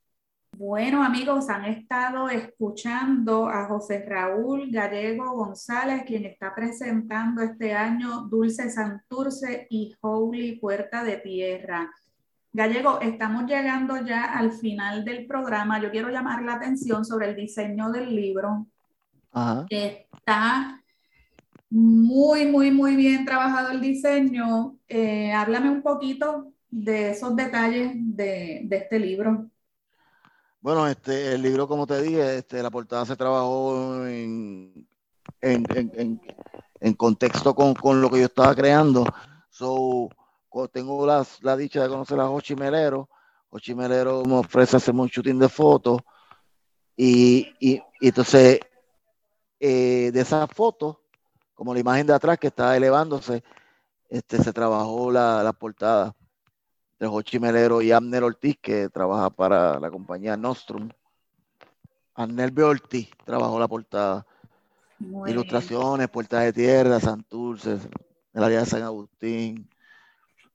Bueno, 0.57 1.03
amigos, 1.03 1.49
han 1.49 1.65
estado 1.65 2.29
escuchando 2.29 3.49
a 3.49 3.67
José 3.67 4.05
Raúl 4.07 4.71
Gallego 4.71 5.33
González, 5.33 6.05
quien 6.07 6.27
está 6.27 6.55
presentando 6.55 7.43
este 7.43 7.73
año 7.73 8.23
Dulce 8.23 8.71
Santurce 8.71 9.67
y 9.71 9.95
Holy 10.01 10.57
Puerta 10.57 11.03
de 11.03 11.17
Tierra. 11.17 11.91
Gallego, 12.53 13.01
estamos 13.01 13.45
llegando 13.47 14.05
ya 14.05 14.25
al 14.25 14.53
final 14.53 15.05
del 15.05 15.27
programa. 15.27 15.81
Yo 15.81 15.91
quiero 15.91 16.11
llamar 16.11 16.43
la 16.43 16.55
atención 16.55 17.05
sobre 17.05 17.31
el 17.31 17.37
diseño 17.37 17.91
del 17.91 18.15
libro. 18.15 18.67
Está 19.69 20.83
muy, 21.71 22.47
muy, 22.47 22.73
muy 22.73 22.97
bien 22.97 23.25
trabajado 23.25 23.71
el 23.71 23.81
diseño. 23.81 24.77
Eh, 24.89 25.33
háblame 25.33 25.71
un 25.71 25.83
poquito 25.83 26.53
de 26.69 27.11
esos 27.11 27.37
detalles 27.37 27.93
de, 27.95 28.67
este 28.71 28.99
libro. 28.99 29.49
Bueno, 30.63 30.87
este, 30.87 31.33
el 31.33 31.43
libro, 31.43 31.67
como 31.67 31.87
te 31.87 32.03
dije, 32.03 32.39
este, 32.39 32.63
la 32.63 32.71
portada 32.71 33.07
se 33.07 33.17
trabajó 33.17 34.07
en, 34.07 34.87
en, 35.41 36.95
contexto 36.97 37.55
con, 37.55 38.01
lo 38.03 38.11
que 38.11 38.19
yo 38.19 38.27
estaba 38.27 38.55
creando. 38.55 39.07
So, 39.49 40.11
tengo 40.71 41.07
la 41.07 41.57
dicha 41.57 41.83
de 41.83 41.89
conocer 41.89 42.21
a 42.21 42.29
Jochi 42.29 42.55
Melero. 42.57 43.09
Jochi 43.49 43.75
Melero 43.75 44.23
me 44.25 44.35
ofrece 44.35 44.77
hacer 44.77 44.95
un 44.95 45.09
shooting 45.09 45.39
de 45.39 45.49
fotos. 45.49 46.03
Y, 46.95 47.55
y, 47.59 47.83
y 48.01 48.09
entonces 48.09 48.61
eh, 49.59 50.11
de 50.13 50.21
esas 50.21 50.47
fotos, 50.51 50.99
como 51.55 51.73
la 51.73 51.81
imagen 51.81 52.07
de 52.07 52.13
atrás 52.13 52.39
que 52.39 52.49
está 52.49 52.77
elevándose, 52.77 53.43
este, 54.11 54.43
se 54.43 54.53
trabajó 54.53 55.11
la, 55.11 55.43
la 55.43 55.55
portada 55.55 56.15
de 57.01 57.07
Jochi 57.07 57.39
Melero 57.39 57.81
y 57.81 57.93
Abner 57.93 58.23
Ortiz, 58.23 58.59
que 58.61 58.91
trabaja 58.91 59.31
para 59.31 59.81
la 59.81 59.91
compañía 59.91 60.37
Nostrum. 60.37 60.91
Abner 62.15 62.53
Ortiz 62.63 63.11
trabajó 63.25 63.59
la 63.59 63.67
portada. 63.67 64.27
Ilustraciones, 65.27 66.11
puertas 66.11 66.45
de 66.45 66.53
tierra, 66.53 67.01
Santurce, 67.01 67.79
el 68.35 68.45
área 68.45 68.61
de 68.61 68.67
San 68.67 68.83
Agustín. 68.83 69.67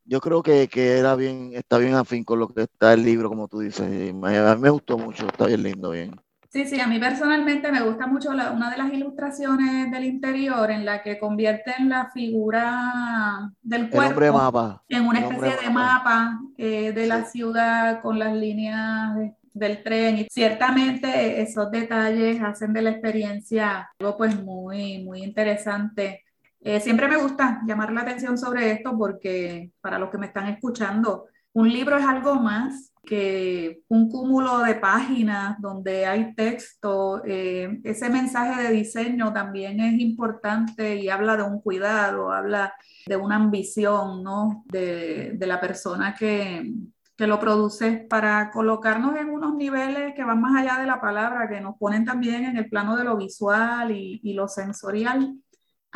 Yo 0.05 0.21
creo 0.21 0.43
que, 0.43 0.67
que, 0.67 0.99
era 0.99 1.15
bien, 1.15 1.51
está 1.53 1.79
bien 1.79 1.95
afín 1.95 2.23
con 2.23 2.37
lo 2.37 2.47
que 2.47 2.61
está 2.61 2.93
el 2.93 3.03
libro, 3.03 3.27
como 3.27 3.47
tú 3.47 3.61
dices. 3.61 3.81
a 3.81 4.55
mí 4.55 4.61
me 4.61 4.69
gustó 4.69 4.99
mucho, 4.99 5.25
está 5.25 5.47
bien 5.47 5.63
lindo, 5.63 5.89
bien. 5.89 6.15
Sí, 6.55 6.63
sí, 6.65 6.79
a 6.79 6.87
mí 6.87 6.97
personalmente 6.99 7.69
me 7.69 7.81
gusta 7.81 8.07
mucho 8.07 8.29
una 8.29 8.69
de 8.69 8.77
las 8.77 8.93
ilustraciones 8.93 9.91
del 9.91 10.05
interior 10.05 10.71
en 10.71 10.85
la 10.85 11.03
que 11.03 11.19
convierten 11.19 11.89
la 11.89 12.09
figura 12.11 13.51
del 13.61 13.89
cuerpo 13.89 14.81
en 14.87 15.05
una 15.05 15.19
especie 15.19 15.57
de 15.61 15.69
mapa 15.69 16.39
eh, 16.57 16.93
de 16.93 17.07
la 17.07 17.25
ciudad 17.25 18.01
con 18.01 18.17
las 18.17 18.33
líneas 18.33 19.33
del 19.51 19.83
tren 19.83 20.19
y 20.19 20.27
ciertamente 20.31 21.41
esos 21.41 21.69
detalles 21.71 22.41
hacen 22.41 22.71
de 22.71 22.83
la 22.83 22.91
experiencia 22.91 23.89
algo 23.99 24.15
pues 24.15 24.41
muy, 24.41 25.03
muy 25.03 25.23
interesante. 25.23 26.23
Eh, 26.61 26.79
siempre 26.79 27.09
me 27.09 27.17
gusta 27.17 27.63
llamar 27.67 27.91
la 27.91 28.03
atención 28.03 28.37
sobre 28.37 28.71
esto 28.71 28.97
porque 28.97 29.71
para 29.81 29.99
los 29.99 30.09
que 30.09 30.19
me 30.19 30.27
están 30.27 30.47
escuchando, 30.47 31.25
un 31.51 31.67
libro 31.67 31.97
es 31.97 32.05
algo 32.05 32.35
más 32.35 32.93
que 33.05 33.83
un 33.87 34.09
cúmulo 34.09 34.59
de 34.59 34.75
páginas 34.75 35.61
donde 35.61 36.05
hay 36.05 36.33
texto, 36.35 37.21
eh, 37.25 37.79
ese 37.83 38.09
mensaje 38.09 38.63
de 38.63 38.71
diseño 38.71 39.31
también 39.31 39.79
es 39.79 39.99
importante 39.99 40.95
y 40.95 41.09
habla 41.09 41.37
de 41.37 41.43
un 41.43 41.61
cuidado, 41.61 42.31
habla 42.31 42.73
de 43.05 43.15
una 43.15 43.35
ambición 43.35 44.23
¿no? 44.23 44.63
de, 44.67 45.33
de 45.35 45.47
la 45.47 45.61
persona 45.61 46.15
que, 46.15 46.73
que 47.15 47.27
lo 47.27 47.39
produce 47.39 48.05
para 48.09 48.51
colocarnos 48.51 49.15
en 49.15 49.29
unos 49.29 49.55
niveles 49.55 50.13
que 50.15 50.23
van 50.23 50.41
más 50.41 50.61
allá 50.61 50.79
de 50.79 50.85
la 50.85 50.99
palabra, 50.99 51.47
que 51.47 51.61
nos 51.61 51.77
ponen 51.77 52.03
también 52.03 52.43
en 52.43 52.57
el 52.57 52.69
plano 52.69 52.97
de 52.97 53.05
lo 53.05 53.15
visual 53.15 53.91
y, 53.91 54.19
y 54.21 54.33
lo 54.33 54.47
sensorial. 54.47 55.35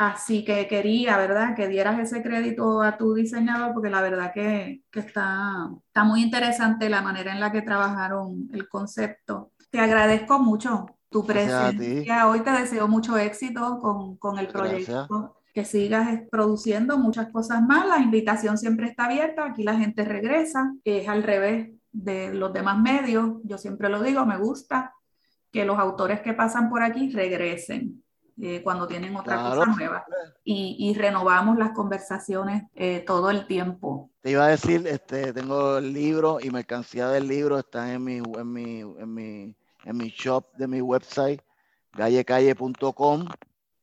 Así 0.00 0.46
que 0.46 0.66
quería, 0.66 1.18
¿verdad?, 1.18 1.54
que 1.54 1.68
dieras 1.68 1.98
ese 1.98 2.22
crédito 2.22 2.80
a 2.80 2.96
tu 2.96 3.12
diseñador, 3.12 3.74
porque 3.74 3.90
la 3.90 4.00
verdad 4.00 4.32
que, 4.32 4.80
que 4.90 5.00
está, 5.00 5.68
está 5.88 6.04
muy 6.04 6.22
interesante 6.22 6.88
la 6.88 7.02
manera 7.02 7.34
en 7.34 7.38
la 7.38 7.52
que 7.52 7.60
trabajaron 7.60 8.48
el 8.50 8.66
concepto. 8.66 9.52
Te 9.70 9.78
agradezco 9.78 10.38
mucho 10.38 10.86
tu 11.10 11.26
presencia. 11.26 12.28
Hoy 12.28 12.40
te 12.40 12.50
deseo 12.50 12.88
mucho 12.88 13.18
éxito 13.18 13.78
con, 13.78 14.16
con 14.16 14.38
el 14.38 14.48
proyecto. 14.48 15.36
Que 15.52 15.66
sigas 15.66 16.08
produciendo 16.30 16.96
muchas 16.96 17.30
cosas 17.30 17.60
más. 17.60 17.86
La 17.86 17.98
invitación 17.98 18.56
siempre 18.56 18.86
está 18.86 19.04
abierta. 19.04 19.44
Aquí 19.44 19.64
la 19.64 19.76
gente 19.76 20.06
regresa. 20.06 20.72
Es 20.82 21.10
al 21.10 21.22
revés 21.22 21.72
de 21.92 22.32
los 22.32 22.54
demás 22.54 22.78
medios. 22.78 23.32
Yo 23.44 23.58
siempre 23.58 23.90
lo 23.90 24.02
digo, 24.02 24.24
me 24.24 24.38
gusta 24.38 24.94
que 25.52 25.66
los 25.66 25.78
autores 25.78 26.22
que 26.22 26.32
pasan 26.32 26.70
por 26.70 26.82
aquí 26.82 27.10
regresen 27.10 28.02
eh, 28.40 28.62
cuando 28.62 28.86
tienen 28.86 29.16
otra 29.16 29.36
cosa 29.42 29.66
nueva. 29.66 30.04
Y, 30.44 30.76
y, 30.78 30.94
renovamos 30.94 31.58
las 31.58 31.70
conversaciones 31.72 32.64
eh, 32.74 33.00
todo 33.06 33.30
el 33.30 33.46
tiempo. 33.46 34.10
Te 34.20 34.30
iba 34.30 34.44
a 34.44 34.48
decir, 34.48 34.86
este, 34.86 35.32
tengo 35.32 35.78
el 35.78 35.92
libro 35.92 36.38
y 36.40 36.50
mercancía 36.50 37.08
del 37.08 37.26
libro 37.28 37.58
está 37.58 37.92
en 37.92 38.04
mi, 38.04 38.16
en 38.16 38.52
mi, 38.52 38.80
en 38.80 39.14
mi, 39.14 39.56
en 39.84 39.96
mi 39.96 40.10
shop 40.10 40.52
de 40.56 40.66
mi 40.68 40.80
website, 40.80 41.40
gallecalle.com, 41.92 43.26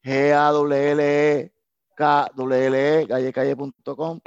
G-A-W-L-E-K-W-L-E, 0.03 1.51
gallecalle.com. 3.05 4.19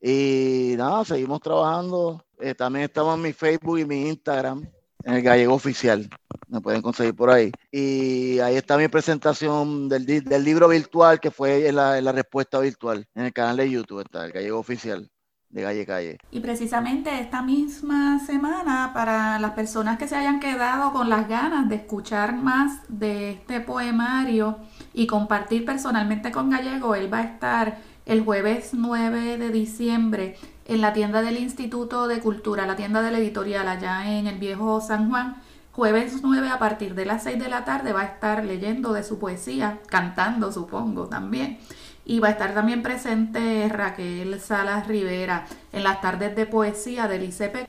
Y 0.00 0.74
nada, 0.76 1.04
seguimos 1.04 1.40
trabajando. 1.40 2.24
Eh, 2.38 2.54
también 2.54 2.84
estamos 2.84 3.14
en 3.16 3.22
mi 3.22 3.32
Facebook 3.32 3.78
y 3.78 3.86
mi 3.86 4.08
Instagram, 4.08 4.68
en 5.04 5.14
el 5.14 5.22
Gallego 5.22 5.54
Oficial. 5.54 6.08
Me 6.48 6.60
pueden 6.60 6.82
conseguir 6.82 7.14
por 7.14 7.30
ahí. 7.30 7.52
Y 7.70 8.38
ahí 8.40 8.56
está 8.56 8.76
mi 8.76 8.88
presentación 8.88 9.88
del, 9.88 10.06
libro 10.44 10.68
virtual, 10.68 11.20
que 11.20 11.30
fue 11.30 11.68
en 11.68 11.76
la 11.76 12.12
respuesta 12.12 12.58
virtual, 12.60 13.06
en 13.14 13.26
el 13.26 13.32
canal 13.32 13.56
de 13.56 13.70
YouTube, 13.70 14.00
está 14.00 14.24
el 14.24 14.32
Gallego 14.32 14.58
Oficial 14.58 15.10
de 15.54 15.62
Calle 15.62 15.86
Calle. 15.86 16.18
Y 16.32 16.40
precisamente 16.40 17.20
esta 17.20 17.40
misma 17.40 18.18
semana, 18.26 18.90
para 18.92 19.38
las 19.38 19.52
personas 19.52 19.98
que 19.98 20.08
se 20.08 20.16
hayan 20.16 20.40
quedado 20.40 20.92
con 20.92 21.08
las 21.08 21.28
ganas 21.28 21.68
de 21.68 21.76
escuchar 21.76 22.34
más 22.34 22.80
de 22.88 23.30
este 23.30 23.60
poemario 23.60 24.58
y 24.92 25.06
compartir 25.06 25.64
personalmente 25.64 26.32
con 26.32 26.50
Gallego, 26.50 26.96
él 26.96 27.12
va 27.12 27.18
a 27.18 27.24
estar 27.24 27.78
el 28.04 28.22
jueves 28.22 28.70
9 28.72 29.38
de 29.38 29.50
diciembre 29.50 30.36
en 30.66 30.80
la 30.80 30.92
tienda 30.92 31.22
del 31.22 31.38
Instituto 31.38 32.08
de 32.08 32.20
Cultura, 32.20 32.66
la 32.66 32.76
tienda 32.76 33.02
de 33.02 33.10
la 33.10 33.18
editorial 33.18 33.68
allá 33.68 34.10
en 34.10 34.26
el 34.26 34.38
viejo 34.38 34.80
San 34.80 35.10
Juan. 35.10 35.42
Jueves 35.72 36.20
9 36.22 36.48
a 36.48 36.58
partir 36.58 36.94
de 36.94 37.04
las 37.04 37.24
6 37.24 37.38
de 37.38 37.48
la 37.48 37.64
tarde 37.64 37.92
va 37.92 38.02
a 38.02 38.04
estar 38.04 38.44
leyendo 38.44 38.92
de 38.92 39.02
su 39.02 39.18
poesía, 39.18 39.80
cantando 39.88 40.52
supongo 40.52 41.06
también. 41.08 41.58
Y 42.06 42.20
va 42.20 42.28
a 42.28 42.32
estar 42.32 42.54
también 42.54 42.82
presente 42.82 43.68
Raquel 43.68 44.40
Salas 44.40 44.86
Rivera 44.86 45.46
en 45.72 45.82
las 45.82 46.00
tardes 46.00 46.36
de 46.36 46.46
poesía 46.46 47.08
del 47.08 47.24
ICP. 47.24 47.68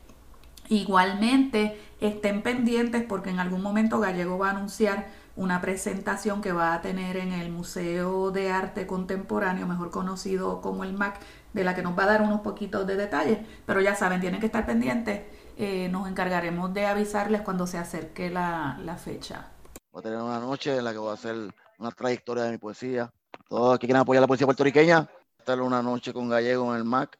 Igualmente, 0.70 1.80
estén 2.00 2.43
pendientes 2.43 3.04
porque 3.04 3.30
en 3.30 3.39
algún 3.39 3.62
momento 3.62 4.00
Gallego 4.00 4.38
va 4.38 4.50
a 4.50 4.52
anunciar 4.52 5.08
una 5.36 5.60
presentación 5.60 6.41
que 6.41 6.54
va 6.54 6.74
a 6.74 6.82
tener 6.82 7.18
en 7.18 7.34
el 7.34 7.52
Museo 7.52 8.32
de 8.32 8.52
Arte 8.52 8.88
Contemporáneo, 8.88 9.68
mejor 9.68 9.91
conocido 9.91 10.62
como 10.62 10.84
el 10.84 10.93
MAC, 10.93 11.20
de 11.56 11.64
la 11.64 11.74
que 11.74 11.82
nos 11.82 11.97
va 11.97 12.03
a 12.03 12.08
dar 12.08 12.22
unos 12.22 12.41
poquitos 12.41 12.86
de 12.86 12.95
detalles. 12.95 13.39
Pero 13.66 13.82
ya 13.82 13.95
saben, 13.95 14.22
tienen 14.22 14.39
que 14.39 14.45
estar 14.45 14.66
pendientes. 14.66 15.22
Eh, 15.58 15.88
nos 15.89 16.08
encargaremos 16.08 16.74
de 16.74 16.86
avisarles 16.86 17.41
cuando 17.41 17.66
se 17.66 17.78
acerque 17.78 18.30
la, 18.30 18.78
la 18.84 18.97
fecha. 18.97 19.47
Voy 19.91 20.01
a 20.01 20.03
tener 20.03 20.20
una 20.20 20.39
noche 20.39 20.78
en 20.78 20.84
la 20.84 20.91
que 20.91 20.97
voy 20.97 21.12
a 21.12 21.14
hacer 21.14 21.36
una 21.80 21.91
trayectoria 21.91 22.43
de 22.43 22.51
mi 22.51 22.58
poesía 22.58 23.12
todos 23.47 23.72
los 23.72 23.80
que 23.80 23.88
quieran 23.88 24.01
apoyar 24.01 24.22
la 24.22 24.28
policía 24.28 24.47
puertorriqueña, 24.47 25.08
estar 25.38 25.62
una 25.62 25.82
noche 25.82 26.14
con 26.14 26.30
Gallego 26.30 26.74
en 26.74 26.78
el 26.80 26.84
MAC, 26.86 27.18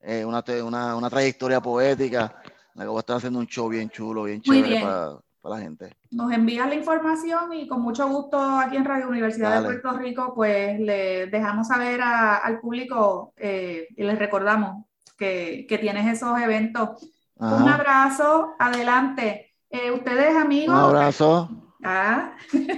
eh, 0.00 0.24
una, 0.24 0.42
una, 0.64 0.96
una, 0.96 1.10
trayectoria 1.10 1.60
poética, 1.60 2.42
la 2.74 2.84
que 2.84 2.88
va 2.88 2.96
a 2.96 3.00
estar 3.00 3.16
haciendo 3.16 3.38
un 3.38 3.46
show 3.46 3.68
bien 3.68 3.90
chulo, 3.90 4.24
bien 4.24 4.40
chévere 4.40 4.80
Para, 4.80 5.18
para, 5.40 5.56
la 5.56 5.62
gente. 5.62 5.96
Nos 6.10 6.32
envías 6.32 6.68
la 6.68 6.74
información 6.74 7.52
y 7.52 7.66
con 7.66 7.82
mucho 7.82 8.08
gusto 8.08 8.38
aquí 8.38 8.76
en 8.76 8.84
Radio 8.84 9.08
Universidad 9.08 9.60
de 9.60 9.66
Puerto 9.66 9.92
Rico, 9.98 10.32
pues 10.34 10.78
le 10.80 11.26
dejamos 11.26 11.68
saber 11.68 12.00
a, 12.00 12.36
al 12.36 12.60
público 12.60 13.32
eh, 13.36 13.88
y 13.96 14.02
les 14.02 14.18
recordamos 14.18 14.84
que, 15.16 15.66
que, 15.68 15.78
tienes 15.78 16.06
esos 16.06 16.38
eventos. 16.40 17.10
Un 17.36 17.68
abrazo, 17.68 18.54
adelante. 18.58 19.54
Eh, 19.70 19.90
ustedes 19.90 20.36
amigos. 20.36 20.74
Un 20.74 20.96
abrazo. 20.96 21.48
Ah. 21.82 22.32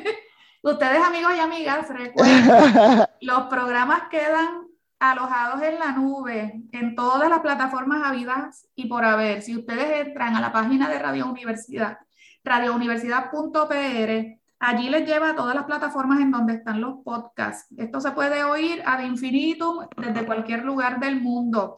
Ustedes, 0.62 1.02
amigos 1.04 1.32
y 1.36 1.40
amigas, 1.40 1.88
recuerden, 1.88 3.04
los 3.20 3.42
programas 3.48 4.02
quedan 4.10 4.68
alojados 5.00 5.60
en 5.60 5.80
la 5.80 5.90
nube, 5.90 6.62
en 6.70 6.94
todas 6.94 7.28
las 7.28 7.40
plataformas 7.40 8.04
habidas 8.04 8.68
y 8.76 8.86
por 8.86 9.04
haber. 9.04 9.42
Si 9.42 9.56
ustedes 9.56 10.06
entran 10.06 10.36
a 10.36 10.40
la 10.40 10.52
página 10.52 10.88
de 10.88 11.00
Radio 11.00 11.26
Universidad, 11.26 11.98
radiouniversidad.pr, 12.44 14.38
allí 14.58 14.90
les 14.90 15.06
lleva 15.06 15.30
a 15.30 15.36
todas 15.36 15.54
las 15.54 15.64
plataformas 15.64 16.20
en 16.20 16.30
donde 16.30 16.54
están 16.54 16.80
los 16.80 16.96
podcasts. 17.04 17.72
Esto 17.76 18.00
se 18.00 18.12
puede 18.12 18.44
oír 18.44 18.82
ad 18.84 19.02
infinitum 19.04 19.86
desde 19.96 20.26
cualquier 20.26 20.64
lugar 20.64 21.00
del 21.00 21.20
mundo. 21.20 21.76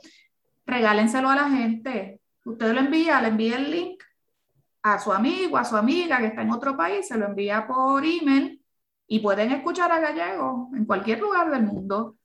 Regálenselo 0.67 1.31
a 1.31 1.37
la 1.37 1.49
gente. 1.51 2.21
Usted 2.45 2.73
lo 2.73 2.81
envía, 2.81 3.21
le 3.21 3.29
envía 3.29 3.57
el 3.57 3.71
link 3.71 4.03
a 4.83 4.99
su 4.99 5.13
amigo, 5.13 5.57
a 5.57 5.65
su 5.65 5.77
amiga 5.77 6.19
que 6.19 6.27
está 6.27 6.43
en 6.43 6.51
otro 6.51 6.77
país, 6.77 7.09
se 7.09 7.17
lo 7.17 7.27
envía 7.27 7.67
por 7.67 8.05
email 8.05 8.63
y 9.07 9.21
pueden 9.21 9.53
escuchar 9.53 9.91
a 9.91 9.99
Gallego 9.99 10.71
en 10.75 10.85
cualquier 10.85 11.21
lugar 11.21 11.51
del 11.51 11.63
mundo. 11.63 12.17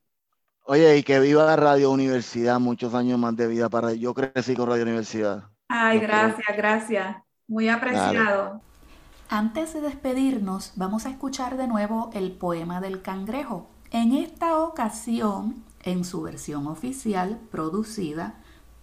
Oye, 0.65 0.97
y 0.97 1.03
que 1.03 1.19
viva 1.19 1.55
Radio 1.55 1.89
Universidad, 1.89 2.59
muchos 2.59 2.93
años 2.93 3.17
más 3.17 3.35
de 3.35 3.47
vida 3.47 3.69
para 3.69 3.93
yo 3.93 4.13
crecí 4.13 4.55
con 4.55 4.69
Radio 4.69 4.83
Universidad. 4.83 5.49
Ay, 5.69 5.99
gracias, 5.99 6.57
gracias. 6.57 7.15
Muy 7.49 7.67
apreciado. 7.67 8.61
Antes 9.27 9.73
de 9.73 9.81
despedirnos, 9.81 10.71
vamos 10.75 11.07
a 11.07 11.09
escuchar 11.09 11.57
de 11.57 11.67
nuevo 11.67 12.11
el 12.13 12.31
poema 12.31 12.79
del 12.79 13.01
cangrejo. 13.01 13.67
En 13.89 14.13
esta 14.13 14.59
ocasión, 14.59 15.63
en 15.81 16.05
su 16.05 16.21
versión 16.21 16.67
oficial, 16.67 17.39
producida 17.49 18.35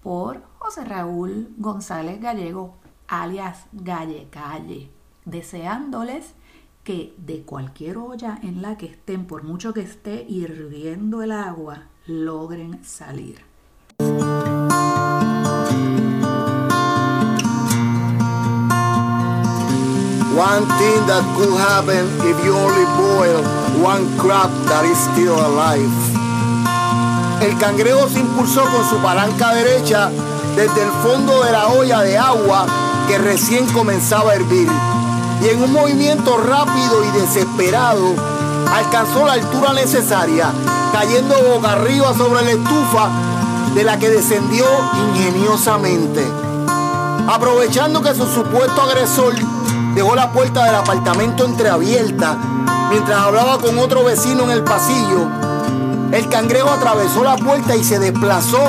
por 0.03 0.43
José 0.59 0.85
Raúl 0.85 1.55
González 1.59 2.21
Gallego, 2.21 2.75
alias 3.07 3.67
Galle 3.71 4.27
Calle, 4.31 4.91
deseándoles 5.25 6.35
que 6.83 7.15
de 7.19 7.43
cualquier 7.43 7.99
olla 7.99 8.37
en 8.43 8.63
la 8.63 8.77
que 8.77 8.87
estén, 8.87 9.29
por 9.29 9.45
mucho 9.45 9.73
que 9.73 9.83
esté 9.83 10.27
hirviendo 10.29 11.23
el 11.23 11.31
agua, 11.31 11.85
logren 12.07 12.85
salir. 12.85 13.56
One 20.37 20.69
thing 20.77 21.01
that 21.09 21.25
could 21.33 21.57
happen 21.57 22.05
if 22.21 22.37
you 22.45 22.53
only 22.53 22.85
boil 23.01 23.41
one 23.81 24.05
crab 24.19 24.53
that 24.69 24.85
is 24.85 24.99
still 25.09 25.33
alive. 25.33 25.89
El 27.41 27.57
cangrejo 27.57 28.07
se 28.07 28.21
impulsó 28.21 28.61
con 28.65 28.87
su 28.87 28.97
palanca 28.99 29.55
derecha 29.55 30.11
desde 30.55 30.83
el 30.83 30.91
fondo 31.03 31.43
de 31.43 31.53
la 31.53 31.69
olla 31.69 32.03
de 32.03 32.19
agua 32.19 32.67
que 33.09 33.17
recién 33.17 33.65
comenzaba 33.73 34.33
a 34.33 34.35
hervir 34.35 34.69
y 35.43 35.49
en 35.49 35.63
un 35.63 35.73
movimiento 35.73 36.37
rápido 36.37 37.03
y 37.03 37.19
desesperado 37.19 38.15
alcanzó 38.75 39.25
la 39.25 39.35
altura 39.35 39.73
necesaria, 39.73 40.53
cayendo 40.93 41.35
boca 41.55 41.73
arriba 41.73 42.13
sobre 42.13 42.43
la 42.43 42.51
estufa 42.51 43.09
de 43.75 43.85
la 43.85 43.99
que 43.99 44.11
descendió 44.11 44.67
ingeniosamente. 45.15 46.23
Aprovechando 47.27 48.03
que 48.03 48.15
su 48.15 48.27
supuesto 48.27 48.83
agresor 48.83 49.35
dejó 49.97 50.15
la 50.15 50.31
puerta 50.31 50.65
del 50.67 50.75
apartamento 50.75 51.47
entreabierta 51.47 52.37
mientras 52.91 53.19
hablaba 53.19 53.59
con 53.59 53.79
otro 53.79 54.05
vecino 54.05 54.45
en 54.45 54.51
el 54.51 54.63
pasillo, 54.63 55.27
el 56.13 56.29
cangrejo 56.29 56.69
atravesó 56.69 57.25
la 57.25 57.37
puerta 57.37 57.75
y 57.75 57.83
se 57.83 57.99
desplazó 57.99 58.61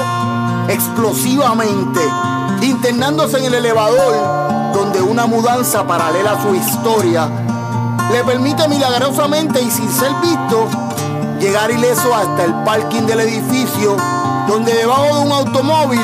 explosivamente, 0.70 2.00
internándose 2.62 3.40
en 3.40 3.46
el 3.46 3.56
elevador 3.56 4.74
donde 4.74 5.02
una 5.02 5.26
mudanza 5.26 5.86
paralela 5.86 6.32
a 6.32 6.42
su 6.42 6.56
historia 6.56 7.30
le 8.10 8.24
permite 8.24 8.66
milagrosamente 8.70 9.62
y 9.62 9.70
sin 9.70 9.92
ser 9.92 10.14
visto 10.22 10.70
llegar 11.42 11.70
ileso 11.72 12.16
hasta 12.16 12.46
el 12.46 12.54
parking 12.64 13.02
del 13.02 13.20
edificio 13.20 13.98
donde 14.48 14.74
debajo 14.74 15.14
de 15.14 15.26
un 15.26 15.32
automóvil 15.34 16.02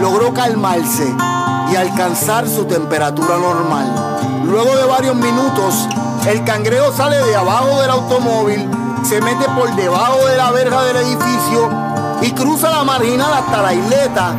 logró 0.00 0.34
calmarse 0.34 1.14
y 1.72 1.76
alcanzar 1.76 2.48
su 2.48 2.64
temperatura 2.64 3.38
normal. 3.38 4.09
Luego 4.44 4.76
de 4.76 4.84
varios 4.84 5.14
minutos, 5.16 5.88
el 6.26 6.44
cangrejo 6.44 6.92
sale 6.92 7.18
de 7.18 7.36
abajo 7.36 7.80
del 7.80 7.90
automóvil, 7.90 8.68
se 9.02 9.20
mete 9.20 9.44
por 9.50 9.74
debajo 9.76 10.26
de 10.26 10.36
la 10.36 10.50
verja 10.50 10.82
del 10.82 10.96
edificio 10.96 11.70
y 12.22 12.30
cruza 12.32 12.70
la 12.70 12.84
marginal 12.84 13.32
hasta 13.32 13.62
la 13.62 13.74
isleta, 13.74 14.32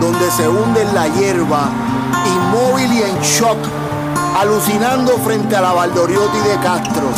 donde 0.00 0.30
se 0.30 0.48
hunde 0.48 0.82
en 0.82 0.94
la 0.94 1.08
hierba 1.08 1.68
inmóvil 2.26 2.92
y 2.92 3.02
en 3.02 3.20
shock, 3.20 3.58
alucinando 4.40 5.12
frente 5.18 5.56
a 5.56 5.60
la 5.60 5.72
Valdoriotti 5.72 6.38
de 6.38 6.56
Castro. 6.62 7.08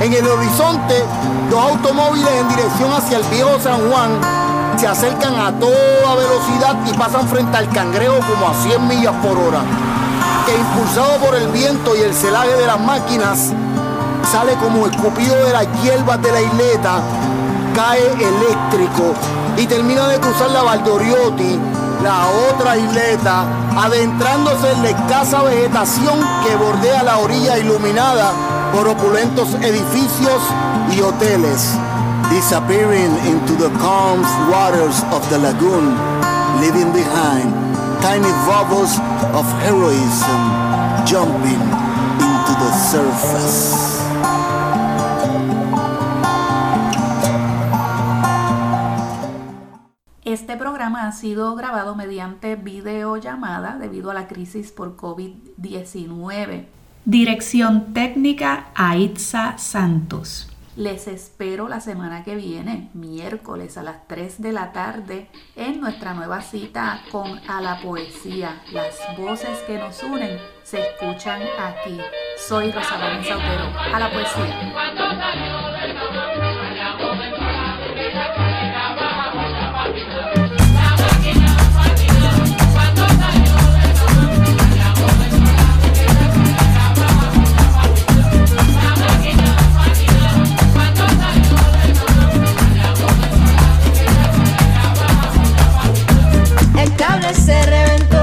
En 0.00 0.12
el 0.12 0.26
horizonte, 0.26 1.04
dos 1.50 1.64
automóviles 1.70 2.30
en 2.40 2.48
dirección 2.48 2.92
hacia 2.92 3.18
el 3.18 3.24
viejo 3.24 3.58
San 3.62 3.90
Juan 3.90 4.42
se 4.76 4.86
acercan 4.86 5.34
a 5.38 5.52
toda 5.52 6.14
velocidad 6.16 6.76
y 6.86 6.96
pasan 6.96 7.28
frente 7.28 7.56
al 7.56 7.68
cangrejo 7.68 8.16
como 8.28 8.48
a 8.48 8.54
100 8.54 8.88
millas 8.88 9.14
por 9.22 9.36
hora, 9.36 9.60
impulsado 10.56 11.18
por 11.18 11.34
el 11.34 11.48
viento 11.48 11.96
y 11.96 12.00
el 12.00 12.14
celaje 12.14 12.54
de 12.56 12.66
las 12.66 12.80
máquinas, 12.80 13.52
sale 14.30 14.54
como 14.54 14.86
escupido 14.86 15.34
de 15.44 15.52
las 15.52 15.66
hierbas 15.82 16.20
de 16.22 16.32
la 16.32 16.40
isleta, 16.40 17.00
cae 17.74 18.06
eléctrico 18.12 19.14
y 19.56 19.66
termina 19.66 20.08
de 20.08 20.18
cruzar 20.18 20.50
la 20.50 20.62
Valdoriotti 20.62 21.58
la 22.02 22.26
otra 22.50 22.76
isleta, 22.76 23.44
adentrándose 23.76 24.72
en 24.72 24.82
la 24.82 24.90
escasa 24.90 25.42
vegetación 25.42 26.18
que 26.44 26.56
bordea 26.56 27.02
la 27.04 27.18
orilla 27.18 27.58
iluminada 27.58 28.32
por 28.72 28.88
opulentos 28.88 29.54
edificios 29.54 30.42
y 30.90 31.00
hoteles, 31.00 31.74
disappearing 32.30 33.12
into 33.24 33.54
the 33.54 33.70
calm 33.78 34.20
waters 34.50 35.04
of 35.12 35.22
the 35.30 35.38
lagoon, 35.38 35.96
leaving 36.60 36.92
behind 36.92 37.71
tiny 38.02 38.32
bubbles 38.44 38.98
of 39.32 39.46
heroism 39.62 40.42
jumping 41.06 41.62
into 42.18 42.52
the 42.58 42.70
surface. 42.90 43.92
Este 50.24 50.56
programa 50.56 51.06
ha 51.06 51.12
sido 51.12 51.54
grabado 51.54 51.94
mediante 51.94 52.56
videollamada 52.56 53.78
debido 53.78 54.10
a 54.10 54.14
la 54.14 54.26
crisis 54.26 54.72
por 54.72 54.96
COVID-19. 54.96 56.66
Dirección 57.04 57.92
técnica 57.92 58.66
Aitza 58.74 59.58
Santos. 59.58 60.51
Les 60.74 61.06
espero 61.06 61.68
la 61.68 61.80
semana 61.80 62.24
que 62.24 62.34
viene, 62.34 62.88
miércoles 62.94 63.76
a 63.76 63.82
las 63.82 64.08
3 64.08 64.40
de 64.40 64.52
la 64.52 64.72
tarde, 64.72 65.28
en 65.54 65.82
nuestra 65.82 66.14
nueva 66.14 66.40
cita 66.40 67.02
con 67.10 67.38
A 67.46 67.60
la 67.60 67.82
Poesía. 67.82 68.62
Las 68.72 68.96
voces 69.18 69.58
que 69.66 69.76
nos 69.76 70.02
unen 70.02 70.38
se 70.62 70.80
escuchan 70.80 71.42
aquí. 71.58 71.98
Soy 72.38 72.72
Rosalén 72.72 73.22
Sautero. 73.22 73.70
A 73.94 73.98
la 73.98 74.10
Poesía. 74.10 74.72
Se 97.34 97.62
reventó, 97.66 98.20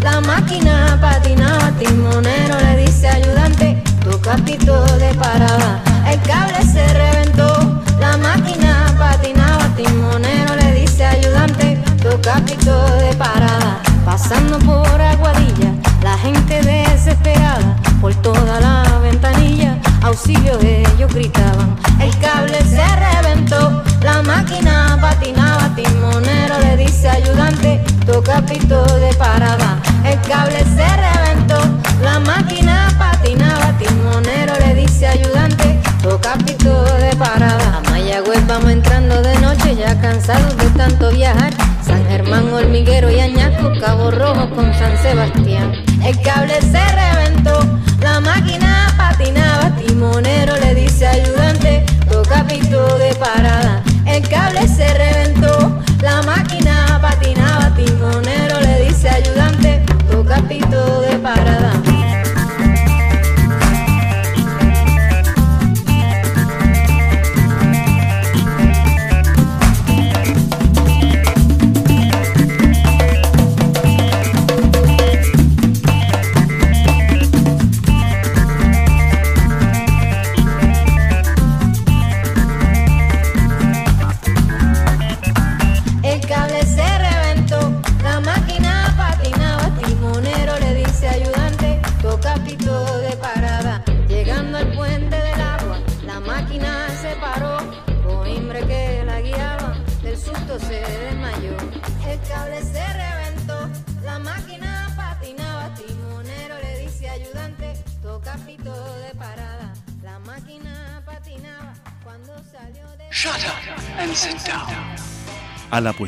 la 0.00 0.20
máquina 0.20 0.98
patinaba, 1.00 1.70
timonero 1.78 2.58
le 2.60 2.84
dice 2.84 3.08
ayudante, 3.08 3.82
toca 4.02 4.36
pito 4.36 4.84
de 4.96 5.14
parada. 5.14 5.80
El 6.06 6.20
cable 6.22 6.62
se 6.62 6.86
reventó, 6.94 7.82
la 8.00 8.16
máquina 8.16 8.94
patinaba, 8.98 9.64
timonero 9.76 10.56
le 10.56 10.80
dice 10.80 11.04
ayudante, 11.04 11.78
toca 12.02 12.36
pito 12.44 12.84
de 12.96 13.14
parada. 13.14 13.80
Pasando 14.04 14.58
por 14.60 15.00
Aguadilla, 15.00 15.72
la 16.02 16.16
gente 16.18 16.62
desesperada, 16.62 17.76
por 18.00 18.14
toda 18.16 18.60
la 18.60 18.98
ventanilla, 19.02 19.78
auxilio 20.02 20.58
ellos 20.60 21.12
gritaban. 21.14 21.76
El 22.00 22.16
cable 22.18 22.58
se 22.64 22.84
reventó, 22.96 23.82
la 24.02 24.22
máquina 24.22 24.98
patinaba, 25.00 25.74
timonero 25.74 26.58
le 26.60 26.76
dice 26.76 27.08
ayudante, 27.08 27.82
toca 28.06 28.40
pito 28.42 28.84
de 28.98 29.12
parada. 29.14 29.78
El 30.04 30.20
cable 30.22 30.64
se 30.76 30.86
reventó, 30.96 31.58
la 32.02 32.18
máquina 32.20 32.94
patinaba, 32.98 33.76
timonero 33.78 34.54
le 34.58 34.74
dice 34.74 35.06
ayudante, 35.06 35.80
toca 36.02 36.34
pito 36.44 36.84
de 36.96 37.14
parada. 37.16 37.78
A 37.78 37.90
Mayagüez 37.90 38.46
vamos 38.46 38.70
entrando 38.70 39.22
de 39.22 39.38
noche, 39.40 39.76
ya 39.76 39.98
cansados 40.00 40.56
de 40.56 40.66
tanto 40.70 41.10
viajar. 41.10 41.52
San 41.82 42.04
Germán, 42.06 42.52
Hormiguero 42.52 43.10
y 43.10 43.20
Añasco, 43.20 43.72
Cabo 43.80 44.10
Rojo 44.10 44.50
con 44.50 44.72
San 44.74 44.96
Sebastián. 44.98 45.72
El 46.04 46.20
cable 46.20 46.60
se 46.60 46.87